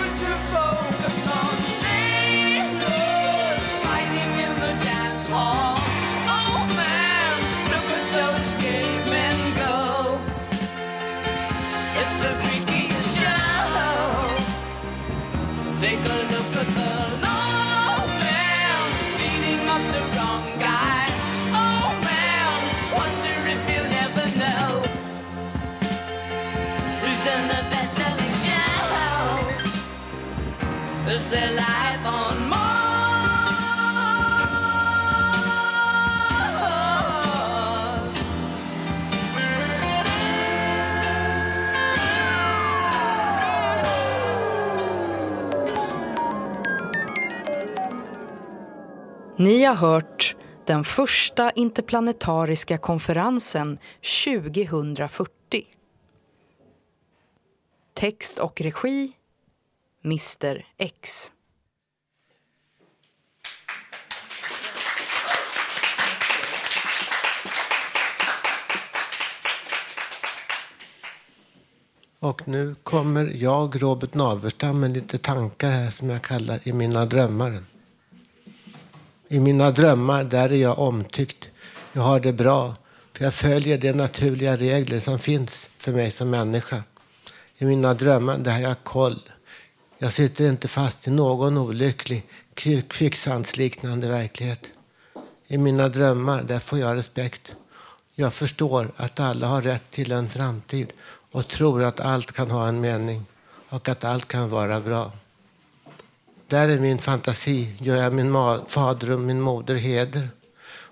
Is 31.11 31.27
there 31.27 31.51
life 31.51 32.07
on 32.07 32.49
Mars? 32.49 32.79
Ni 49.37 49.65
har 49.65 49.75
hört 49.75 50.37
den 50.65 50.85
första 50.85 51.51
interplanetariska 51.51 52.79
konferensen 52.79 53.79
2040. 54.25 55.31
Text 57.95 58.39
och 58.39 58.61
regi 58.61 59.13
Mr 60.05 60.67
X. 60.77 61.33
Och 72.21 72.49
nu 72.49 72.75
kommer 72.83 73.25
jag, 73.25 73.83
Robert 73.83 74.15
Naverstam, 74.15 74.81
med 74.81 74.93
lite 74.93 75.19
tankar 75.19 75.71
här 75.71 75.91
som 75.91 76.11
jag 76.11 76.23
kallar 76.23 76.61
i 76.63 76.73
mina 76.73 77.07
drömmar. 77.07 77.65
I 79.29 79.41
mina 79.41 79.71
drömmar, 79.71 80.25
där 80.25 80.53
är 80.53 80.57
jag 80.57 80.79
omtyckt. 80.79 81.51
Jag 81.93 82.03
har 82.03 82.21
det 82.21 82.33
bra, 82.33 82.75
för 83.13 83.25
jag 83.25 83.35
följer 83.35 83.79
de 83.79 83.93
naturliga 83.93 84.57
regler 84.57 85.01
som 85.01 85.19
finns 85.19 85.69
för 85.79 85.93
mig 85.93 86.11
som 86.11 86.31
människa. 86.31 86.83
I 87.59 87.65
mina 87.65 87.95
drömmar, 87.95 88.39
där 88.39 88.53
har 88.53 88.61
jag 88.61 88.85
koll. 88.85 89.21
Jag 90.01 90.13
sitter 90.13 90.49
inte 90.49 90.69
fast 90.69 91.07
i 91.09 91.11
någon 91.11 91.59
olycklig 91.59 92.27
kvicksandsliknande 92.89 94.09
verklighet. 94.09 94.67
I 95.47 95.59
mina 95.59 95.89
drömmar, 95.89 96.43
där 96.43 96.59
får 96.59 96.79
jag 96.79 96.97
respekt. 96.97 97.55
Jag 98.15 98.33
förstår 98.33 98.91
att 98.97 99.21
alla 99.21 99.47
har 99.47 99.63
rätt 99.63 99.91
till 99.91 100.13
en 100.13 100.29
framtid 100.29 100.93
och 101.33 101.49
tror 101.49 101.83
att 101.83 102.01
allt 102.01 102.33
kan 102.33 102.51
ha 102.51 102.69
en 102.69 102.81
mening 102.81 103.27
och 103.69 103.89
att 103.89 104.05
allt 104.05 104.29
kan 104.29 104.49
vara 104.49 104.81
bra. 104.81 105.13
Där 106.49 106.69
är 106.69 106.81
min 106.81 106.99
fantasi, 106.99 107.77
gör 107.81 107.97
jag 107.97 108.13
min 108.15 108.35
fader 108.69 109.11
och 109.11 109.21
min 109.21 109.41
moder 109.41 109.75
heder. 109.75 110.29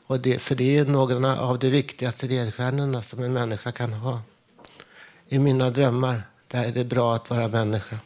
Och 0.07 0.21
det, 0.21 0.39
för 0.39 0.55
det 0.55 0.79
är 0.79 0.85
några 0.85 1.41
av 1.41 1.59
de 1.59 1.71
viktigaste 1.71 2.27
ledstjärnorna 2.27 3.03
som 3.03 3.23
en 3.23 3.33
människa 3.33 3.73
kan 3.73 3.93
ha. 3.93 4.21
I 5.29 5.39
mina 5.39 5.71
drömmar, 5.71 6.23
där 6.49 6.65
är 6.65 6.73
det 6.73 6.85
bra 6.85 7.15
att 7.15 7.31
vara 7.31 7.49
människa. 7.49 7.97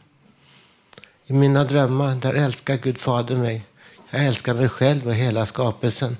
I 1.31 1.33
mina 1.33 1.63
drömmar, 1.63 2.15
där 2.15 2.33
älskar 2.33 2.77
Gud 2.77 2.97
Fader 2.97 3.35
mig. 3.35 3.63
Jag 4.09 4.25
älskar 4.25 4.53
mig 4.53 4.69
själv 4.69 5.07
och 5.07 5.13
hela 5.13 5.45
skapelsen. 5.45 6.17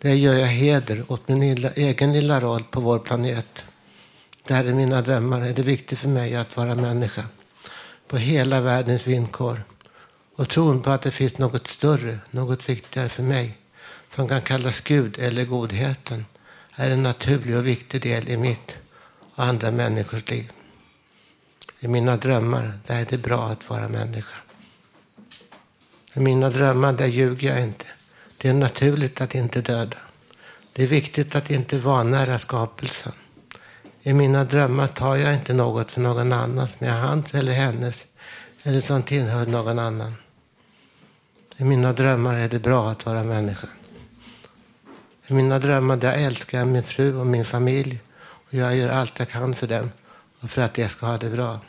Där 0.00 0.12
gör 0.12 0.34
jag 0.34 0.46
heder 0.46 1.04
åt 1.08 1.28
min 1.28 1.42
illa, 1.42 1.70
egen 1.70 2.12
lilla 2.12 2.40
roll 2.40 2.64
på 2.70 2.80
vår 2.80 2.98
planet. 2.98 3.64
Där 4.46 4.64
i 4.64 4.74
mina 4.74 5.02
drömmar 5.02 5.40
är 5.40 5.52
det 5.52 5.62
viktigt 5.62 5.98
för 5.98 6.08
mig 6.08 6.36
att 6.36 6.56
vara 6.56 6.74
människa. 6.74 7.24
På 8.08 8.16
hela 8.16 8.60
världens 8.60 9.06
villkor. 9.06 9.62
Och 10.36 10.48
tron 10.48 10.82
på 10.82 10.90
att 10.90 11.02
det 11.02 11.10
finns 11.10 11.38
något 11.38 11.66
större, 11.66 12.18
något 12.30 12.68
viktigare 12.68 13.08
för 13.08 13.22
mig. 13.22 13.58
Som 14.14 14.28
kan 14.28 14.42
kallas 14.42 14.80
Gud 14.80 15.18
eller 15.18 15.44
godheten. 15.44 16.26
Är 16.74 16.90
en 16.90 17.02
naturlig 17.02 17.56
och 17.56 17.66
viktig 17.66 18.02
del 18.02 18.28
i 18.28 18.36
mitt 18.36 18.76
och 19.34 19.44
andra 19.44 19.70
människors 19.70 20.30
liv. 20.30 20.50
I 21.80 21.88
mina 21.88 22.16
drömmar, 22.16 22.78
där 22.86 23.00
är 23.00 23.06
det 23.10 23.18
bra 23.18 23.48
att 23.48 23.70
vara 23.70 23.88
människa. 23.88 24.41
I 26.14 26.20
mina 26.20 26.50
drömmar, 26.50 26.92
där 26.92 27.06
ljuger 27.06 27.48
jag 27.48 27.62
inte. 27.62 27.84
Det 28.38 28.48
är 28.48 28.54
naturligt 28.54 29.20
att 29.20 29.34
inte 29.34 29.60
döda. 29.60 29.96
Det 30.72 30.82
är 30.82 30.86
viktigt 30.86 31.34
att 31.34 31.50
inte 31.50 31.78
vanära 31.78 32.38
skapelsen. 32.38 33.12
I 34.02 34.12
mina 34.12 34.44
drömmar 34.44 34.86
tar 34.88 35.16
jag 35.16 35.34
inte 35.34 35.52
något 35.52 35.92
för 35.92 36.00
någon 36.00 36.32
annan 36.32 36.68
som 36.68 36.86
är 36.86 36.90
hans 36.90 37.34
eller 37.34 37.52
hennes 37.52 38.04
eller 38.62 38.80
som 38.80 39.02
tillhör 39.02 39.46
någon 39.46 39.78
annan. 39.78 40.14
I 41.56 41.64
mina 41.64 41.92
drömmar 41.92 42.34
är 42.34 42.48
det 42.48 42.58
bra 42.58 42.90
att 42.90 43.06
vara 43.06 43.24
människa. 43.24 43.68
I 45.26 45.32
mina 45.34 45.58
drömmar 45.58 45.96
där 45.96 46.12
älskar 46.12 46.58
jag 46.58 46.68
min 46.68 46.82
fru 46.82 47.16
och 47.16 47.26
min 47.26 47.44
familj 47.44 48.00
och 48.20 48.54
jag 48.54 48.76
gör 48.76 48.88
allt 48.88 49.18
jag 49.18 49.28
kan 49.28 49.54
för 49.54 49.66
dem 49.66 49.90
och 50.40 50.50
för 50.50 50.62
att 50.62 50.74
de 50.74 50.88
ska 50.88 51.06
ha 51.06 51.18
det 51.18 51.30
bra. 51.30 51.60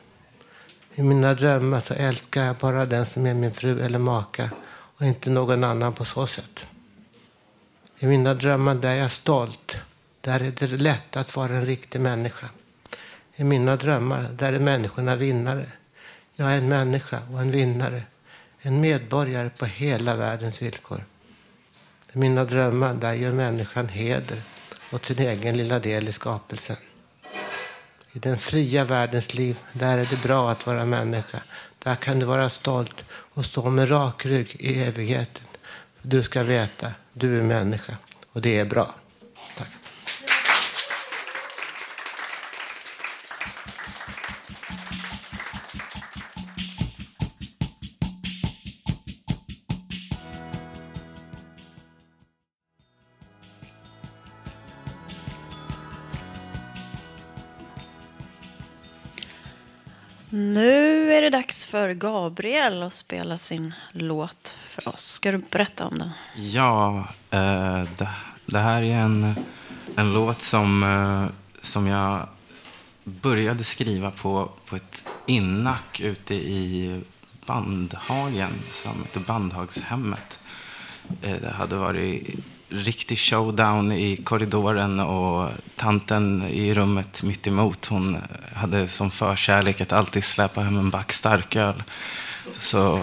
I 0.95 1.03
mina 1.03 1.33
drömmar 1.33 1.81
så 1.81 1.93
älskar 1.93 2.45
jag 2.45 2.55
bara 2.55 2.85
den 2.85 3.05
som 3.05 3.25
är 3.25 3.33
min 3.33 3.53
fru 3.53 3.81
eller 3.81 3.99
maka 3.99 4.49
och 4.97 5.05
inte 5.05 5.29
någon 5.29 5.63
annan 5.63 5.93
på 5.93 6.05
så 6.05 6.27
sätt. 6.27 6.65
I 7.99 8.07
mina 8.07 8.33
drömmar 8.33 8.75
där 8.75 8.89
är 8.89 8.95
jag 8.95 9.11
stolt. 9.11 9.77
Där 10.21 10.39
är 10.39 10.51
det 10.51 10.67
lätt 10.67 11.17
att 11.17 11.35
vara 11.35 11.53
en 11.53 11.65
riktig 11.65 12.01
människa. 12.01 12.49
I 13.35 13.43
mina 13.43 13.75
drömmar 13.75 14.29
där 14.37 14.53
är 14.53 14.59
människorna 14.59 15.15
vinnare. 15.15 15.65
Jag 16.35 16.53
är 16.53 16.57
en 16.57 16.69
människa 16.69 17.19
och 17.33 17.41
en 17.41 17.51
vinnare. 17.51 18.03
En 18.61 18.81
medborgare 18.81 19.49
på 19.49 19.65
hela 19.65 20.15
världens 20.15 20.61
villkor. 20.61 21.05
I 22.13 22.17
mina 22.17 22.45
drömmar 22.45 22.93
där 22.93 23.13
gör 23.13 23.31
människan 23.31 23.87
heder 23.87 24.39
åt 24.91 25.05
sin 25.05 25.19
egen 25.19 25.57
lilla 25.57 25.79
del 25.79 26.07
i 26.07 26.13
skapelsen. 26.13 26.77
I 28.15 28.19
den 28.19 28.37
fria 28.37 28.83
världens 28.83 29.33
liv, 29.33 29.59
där 29.73 29.97
är 29.97 30.05
det 30.05 30.21
bra 30.23 30.51
att 30.51 30.67
vara 30.67 30.85
människa. 30.85 31.39
Där 31.79 31.95
kan 31.95 32.19
du 32.19 32.25
vara 32.25 32.49
stolt 32.49 33.05
och 33.09 33.45
stå 33.45 33.69
med 33.69 33.91
rak 33.91 34.25
rygg 34.25 34.55
i 34.59 34.83
evigheten. 34.83 35.43
Du 36.01 36.23
ska 36.23 36.43
veta, 36.43 36.91
du 37.13 37.39
är 37.39 37.43
människa 37.43 37.97
och 38.31 38.41
det 38.41 38.59
är 38.59 38.65
bra. 38.65 38.95
För 61.73 61.93
Gabriel 61.93 62.83
att 62.83 62.93
spela 62.93 63.37
sin 63.37 63.73
låt 63.91 64.57
för 64.67 64.87
oss. 64.87 65.05
Ska 65.05 65.31
du 65.31 65.37
berätta 65.37 65.85
om 65.85 65.99
den? 65.99 66.09
Ja, 66.35 67.07
eh, 67.29 67.83
det, 67.97 68.09
det 68.45 68.59
här 68.59 68.81
är 68.81 68.97
en, 68.97 69.35
en 69.95 70.13
låt 70.13 70.41
som, 70.41 70.83
eh, 70.83 71.25
som 71.61 71.87
jag 71.87 72.27
började 73.03 73.63
skriva 73.63 74.11
på, 74.11 74.51
på 74.65 74.75
ett 74.75 75.03
innack 75.25 75.99
ute 75.99 76.35
i 76.35 77.01
Bandhagen 77.45 78.51
som 78.71 79.03
heter 79.03 79.19
Bandhagshemmet. 79.19 80.39
Eh, 81.21 81.41
det 81.41 81.51
hade 81.51 81.75
varit 81.75 82.35
riktig 82.73 83.19
showdown 83.19 83.91
i 83.91 84.17
korridoren 84.17 84.99
och 84.99 85.49
tanten 85.75 86.43
i 86.43 86.73
rummet 86.73 87.23
mitt 87.23 87.47
emot 87.47 87.85
hon 87.85 88.17
hade 88.55 88.87
som 88.87 89.11
förkärlek 89.11 89.81
att 89.81 89.91
alltid 89.91 90.23
släpa 90.23 90.61
hem 90.61 90.77
en 90.77 90.89
back 90.89 91.11
starköl. 91.11 91.83
Så 92.53 92.99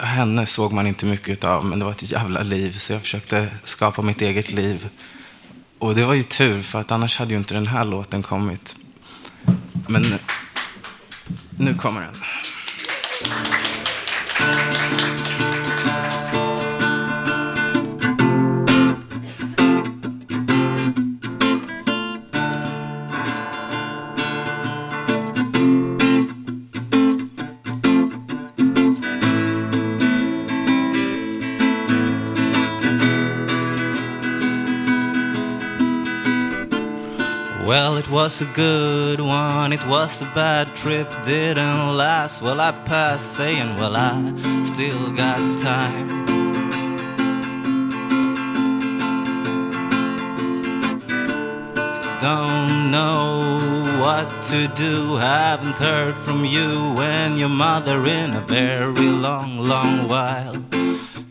henne 0.00 0.46
såg 0.46 0.72
man 0.72 0.86
inte 0.86 1.06
mycket 1.06 1.44
av, 1.44 1.64
men 1.64 1.78
det 1.78 1.84
var 1.84 1.92
ett 1.92 2.10
jävla 2.10 2.42
liv 2.42 2.72
så 2.72 2.92
jag 2.92 3.02
försökte 3.02 3.48
skapa 3.62 4.02
mitt 4.02 4.22
eget 4.22 4.52
liv. 4.52 4.88
Och 5.78 5.94
det 5.94 6.04
var 6.04 6.14
ju 6.14 6.22
tur, 6.22 6.62
för 6.62 6.80
att 6.80 6.90
annars 6.90 7.16
hade 7.16 7.30
ju 7.30 7.38
inte 7.38 7.54
den 7.54 7.66
här 7.66 7.84
låten 7.84 8.22
kommit. 8.22 8.76
Men 9.88 10.14
nu 11.58 11.74
kommer 11.74 12.00
den. 12.00 12.14
It 38.06 38.12
was 38.12 38.40
a 38.40 38.44
good 38.46 39.20
one, 39.20 39.72
it 39.72 39.84
was 39.86 40.22
a 40.22 40.26
bad 40.26 40.68
trip, 40.76 41.10
didn't 41.24 41.96
last. 41.96 42.40
Well, 42.40 42.60
I 42.60 42.70
passed 42.70 43.34
saying, 43.34 43.76
well, 43.78 43.96
I 43.96 44.62
still 44.64 45.10
got 45.12 45.58
time. 45.58 46.24
Don't 52.20 52.90
know 52.92 53.58
what 54.00 54.30
to 54.44 54.68
do, 54.68 55.16
haven't 55.16 55.76
heard 55.76 56.14
from 56.14 56.44
you 56.44 56.96
and 57.00 57.36
your 57.36 57.48
mother 57.48 58.04
in 58.06 58.34
a 58.34 58.40
very 58.42 59.08
long, 59.08 59.58
long 59.58 60.06
while. 60.06 60.54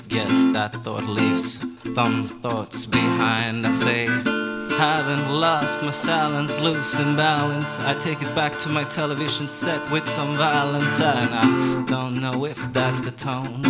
Guess 0.09 0.47
that 0.53 0.73
thought 0.83 1.05
leaves 1.05 1.63
some 1.93 2.27
thoughts 2.27 2.85
behind. 2.85 3.65
I 3.65 3.71
say, 3.71 4.44
haven't 4.77 5.29
lost 5.31 5.81
my 5.81 5.91
silence, 5.91 6.59
losing 6.59 7.15
balance. 7.15 7.79
I 7.79 7.93
take 7.99 8.21
it 8.21 8.33
back 8.35 8.57
to 8.59 8.69
my 8.69 8.83
television 8.83 9.47
set 9.47 9.81
with 9.91 10.07
some 10.07 10.35
violence, 10.35 10.99
and 10.99 11.29
I 11.33 11.83
don't 11.87 12.19
know 12.19 12.45
if 12.45 12.73
that's 12.73 13.01
the 13.01 13.11
tone. 13.11 13.63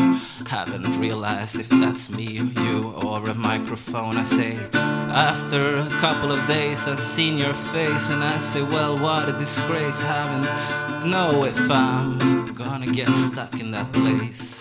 Haven't 0.47 0.99
realized 0.99 1.59
if 1.59 1.69
that's 1.69 2.09
me 2.09 2.39
or 2.39 2.49
you 2.63 2.91
or 3.03 3.29
a 3.29 3.33
microphone. 3.33 4.17
I 4.17 4.23
say, 4.23 4.57
after 4.73 5.77
a 5.77 5.87
couple 6.01 6.31
of 6.31 6.45
days, 6.47 6.87
I've 6.87 6.99
seen 6.99 7.37
your 7.37 7.53
face, 7.53 8.09
and 8.09 8.23
I 8.23 8.37
say, 8.37 8.63
well, 8.63 8.97
what 8.97 9.29
a 9.29 9.33
disgrace. 9.33 10.01
Haven't 10.01 10.85
know 11.09 11.43
if 11.45 11.69
I'm 11.69 12.45
gonna 12.53 12.91
get 12.91 13.09
stuck 13.09 13.59
in 13.59 13.71
that 13.71 13.91
place. 13.93 14.59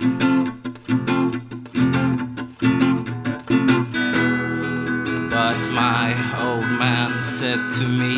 Man 6.85 7.23
said 7.23 7.61
to 7.79 7.85
me, 8.03 8.17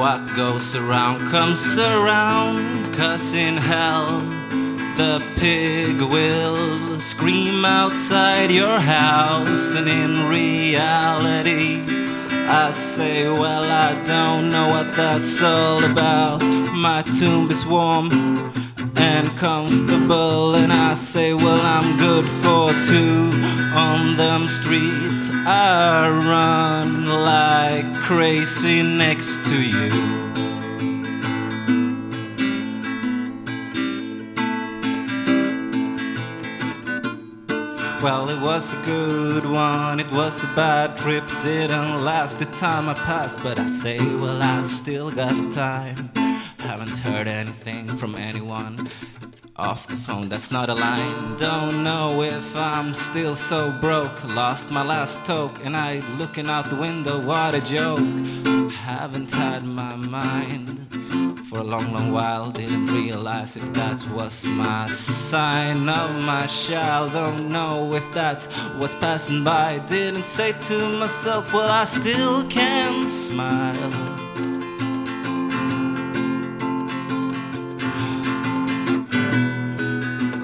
What 0.00 0.20
goes 0.36 0.74
around 0.74 1.20
comes 1.34 1.78
around, 1.78 2.58
cause 2.94 3.32
in 3.32 3.56
hell 3.56 4.20
the 5.00 5.16
pig 5.36 6.02
will 6.02 7.00
scream 7.00 7.64
outside 7.64 8.50
your 8.50 8.78
house, 8.78 9.66
and 9.78 9.88
in 9.88 10.12
reality, 10.28 11.82
I 12.62 12.72
say, 12.72 13.26
Well, 13.42 13.66
I 13.86 13.90
don't 14.04 14.50
know 14.54 14.66
what 14.74 14.88
that's 14.94 15.40
all 15.42 15.82
about. 15.82 16.42
My 16.88 17.00
tomb 17.18 17.50
is 17.50 17.64
warm 17.64 18.08
and 19.00 19.36
comfortable, 19.36 20.54
and 20.54 20.72
I 20.72 20.94
say, 20.94 21.32
Well, 21.32 21.60
I'm 21.64 21.96
good 21.98 22.26
for 22.42 22.68
two. 22.84 23.30
On 23.74 24.16
them 24.16 24.46
streets, 24.46 25.30
I 25.46 26.08
run 26.10 27.06
like 27.06 27.94
crazy 28.02 28.82
next 28.82 29.44
to 29.46 29.56
you. 29.56 30.20
Well, 38.02 38.30
it 38.30 38.40
was 38.40 38.72
a 38.72 38.82
good 38.86 39.44
one, 39.44 40.00
it 40.00 40.10
was 40.10 40.42
a 40.42 40.46
bad 40.56 40.96
trip, 40.96 41.26
didn't 41.42 42.02
last 42.02 42.38
the 42.38 42.46
time 42.46 42.88
I 42.88 42.94
passed, 42.94 43.42
but 43.42 43.58
I 43.58 43.66
say, 43.66 43.98
well, 43.98 44.42
I 44.42 44.62
still 44.62 45.10
got 45.10 45.52
time. 45.52 46.10
Haven't 46.60 46.98
heard 46.98 47.28
anything 47.28 47.88
from 47.88 48.14
anyone 48.16 48.88
off 49.60 49.86
the 49.86 49.96
phone, 49.96 50.28
that's 50.28 50.50
not 50.50 50.70
a 50.70 50.74
line. 50.74 51.36
Don't 51.36 51.84
know 51.84 52.22
if 52.22 52.56
I'm 52.56 52.94
still 52.94 53.36
so 53.36 53.70
broke. 53.80 54.24
Lost 54.34 54.70
my 54.70 54.82
last 54.82 55.26
toke, 55.26 55.64
and 55.64 55.76
I 55.76 56.00
looking 56.16 56.48
out 56.48 56.70
the 56.70 56.76
window, 56.76 57.20
what 57.20 57.54
a 57.54 57.60
joke. 57.60 57.98
Haven't 58.72 59.30
had 59.32 59.64
my 59.64 59.96
mind 59.96 60.86
for 61.48 61.58
a 61.58 61.64
long, 61.64 61.92
long 61.92 62.10
while. 62.12 62.50
Didn't 62.50 62.86
realize 62.86 63.56
if 63.56 63.72
that 63.74 64.06
was 64.10 64.46
my 64.46 64.88
sign 64.88 65.88
of 65.88 66.24
my 66.24 66.46
child. 66.46 67.12
Don't 67.12 67.50
know 67.50 67.92
if 67.94 68.10
that's 68.12 68.46
what's 68.78 68.94
passing 68.94 69.44
by. 69.44 69.78
Didn't 69.88 70.24
say 70.24 70.52
to 70.68 70.98
myself, 70.98 71.52
well, 71.52 71.70
I 71.70 71.84
still 71.84 72.48
can 72.48 73.06
smile. 73.06 74.19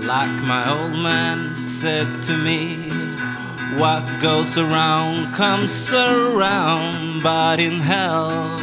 Like 0.06 0.30
my 0.44 0.70
old 0.70 0.92
man 0.92 1.56
said 1.56 2.22
to 2.22 2.36
me, 2.36 2.88
what 3.76 4.04
goes 4.22 4.56
around 4.56 5.34
comes 5.34 5.92
around, 5.92 7.24
but 7.24 7.58
in 7.58 7.80
hell 7.80 8.56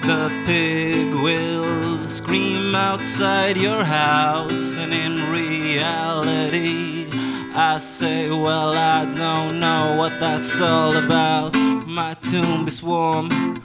the 0.00 0.32
pig 0.46 1.12
will 1.12 2.08
scream 2.08 2.74
outside 2.74 3.58
your 3.58 3.84
house, 3.84 4.78
and 4.78 4.94
in 4.94 5.16
reality, 5.30 7.06
I 7.54 7.76
say, 7.78 8.30
Well, 8.30 8.72
I 8.72 9.04
don't 9.12 9.60
know 9.60 9.94
what 9.98 10.18
that's 10.18 10.58
all 10.58 10.96
about. 10.96 11.54
My 11.86 12.14
tomb 12.30 12.66
is 12.66 12.82
warm 12.82 13.62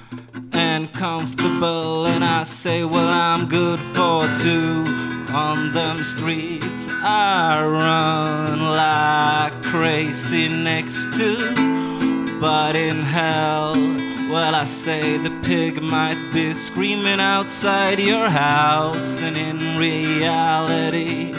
and 0.51 0.91
comfortable, 0.91 2.05
and 2.05 2.21
I 2.21 2.43
say, 2.43 2.83
Well, 2.83 3.07
I'm 3.07 3.47
good 3.47 3.79
for 3.79 4.27
two. 4.43 5.12
On 5.33 5.71
them 5.71 6.03
streets, 6.03 6.87
I 6.89 7.65
run 7.65 8.59
like 8.69 9.63
crazy 9.63 10.47
next 10.47 11.13
to. 11.17 12.39
But 12.39 12.75
in 12.75 12.97
hell, 12.97 13.73
well, 14.29 14.53
I 14.53 14.65
say 14.65 15.17
the 15.17 15.31
pig 15.41 15.81
might 15.81 16.19
be 16.31 16.53
screaming 16.53 17.19
outside 17.19 17.99
your 17.99 18.29
house, 18.29 19.21
and 19.21 19.35
in 19.35 19.77
reality, 19.77 21.33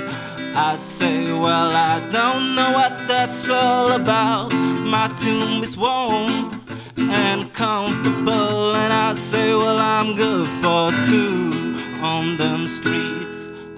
I 0.56 0.74
say, 0.76 1.32
Well, 1.32 1.70
I 1.70 2.00
don't 2.10 2.56
know 2.56 2.72
what 2.72 3.06
that's 3.06 3.48
all 3.48 3.92
about. 3.92 4.52
My 4.52 5.06
tomb 5.16 5.62
is 5.62 5.76
warm 5.76 6.60
and 6.96 7.52
comfortable, 7.52 8.74
and 8.74 8.92
I 8.92 9.14
say, 9.14 9.54
Well, 9.54 9.78
I'm 9.78 10.16
good 10.16 10.48
for 10.62 10.90
two. 11.08 11.52
On 12.02 12.36
them 12.36 12.68
streets, 12.68 13.23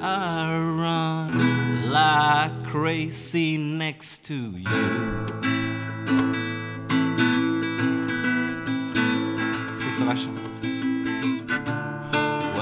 I 0.09 0.57
run 0.57 1.91
like 1.91 2.67
crazy 2.67 3.59
next 3.59 4.25
to 4.27 4.35
you. 4.35 5.27
Sista 9.77 10.05
versen. 10.05 10.56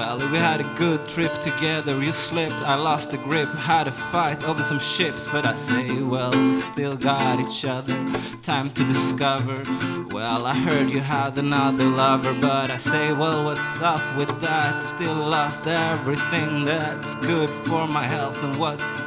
Well, 0.07 0.19
we 0.31 0.37
had 0.37 0.61
a 0.61 0.75
good 0.77 1.07
trip 1.07 1.33
together. 1.41 1.99
You 2.05 2.13
slipped, 2.13 2.61
I 2.67 2.75
lost 2.75 3.11
the 3.11 3.17
grip. 3.17 3.49
Had 3.49 3.89
a 3.89 3.91
fight 3.91 4.45
over 4.45 4.63
some 4.63 4.79
ships, 4.79 5.27
but 5.27 5.47
I 5.47 5.55
say, 5.55 6.03
well, 6.03 6.31
we 6.31 6.53
still 6.53 6.95
got 6.95 7.41
each 7.41 7.65
other. 7.65 7.97
Time 8.43 8.69
to 8.73 8.85
discover. 8.85 9.63
Well, 10.11 10.45
I 10.45 10.55
heard 10.57 10.91
you 10.91 11.01
had 11.01 11.39
another 11.39 11.87
lover, 11.87 12.35
but 12.39 12.71
I 12.71 12.77
say, 12.77 13.15
well, 13.15 13.47
what's 13.47 13.81
up 13.81 14.05
with 14.19 14.29
that? 14.43 14.83
Still 14.83 15.15
lost 15.15 15.67
everything 15.67 16.67
that's 16.67 17.15
good 17.15 17.49
for 17.49 17.89
my 17.89 18.05
health, 18.05 18.45
and 18.45 18.59
what's 18.61 19.01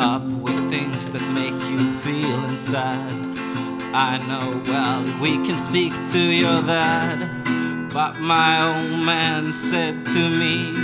up 0.00 0.24
with 0.24 0.58
things 0.68 1.08
that 1.10 1.22
make 1.30 1.62
you 1.70 1.92
feel 2.00 2.44
inside? 2.46 3.14
I 3.94 4.18
know, 4.26 4.60
well, 4.66 5.20
we 5.20 5.46
can 5.46 5.58
speak 5.58 5.92
to 6.10 6.18
your 6.18 6.60
dad. 6.62 7.37
But 7.92 8.20
my 8.20 8.62
old 8.68 9.04
man 9.04 9.52
said 9.52 10.04
to 10.06 10.28
me, 10.28 10.74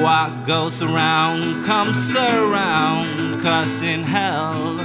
What 0.00 0.46
goes 0.46 0.80
around 0.80 1.64
comes 1.64 2.14
around, 2.14 3.40
cause 3.42 3.82
in 3.82 4.04
hell, 4.04 4.76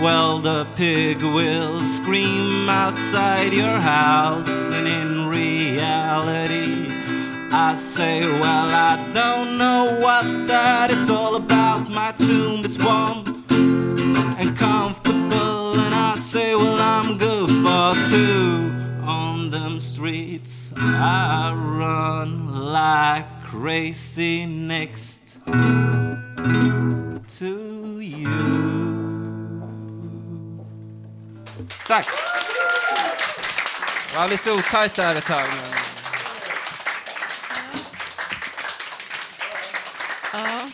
well, 0.00 0.40
the 0.40 0.66
pig 0.74 1.22
will 1.22 1.80
scream 1.86 2.68
outside 2.68 3.52
your 3.52 3.78
house, 3.78 4.48
and 4.72 4.88
in 4.88 5.28
reality, 5.28 6.88
I 7.52 7.76
say, 7.76 8.26
Well, 8.26 8.68
I 8.70 8.96
don't 9.14 9.58
know 9.58 9.98
what 10.00 10.48
that 10.48 10.90
is 10.90 11.08
all 11.08 11.36
about. 11.36 11.88
My 11.88 12.10
tomb 12.18 12.64
is 12.64 12.76
warm 12.76 13.44
and 13.50 14.56
comfortable, 14.56 15.78
and 15.78 15.94
I 15.94 16.16
say, 16.16 16.56
Well, 16.56 16.80
I'm 16.80 17.18
good 17.18 17.48
for 17.48 18.10
two 18.10 18.81
on 19.06 19.50
them 19.50 19.80
streets. 19.80 20.72
I 20.76 21.52
run 21.54 22.72
like 22.72 23.26
crazy 23.46 24.46
next 24.46 25.36
to 27.38 28.00
you. 28.00 28.28
Tack! 31.86 32.06
Det 34.10 34.18
var 34.18 34.28
lite 34.28 34.52
otajt 34.52 34.94
där 34.94 35.14
ett 35.14 35.26
tag. 35.26 35.44
Men... 35.46 35.72
Ja, 40.32 40.68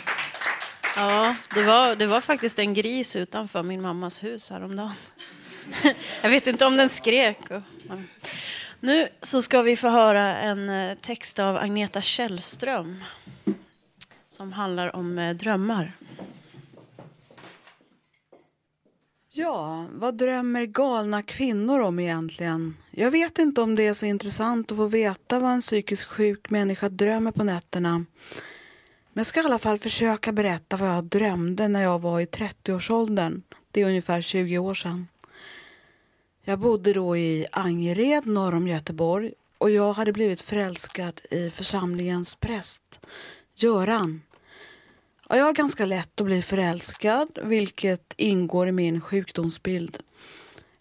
ja 0.97 1.35
det, 1.55 1.62
var, 1.62 1.97
det 1.97 2.07
var 2.07 2.20
faktiskt 2.20 2.59
en 2.59 2.74
gris 2.74 3.16
utanför 3.16 3.62
min 3.62 3.83
mammas 3.83 4.24
hus 4.24 4.51
häromdagen. 4.51 4.93
Jag 6.22 6.31
vet 6.31 6.47
inte 6.47 6.66
om 6.66 6.76
den 6.76 6.89
skrek. 6.89 7.39
och- 7.51 7.62
men- 7.89 8.09
nu 8.81 9.09
så 9.22 9.43
ska 9.43 9.62
vi 9.62 9.76
få 9.76 9.89
höra 9.89 10.37
en 10.37 10.68
eh, 10.68 10.99
text 10.99 11.39
av 11.39 11.57
Agneta 11.57 12.01
Källström 12.01 13.05
som 14.29 14.53
handlar 14.53 14.97
om 14.97 15.18
eh, 15.18 15.37
drömmar. 15.37 15.93
Ja, 19.31 19.87
vad 19.93 20.14
drömmer 20.14 20.66
galna 20.66 21.22
kvinnor 21.22 21.81
om 21.81 21.99
egentligen? 21.99 22.76
Jag 22.91 23.11
vet 23.11 23.39
inte 23.39 23.61
om 23.61 23.74
det 23.74 23.87
är 23.87 23.95
så 23.95 24.07
intressant 24.07 24.72
att 24.72 24.79
få 24.79 24.87
veta 24.87 25.39
vad 25.39 25.53
en 25.53 25.61
psykiskt 25.61 26.03
sjuk 26.03 26.51
människa 26.51 26.89
drömmer 26.89 27.31
på 27.31 27.45
nätterna. 27.45 28.05
Men 29.12 29.20
jag 29.20 29.26
ska 29.26 29.41
i 29.41 29.45
alla 29.45 29.59
fall 29.59 29.79
försöka 29.79 30.33
berätta 30.33 30.76
vad 30.76 30.89
jag 30.89 31.05
drömde 31.05 31.68
när 31.68 31.83
jag 31.83 31.99
var 31.99 32.20
i 32.20 32.24
30-årsåldern. 32.24 33.43
Det 33.70 33.81
är 33.81 33.87
ungefär 33.87 34.20
20 34.20 34.59
år 34.59 34.74
sedan. 34.74 35.07
Jag 36.49 36.59
bodde 36.59 36.92
då 36.92 37.16
i 37.16 37.46
Angered 37.53 38.26
norr 38.26 38.55
om 38.55 38.68
Göteborg 38.68 39.32
och 39.59 39.70
jag 39.70 39.92
hade 39.92 40.12
blivit 40.12 40.40
förälskad 40.40 41.20
i 41.30 41.51
församlingens 41.51 42.34
präst, 42.34 43.01
Göran. 43.57 44.22
Ja, 45.28 45.36
jag 45.36 45.49
är 45.49 45.53
ganska 45.53 45.86
lätt 45.86 46.20
att 46.20 46.26
bli 46.26 46.42
förälskad, 46.42 47.38
vilket 47.42 48.14
ingår 48.16 48.68
i 48.68 48.72
min 48.72 49.01
sjukdomsbild. 49.01 49.99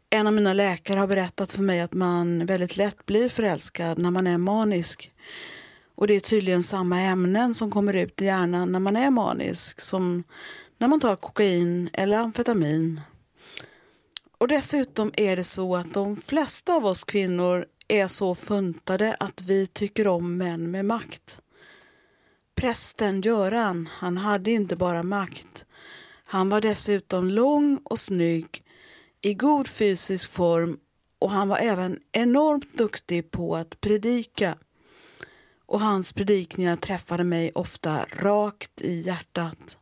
En 0.09 0.27
av 0.27 0.33
mina 0.33 0.53
läkare 0.53 0.99
har 0.99 1.07
berättat 1.07 1.53
för 1.53 1.61
mig 1.61 1.81
att 1.81 1.93
man 1.93 2.45
väldigt 2.45 2.77
lätt 2.77 3.05
blir 3.05 3.29
förälskad 3.29 3.97
när 3.97 4.11
man 4.11 4.27
är 4.27 4.37
manisk. 4.37 5.11
Och 5.95 6.07
det 6.07 6.13
är 6.13 6.19
tydligen 6.19 6.63
samma 6.63 7.01
ämnen 7.01 7.53
som 7.53 7.71
kommer 7.71 7.93
ut 7.93 8.21
i 8.21 8.25
hjärnan 8.25 8.71
när 8.71 8.79
man 8.79 8.95
är 8.95 9.11
manisk 9.11 9.81
som 9.81 10.23
när 10.77 10.87
man 10.87 10.99
tar 10.99 11.15
kokain 11.15 11.89
eller 11.93 12.17
amfetamin. 12.17 13.01
Och 14.37 14.47
dessutom 14.47 15.11
är 15.17 15.35
det 15.35 15.43
så 15.43 15.75
att 15.75 15.93
de 15.93 16.15
flesta 16.15 16.73
av 16.73 16.85
oss 16.85 17.03
kvinnor 17.03 17.65
är 17.87 18.07
så 18.07 18.35
funtade 18.35 19.15
att 19.19 19.41
vi 19.41 19.67
tycker 19.67 20.07
om 20.07 20.37
män 20.37 20.71
med 20.71 20.85
makt. 20.85 21.41
Prästen 22.55 23.21
Göran, 23.21 23.89
han 23.91 24.17
hade 24.17 24.51
inte 24.51 24.75
bara 24.75 25.03
makt. 25.03 25.65
Han 26.23 26.49
var 26.49 26.61
dessutom 26.61 27.29
lång 27.29 27.79
och 27.83 27.99
snygg, 27.99 28.63
i 29.21 29.33
god 29.33 29.67
fysisk 29.67 30.31
form 30.31 30.79
och 31.19 31.31
han 31.31 31.47
var 31.47 31.57
även 31.57 31.99
enormt 32.11 32.77
duktig 32.77 33.31
på 33.31 33.55
att 33.55 33.81
predika. 33.81 34.57
Och 35.65 35.81
hans 35.81 36.13
predikningar 36.13 36.75
träffade 36.75 37.23
mig 37.23 37.51
ofta 37.55 38.05
rakt 38.05 38.81
i 38.81 39.01
hjärtat. 39.01 39.77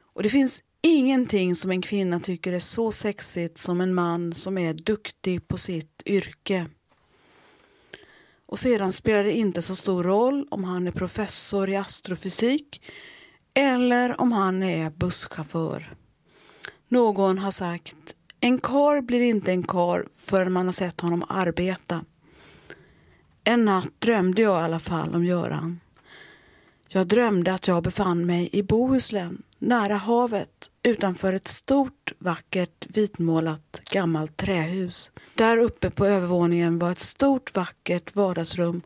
Och 0.00 0.22
det 0.22 0.30
finns 0.30 0.62
ingenting 0.96 1.54
som 1.54 1.70
en 1.70 1.82
kvinna 1.82 2.20
tycker 2.20 2.52
är 2.52 2.60
så 2.60 2.92
sexigt 2.92 3.58
som 3.58 3.80
en 3.80 3.94
man 3.94 4.34
som 4.34 4.58
är 4.58 4.74
duktig 4.74 5.48
på 5.48 5.58
sitt 5.58 6.02
yrke. 6.06 6.66
Och 8.46 8.58
sedan 8.58 8.92
spelar 8.92 9.24
det 9.24 9.32
inte 9.32 9.62
så 9.62 9.76
stor 9.76 10.04
roll 10.04 10.48
om 10.50 10.64
han 10.64 10.86
är 10.86 10.92
professor 10.92 11.70
i 11.70 11.76
astrofysik 11.76 12.82
eller 13.54 14.20
om 14.20 14.32
han 14.32 14.62
är 14.62 14.90
busschaufför. 14.90 15.94
Någon 16.88 17.38
har 17.38 17.50
sagt 17.50 18.14
en 18.40 18.58
kar 18.58 19.00
blir 19.00 19.20
inte 19.20 19.50
en 19.50 19.62
kar 19.62 20.08
förrän 20.14 20.52
man 20.52 20.66
har 20.66 20.72
sett 20.72 21.00
honom 21.00 21.24
arbeta. 21.28 22.04
En 23.44 23.64
natt 23.64 23.92
drömde 23.98 24.42
jag 24.42 24.60
i 24.60 24.64
alla 24.64 24.78
fall 24.78 25.14
om 25.14 25.24
Göran. 25.24 25.80
Jag 26.88 27.06
drömde 27.06 27.54
att 27.54 27.68
jag 27.68 27.82
befann 27.82 28.26
mig 28.26 28.48
i 28.52 28.62
Bohuslän, 28.62 29.42
nära 29.58 29.96
havet, 29.96 30.70
utanför 30.82 31.32
ett 31.32 31.48
stort, 31.48 32.12
vackert, 32.18 32.86
vitmålat, 32.88 33.80
gammalt 33.90 34.36
trähus. 34.36 35.10
Där 35.34 35.56
uppe 35.58 35.90
på 35.90 36.06
övervåningen 36.06 36.78
var 36.78 36.90
ett 36.90 36.98
stort, 36.98 37.54
vackert 37.54 38.14
vardagsrum 38.14 38.82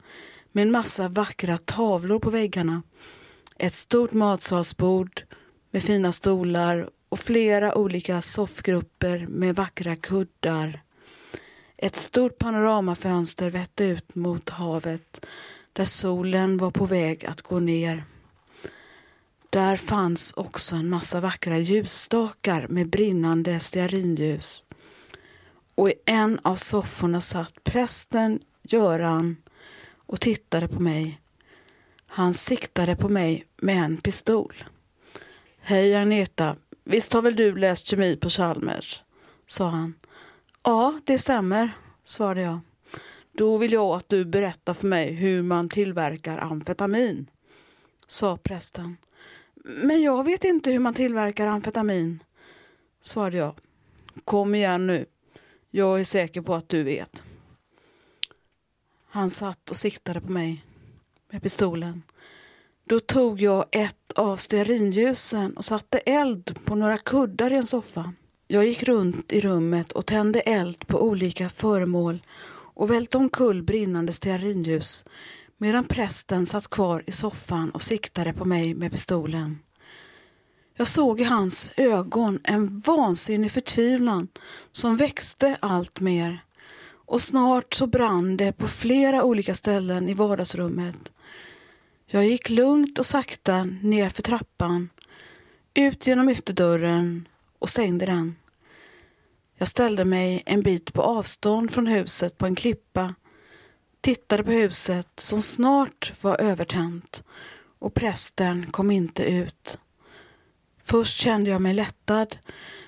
med 0.52 0.62
en 0.62 0.70
massa 0.70 1.08
vackra 1.08 1.58
tavlor 1.58 2.18
på 2.18 2.30
väggarna. 2.30 2.82
Ett 3.58 3.74
stort 3.74 4.12
matsalsbord 4.12 5.22
med 5.70 5.82
fina 5.82 6.12
stolar 6.12 6.90
och 7.08 7.18
flera 7.18 7.74
olika 7.74 8.22
soffgrupper 8.22 9.26
med 9.28 9.56
vackra 9.56 9.96
kuddar. 9.96 10.82
Ett 11.76 11.96
stort 11.96 12.38
panoramafönster 12.38 13.50
vette 13.50 13.84
ut 13.84 14.14
mot 14.14 14.50
havet 14.50 15.26
där 15.72 15.84
solen 15.84 16.58
var 16.58 16.70
på 16.70 16.86
väg 16.86 17.26
att 17.26 17.42
gå 17.42 17.58
ner. 17.58 18.04
Där 19.52 19.76
fanns 19.76 20.32
också 20.32 20.76
en 20.76 20.90
massa 20.90 21.20
vackra 21.20 21.58
ljusstakar 21.58 22.68
med 22.68 22.88
brinnande 22.90 23.60
stearinljus. 23.60 24.64
Och 25.74 25.90
i 25.90 25.94
en 26.06 26.40
av 26.42 26.56
sofforna 26.56 27.20
satt 27.20 27.64
prästen 27.64 28.40
Göran 28.62 29.36
och 29.94 30.20
tittade 30.20 30.68
på 30.68 30.80
mig. 30.80 31.20
Han 32.06 32.34
siktade 32.34 32.96
på 32.96 33.08
mig 33.08 33.46
med 33.56 33.84
en 33.84 33.96
pistol. 33.96 34.64
Hej 35.60 35.96
Agneta, 35.96 36.56
visst 36.84 37.12
har 37.12 37.22
väl 37.22 37.36
du 37.36 37.56
läst 37.56 37.86
kemi 37.86 38.16
på 38.16 38.28
Chalmers? 38.28 39.02
sa 39.46 39.68
han. 39.68 39.94
Ja, 40.62 41.00
det 41.04 41.18
stämmer, 41.18 41.70
svarade 42.04 42.42
jag. 42.42 42.60
Då 43.32 43.58
vill 43.58 43.72
jag 43.72 43.96
att 43.96 44.08
du 44.08 44.24
berättar 44.24 44.74
för 44.74 44.86
mig 44.86 45.12
hur 45.12 45.42
man 45.42 45.68
tillverkar 45.68 46.38
amfetamin, 46.38 47.30
sa 48.06 48.36
prästen. 48.36 48.96
Men 49.64 50.02
jag 50.02 50.24
vet 50.24 50.44
inte 50.44 50.70
hur 50.70 50.78
man 50.78 50.94
tillverkar 50.94 51.46
amfetamin, 51.46 52.22
svarade 53.02 53.36
jag. 53.36 53.54
Kom 54.24 54.54
igen 54.54 54.86
nu, 54.86 55.06
jag 55.70 56.00
är 56.00 56.04
säker 56.04 56.42
på 56.42 56.54
att 56.54 56.68
du 56.68 56.82
vet. 56.82 57.22
Han 59.08 59.30
satt 59.30 59.70
och 59.70 59.76
siktade 59.76 60.20
på 60.20 60.32
mig 60.32 60.64
med 61.30 61.42
pistolen. 61.42 62.02
Då 62.84 63.00
tog 63.00 63.40
jag 63.40 63.64
ett 63.72 64.12
av 64.14 64.36
stearinljusen 64.36 65.56
och 65.56 65.64
satte 65.64 65.98
eld 65.98 66.64
på 66.64 66.74
några 66.74 66.98
kuddar 66.98 67.52
i 67.52 67.56
en 67.56 67.66
soffa. 67.66 68.12
Jag 68.46 68.66
gick 68.66 68.82
runt 68.82 69.32
i 69.32 69.40
rummet 69.40 69.92
och 69.92 70.06
tände 70.06 70.40
eld 70.40 70.86
på 70.86 71.02
olika 71.02 71.48
föremål 71.48 72.22
och 72.74 72.90
välte 72.90 73.18
omkull 73.18 73.62
brinnande 73.62 74.12
stearinljus 74.12 75.04
medan 75.62 75.84
prästen 75.84 76.46
satt 76.46 76.68
kvar 76.68 77.02
i 77.06 77.12
soffan 77.12 77.70
och 77.70 77.82
siktade 77.82 78.32
på 78.32 78.44
mig 78.44 78.74
med 78.74 78.92
pistolen. 78.92 79.58
Jag 80.76 80.86
såg 80.86 81.20
i 81.20 81.24
hans 81.24 81.72
ögon 81.76 82.40
en 82.44 82.78
vansinnig 82.78 83.50
förtvivlan 83.50 84.28
som 84.70 84.96
växte 84.96 85.56
allt 85.60 86.00
mer 86.00 86.44
och 87.06 87.20
snart 87.20 87.74
så 87.74 87.86
brann 87.86 88.36
det 88.36 88.52
på 88.52 88.68
flera 88.68 89.24
olika 89.24 89.54
ställen 89.54 90.08
i 90.08 90.14
vardagsrummet. 90.14 91.12
Jag 92.06 92.26
gick 92.26 92.50
lugnt 92.50 92.98
och 92.98 93.06
sakta 93.06 93.64
ner 93.64 94.08
för 94.08 94.22
trappan, 94.22 94.90
ut 95.74 96.06
genom 96.06 96.28
ytterdörren 96.28 97.28
och 97.58 97.68
stängde 97.68 98.06
den. 98.06 98.36
Jag 99.58 99.68
ställde 99.68 100.04
mig 100.04 100.42
en 100.46 100.62
bit 100.62 100.92
på 100.92 101.02
avstånd 101.02 101.70
från 101.70 101.86
huset 101.86 102.38
på 102.38 102.46
en 102.46 102.54
klippa, 102.54 103.14
tittade 104.02 104.44
på 104.44 104.50
huset 104.50 105.08
som 105.16 105.42
snart 105.42 106.12
var 106.22 106.40
övertänt 106.40 107.22
och 107.78 107.94
prästen 107.94 108.66
kom 108.70 108.90
inte 108.90 109.24
ut. 109.24 109.78
Först 110.82 111.16
kände 111.16 111.50
jag 111.50 111.60
mig 111.60 111.74
lättad, 111.74 112.36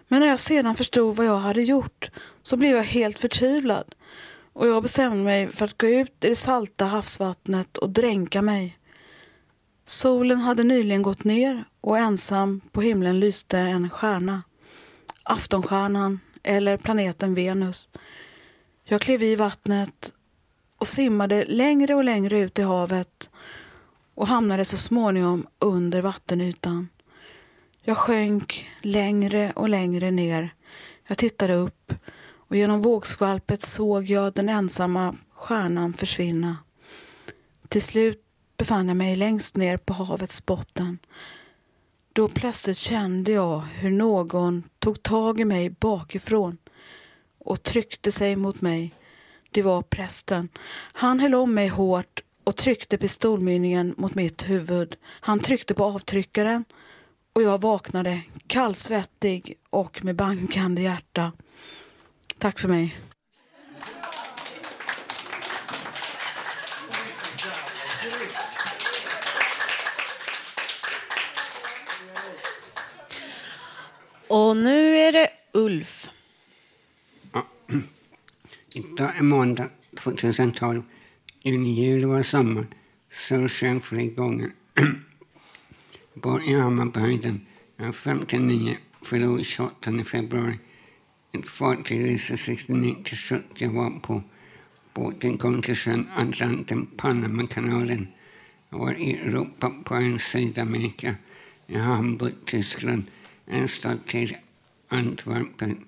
men 0.09 0.21
när 0.21 0.27
jag 0.27 0.41
sedan 0.41 0.75
förstod 0.75 1.17
vad 1.17 1.27
jag 1.27 1.39
hade 1.39 1.63
gjort 1.63 2.11
så 2.43 2.57
blev 2.57 2.77
jag 2.77 2.83
helt 2.83 3.19
förtvivlad 3.19 3.95
och 4.53 4.69
jag 4.69 4.83
bestämde 4.83 5.25
mig 5.25 5.49
för 5.49 5.65
att 5.65 5.79
gå 5.79 5.87
ut 5.87 6.25
i 6.25 6.29
det 6.29 6.37
salta 6.37 6.85
havsvattnet 6.85 7.79
och 7.79 7.91
dränka 7.91 8.43
mig. 8.43 8.79
Solen 9.85 10.39
hade 10.39 10.65
nyligen 10.65 11.03
gått 11.03 11.25
ner 11.25 11.65
och 11.81 11.99
ensam 11.99 12.61
på 12.73 12.81
himlen 12.81 13.21
lyste 13.21 13.59
en 13.59 13.91
stjärna. 13.91 14.43
Aftonstjärnan 15.23 16.21
eller 16.43 16.77
planeten 16.77 17.35
Venus. 17.35 17.89
Jag 18.85 19.01
klev 19.01 19.23
i 19.23 19.37
vattnet 19.37 20.13
och 20.85 20.89
simmade 20.89 21.45
längre 21.45 21.95
och 21.95 22.05
längre 22.05 22.39
ut 22.39 22.59
i 22.59 22.63
havet 22.63 23.31
och 24.15 24.27
hamnade 24.27 24.65
så 24.65 24.77
småningom 24.77 25.47
under 25.59 26.03
vattenytan. 26.03 26.89
Jag 27.83 27.97
sjönk 27.97 28.67
längre 28.81 29.53
och 29.57 29.69
längre 29.69 30.11
ner. 30.11 30.55
Jag 31.07 31.19
tittade 31.19 31.55
upp 31.55 31.93
och 32.25 32.57
genom 32.57 32.83
vågskvalpet 32.83 33.63
såg 33.63 34.11
jag 34.11 34.33
den 34.33 34.49
ensamma 34.49 35.15
stjärnan 35.31 35.95
försvinna. 35.95 36.57
Till 37.69 37.83
slut 37.83 38.23
befann 38.57 38.89
jag 38.89 38.97
mig 38.97 39.17
längst 39.17 39.57
ner 39.57 39.77
på 39.77 39.93
havets 39.93 40.47
botten. 40.47 40.99
Då 42.13 42.29
plötsligt 42.29 42.77
kände 42.77 43.33
jag 43.33 43.59
hur 43.59 43.91
någon 43.91 44.63
tog 44.79 45.03
tag 45.03 45.41
i 45.41 45.45
mig 45.45 45.71
bakifrån 45.71 46.59
och 47.39 47.63
tryckte 47.63 48.13
sig 48.13 48.37
mot 48.37 48.61
mig. 48.61 48.95
Det 49.55 49.63
var 49.63 49.83
prästen. 49.83 50.49
Han 50.93 51.21
höll 51.21 51.35
om 51.35 51.55
mig 51.55 51.69
hårt 51.69 52.23
och 52.45 52.57
tryckte 52.57 52.99
pistolmynningen 52.99 53.95
mot 53.97 54.15
mitt 54.15 54.49
huvud. 54.49 54.97
Han 55.05 55.41
tryckte 55.41 55.75
på 55.75 55.85
avtryckaren 55.85 56.65
och 57.33 57.43
jag 57.43 57.61
vaknade 57.61 58.21
kallsvettig 58.47 59.59
och 59.71 60.05
med 60.05 60.17
bankande 60.17 60.83
hjärta. 60.83 61.33
Tack 62.39 62.59
för 62.59 62.69
mig. 62.69 62.97
Och 74.29 74.57
nu 74.57 74.97
är 74.97 75.13
det 75.13 75.31
Ulf. 75.53 76.11
Idag 78.77 79.17
är 79.17 79.23
måndag 79.23 79.69
2012. 79.97 80.83
Juni, 81.45 81.73
juli 81.73 82.05
var 82.05 82.23
sommar. 82.23 82.67
Sol 83.29 83.49
sken 83.49 83.81
flera 83.81 84.15
gånger. 84.15 84.51
Bor 86.15 86.43
i 86.43 86.55
Hammarbyhöjden. 86.55 87.47
Jag 87.77 87.89
är 87.89 87.93
59, 87.93 88.77
förlorade 89.03 89.45
28 89.45 90.05
februari. 90.05 90.59
Ett 91.33 91.49
fartyg 91.49 92.05
reste 92.05 92.37
69 92.37 92.95
till 93.05 93.19
70 93.19 93.69
var 93.69 93.91
på. 93.91 94.23
Båten 94.95 95.39
kom 95.39 95.63
till 95.63 95.77
sjön 95.77 96.09
Atlanten, 96.17 96.87
Panamakanalen. 96.97 98.09
Jag 98.71 98.79
var 98.79 98.95
i 98.95 99.13
Europa 99.13 99.73
på 99.85 99.95
en 99.95 100.19
Sydamerika. 100.19 101.15
I 101.67 101.77
Hamburg, 101.77 102.35
Tyskland. 102.47 103.05
En 103.47 103.69
stad 103.69 104.07
till 104.07 104.37
Antwerpen, 104.89 105.85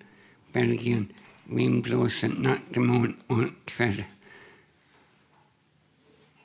Belgien. 0.53 1.07
Vind 1.49 1.83
blåser 1.83 2.29
natt, 2.29 2.77
morgon 2.77 3.17
och 3.27 3.45
kväll. 3.65 4.05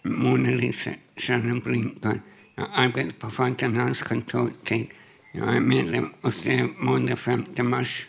Mona-Lisa 0.03 0.91
Sanna 1.17 1.59
blinkar. 1.59 2.21
Jag 2.55 2.67
arbetar 2.73 3.11
på 3.11 3.31
Fontänhus 3.31 4.03
kontorstid. 4.03 4.87
Jag 5.33 5.55
är 5.55 5.59
medlem 5.59 6.13
och 6.21 6.33
ser 6.33 6.69
måndag 6.77 7.15
5 7.15 7.45
mars. 7.57 8.07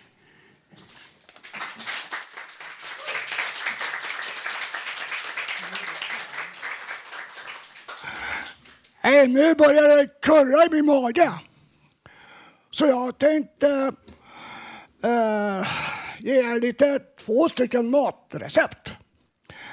Hey, 9.01 9.28
nu 9.28 9.55
börjar 9.55 9.97
det 9.97 10.20
kurra 10.22 10.64
i 10.66 10.68
min 10.70 10.86
mage. 10.86 11.32
Så 12.70 12.86
jag 12.86 13.18
tänkte 13.18 13.93
Uh, 15.05 15.66
det 16.25 16.39
är 16.39 16.61
lite 16.61 16.99
två 16.99 17.49
stycken 17.49 17.91
matrecept. 17.91 18.95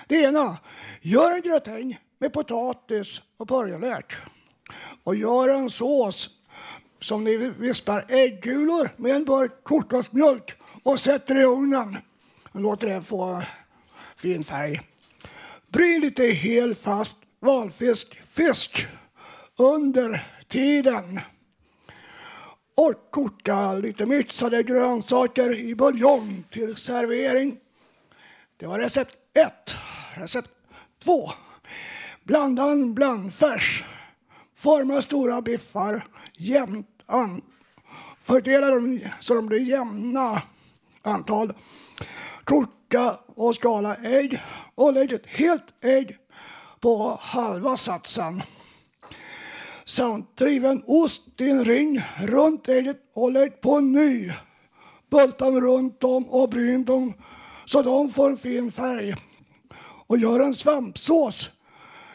Det 0.07 0.15
ena, 0.15 0.57
gör 1.01 1.31
en 1.31 1.41
gratäng 1.41 1.99
med 2.19 2.33
potatis 2.33 3.21
och 3.37 3.47
purjolök. 3.47 4.13
Och 5.03 5.15
gör 5.15 5.47
en 5.47 5.69
sås 5.69 6.29
som 7.01 7.23
ni 7.23 7.37
vispar 7.37 8.05
äggulor 8.07 8.89
med 8.97 9.15
en 9.15 9.25
burk 9.25 9.63
kokosmjölk 9.63 10.55
och 10.83 10.99
sätter 10.99 11.35
i 11.35 11.43
ugnen. 11.43 11.97
Och 12.51 12.61
låter 12.61 12.87
det 12.87 13.01
få 13.01 13.43
fin 14.15 14.43
färg. 14.43 14.81
Bryn 15.67 16.01
lite 16.01 16.23
hel 16.23 16.75
fast 16.75 17.17
valfisk, 17.39 18.21
fisk 18.27 18.87
under 19.57 20.27
tiden. 20.47 21.19
Och 22.79 23.11
koka 23.11 23.73
lite 23.73 24.05
mixade 24.05 24.63
grönsaker 24.63 25.59
i 25.59 25.75
buljong 25.75 26.43
till 26.49 26.75
servering. 26.75 27.57
Det 28.57 28.67
var 28.67 28.79
recept 28.79 29.17
1. 29.33 29.77
Recept 30.13 30.49
2. 31.03 31.31
Blanda 32.23 32.63
en 32.63 32.93
blandfärs. 32.93 33.83
Forma 34.55 35.01
stora 35.01 35.41
biffar 35.41 36.05
jämnt 36.37 37.03
an. 37.05 37.41
Fördela 38.21 38.67
dem 38.67 38.99
så 39.19 39.33
de 39.33 39.45
blir 39.45 39.61
jämna 39.61 40.41
antal. 41.01 41.53
Koka 42.43 43.17
och 43.27 43.55
skala 43.55 43.95
ägg 43.95 44.41
och 44.75 44.93
lägg 44.93 45.11
ett 45.11 45.27
helt 45.27 45.83
ägg 45.83 46.17
på 46.79 47.19
halva 47.21 47.77
satsen. 47.77 48.41
Samt 49.89 50.37
driven 50.37 50.83
ost 50.87 51.41
i 51.41 51.49
en 51.49 51.65
ring 51.65 52.01
runt 52.17 52.69
ägget 52.69 52.97
och 53.13 53.31
lägg 53.31 53.61
på 53.61 53.75
en 53.75 53.91
ny. 53.91 54.31
Bulta 55.11 55.45
dem 55.45 55.61
runt 55.61 56.03
om 56.03 56.29
och 56.29 56.49
bryn 56.49 56.85
dem 56.85 57.13
så 57.65 57.81
de 57.81 58.09
får 58.09 58.29
en 58.29 58.37
fin 58.37 58.71
färg. 58.71 59.15
Och 60.07 60.17
gör 60.17 60.39
en 60.39 60.55
svampsås 60.55 61.51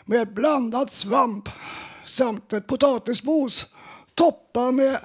med 0.04 0.34
blandad 0.34 0.92
svamp 0.92 1.48
samt 2.04 2.52
ett 2.52 2.66
potatismos. 2.66 3.74
Toppa 4.14 4.70
med 4.70 4.98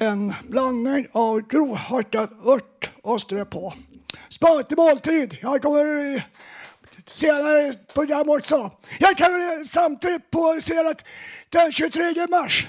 en 0.00 0.32
blandning 0.48 1.06
av 1.12 1.40
grovhackad 1.40 2.28
ört 2.44 2.90
och 3.02 3.20
strö 3.20 3.44
på. 3.44 3.74
Spar 4.28 4.62
till 4.62 4.76
måltid. 4.76 5.38
Jag 5.42 5.62
kommer 5.62 5.84
senare 7.06 7.74
program 7.94 8.28
också. 8.28 8.70
Jag 8.98 9.16
kan 9.16 9.30
samtidigt 9.70 10.30
påvisa 10.30 10.80
att 10.80 11.04
den 11.48 11.72
23 11.72 12.26
mars 12.30 12.66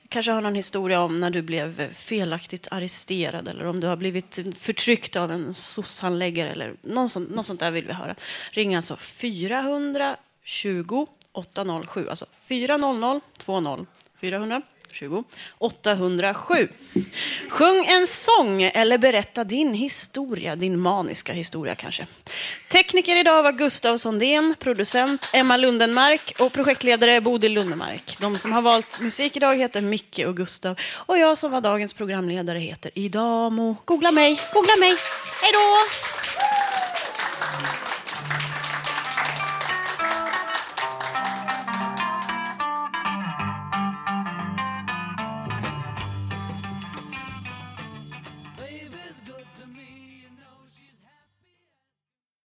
Kanske 0.10 0.32
har 0.32 0.42
någon 0.42 0.56
historia 0.56 1.02
om 1.02 1.16
när 1.16 1.30
du 1.30 1.42
blev 1.42 1.94
felaktigt 1.94 2.68
arresterad 2.72 3.48
eller 3.48 3.66
om 3.66 3.80
du 3.80 3.88
har 3.88 3.96
blivit 3.96 4.40
förtryckt 4.58 5.16
av 5.16 5.32
en 5.32 5.54
soc-handläggare 5.54 6.52
eller 6.52 6.76
något 6.82 7.12
sånt, 7.12 7.30
något 7.30 7.46
sånt 7.46 7.60
där 7.60 7.72
vill 7.72 7.86
vi 7.86 7.94
höra. 7.94 8.16
Ring 8.52 8.76
alltså 8.76 8.98
420 8.98 11.08
807, 11.32 12.10
alltså 12.10 12.26
400 12.48 13.22
20 13.38 13.86
400 14.20 14.62
20 14.92 15.24
807. 15.58 16.70
Sjung 17.50 17.86
en 17.86 18.08
sång 18.08 18.64
eller 18.64 18.98
berätta 18.98 19.44
din 19.44 19.74
historia, 19.74 20.56
din 20.56 20.80
maniska 20.80 21.34
historia 21.34 21.76
kanske. 21.76 22.08
Tekniker 22.72 23.16
idag 23.16 23.44
var 23.44 23.52
Gustav 23.52 23.98
Sondén, 23.98 24.56
producent 24.60 25.30
Emma 25.34 25.58
Lundenmark 25.58 26.34
och 26.40 26.54
projektledare 26.54 27.22
Bodil 27.22 27.54
Lundenmark. 27.54 28.18
De 28.20 28.38
som 28.38 28.52
har 28.52 28.62
valt 28.62 29.00
musik 29.00 29.38
idag 29.38 29.56
heter 29.56 29.82
Micke 29.82 30.20
och 30.28 30.38
Gustav 30.38 30.80
och 30.94 31.18
jag 31.18 31.38
som 31.38 31.52
var 31.52 31.62
dagens 31.62 31.94
programledare 31.94 32.60
heter 32.60 32.92
Idamo. 32.96 33.78
Googla 33.86 34.12
mig, 34.12 34.40
googla 34.54 34.76
mig. 34.76 34.96
Hej 35.42 35.52
då! 35.54 36.59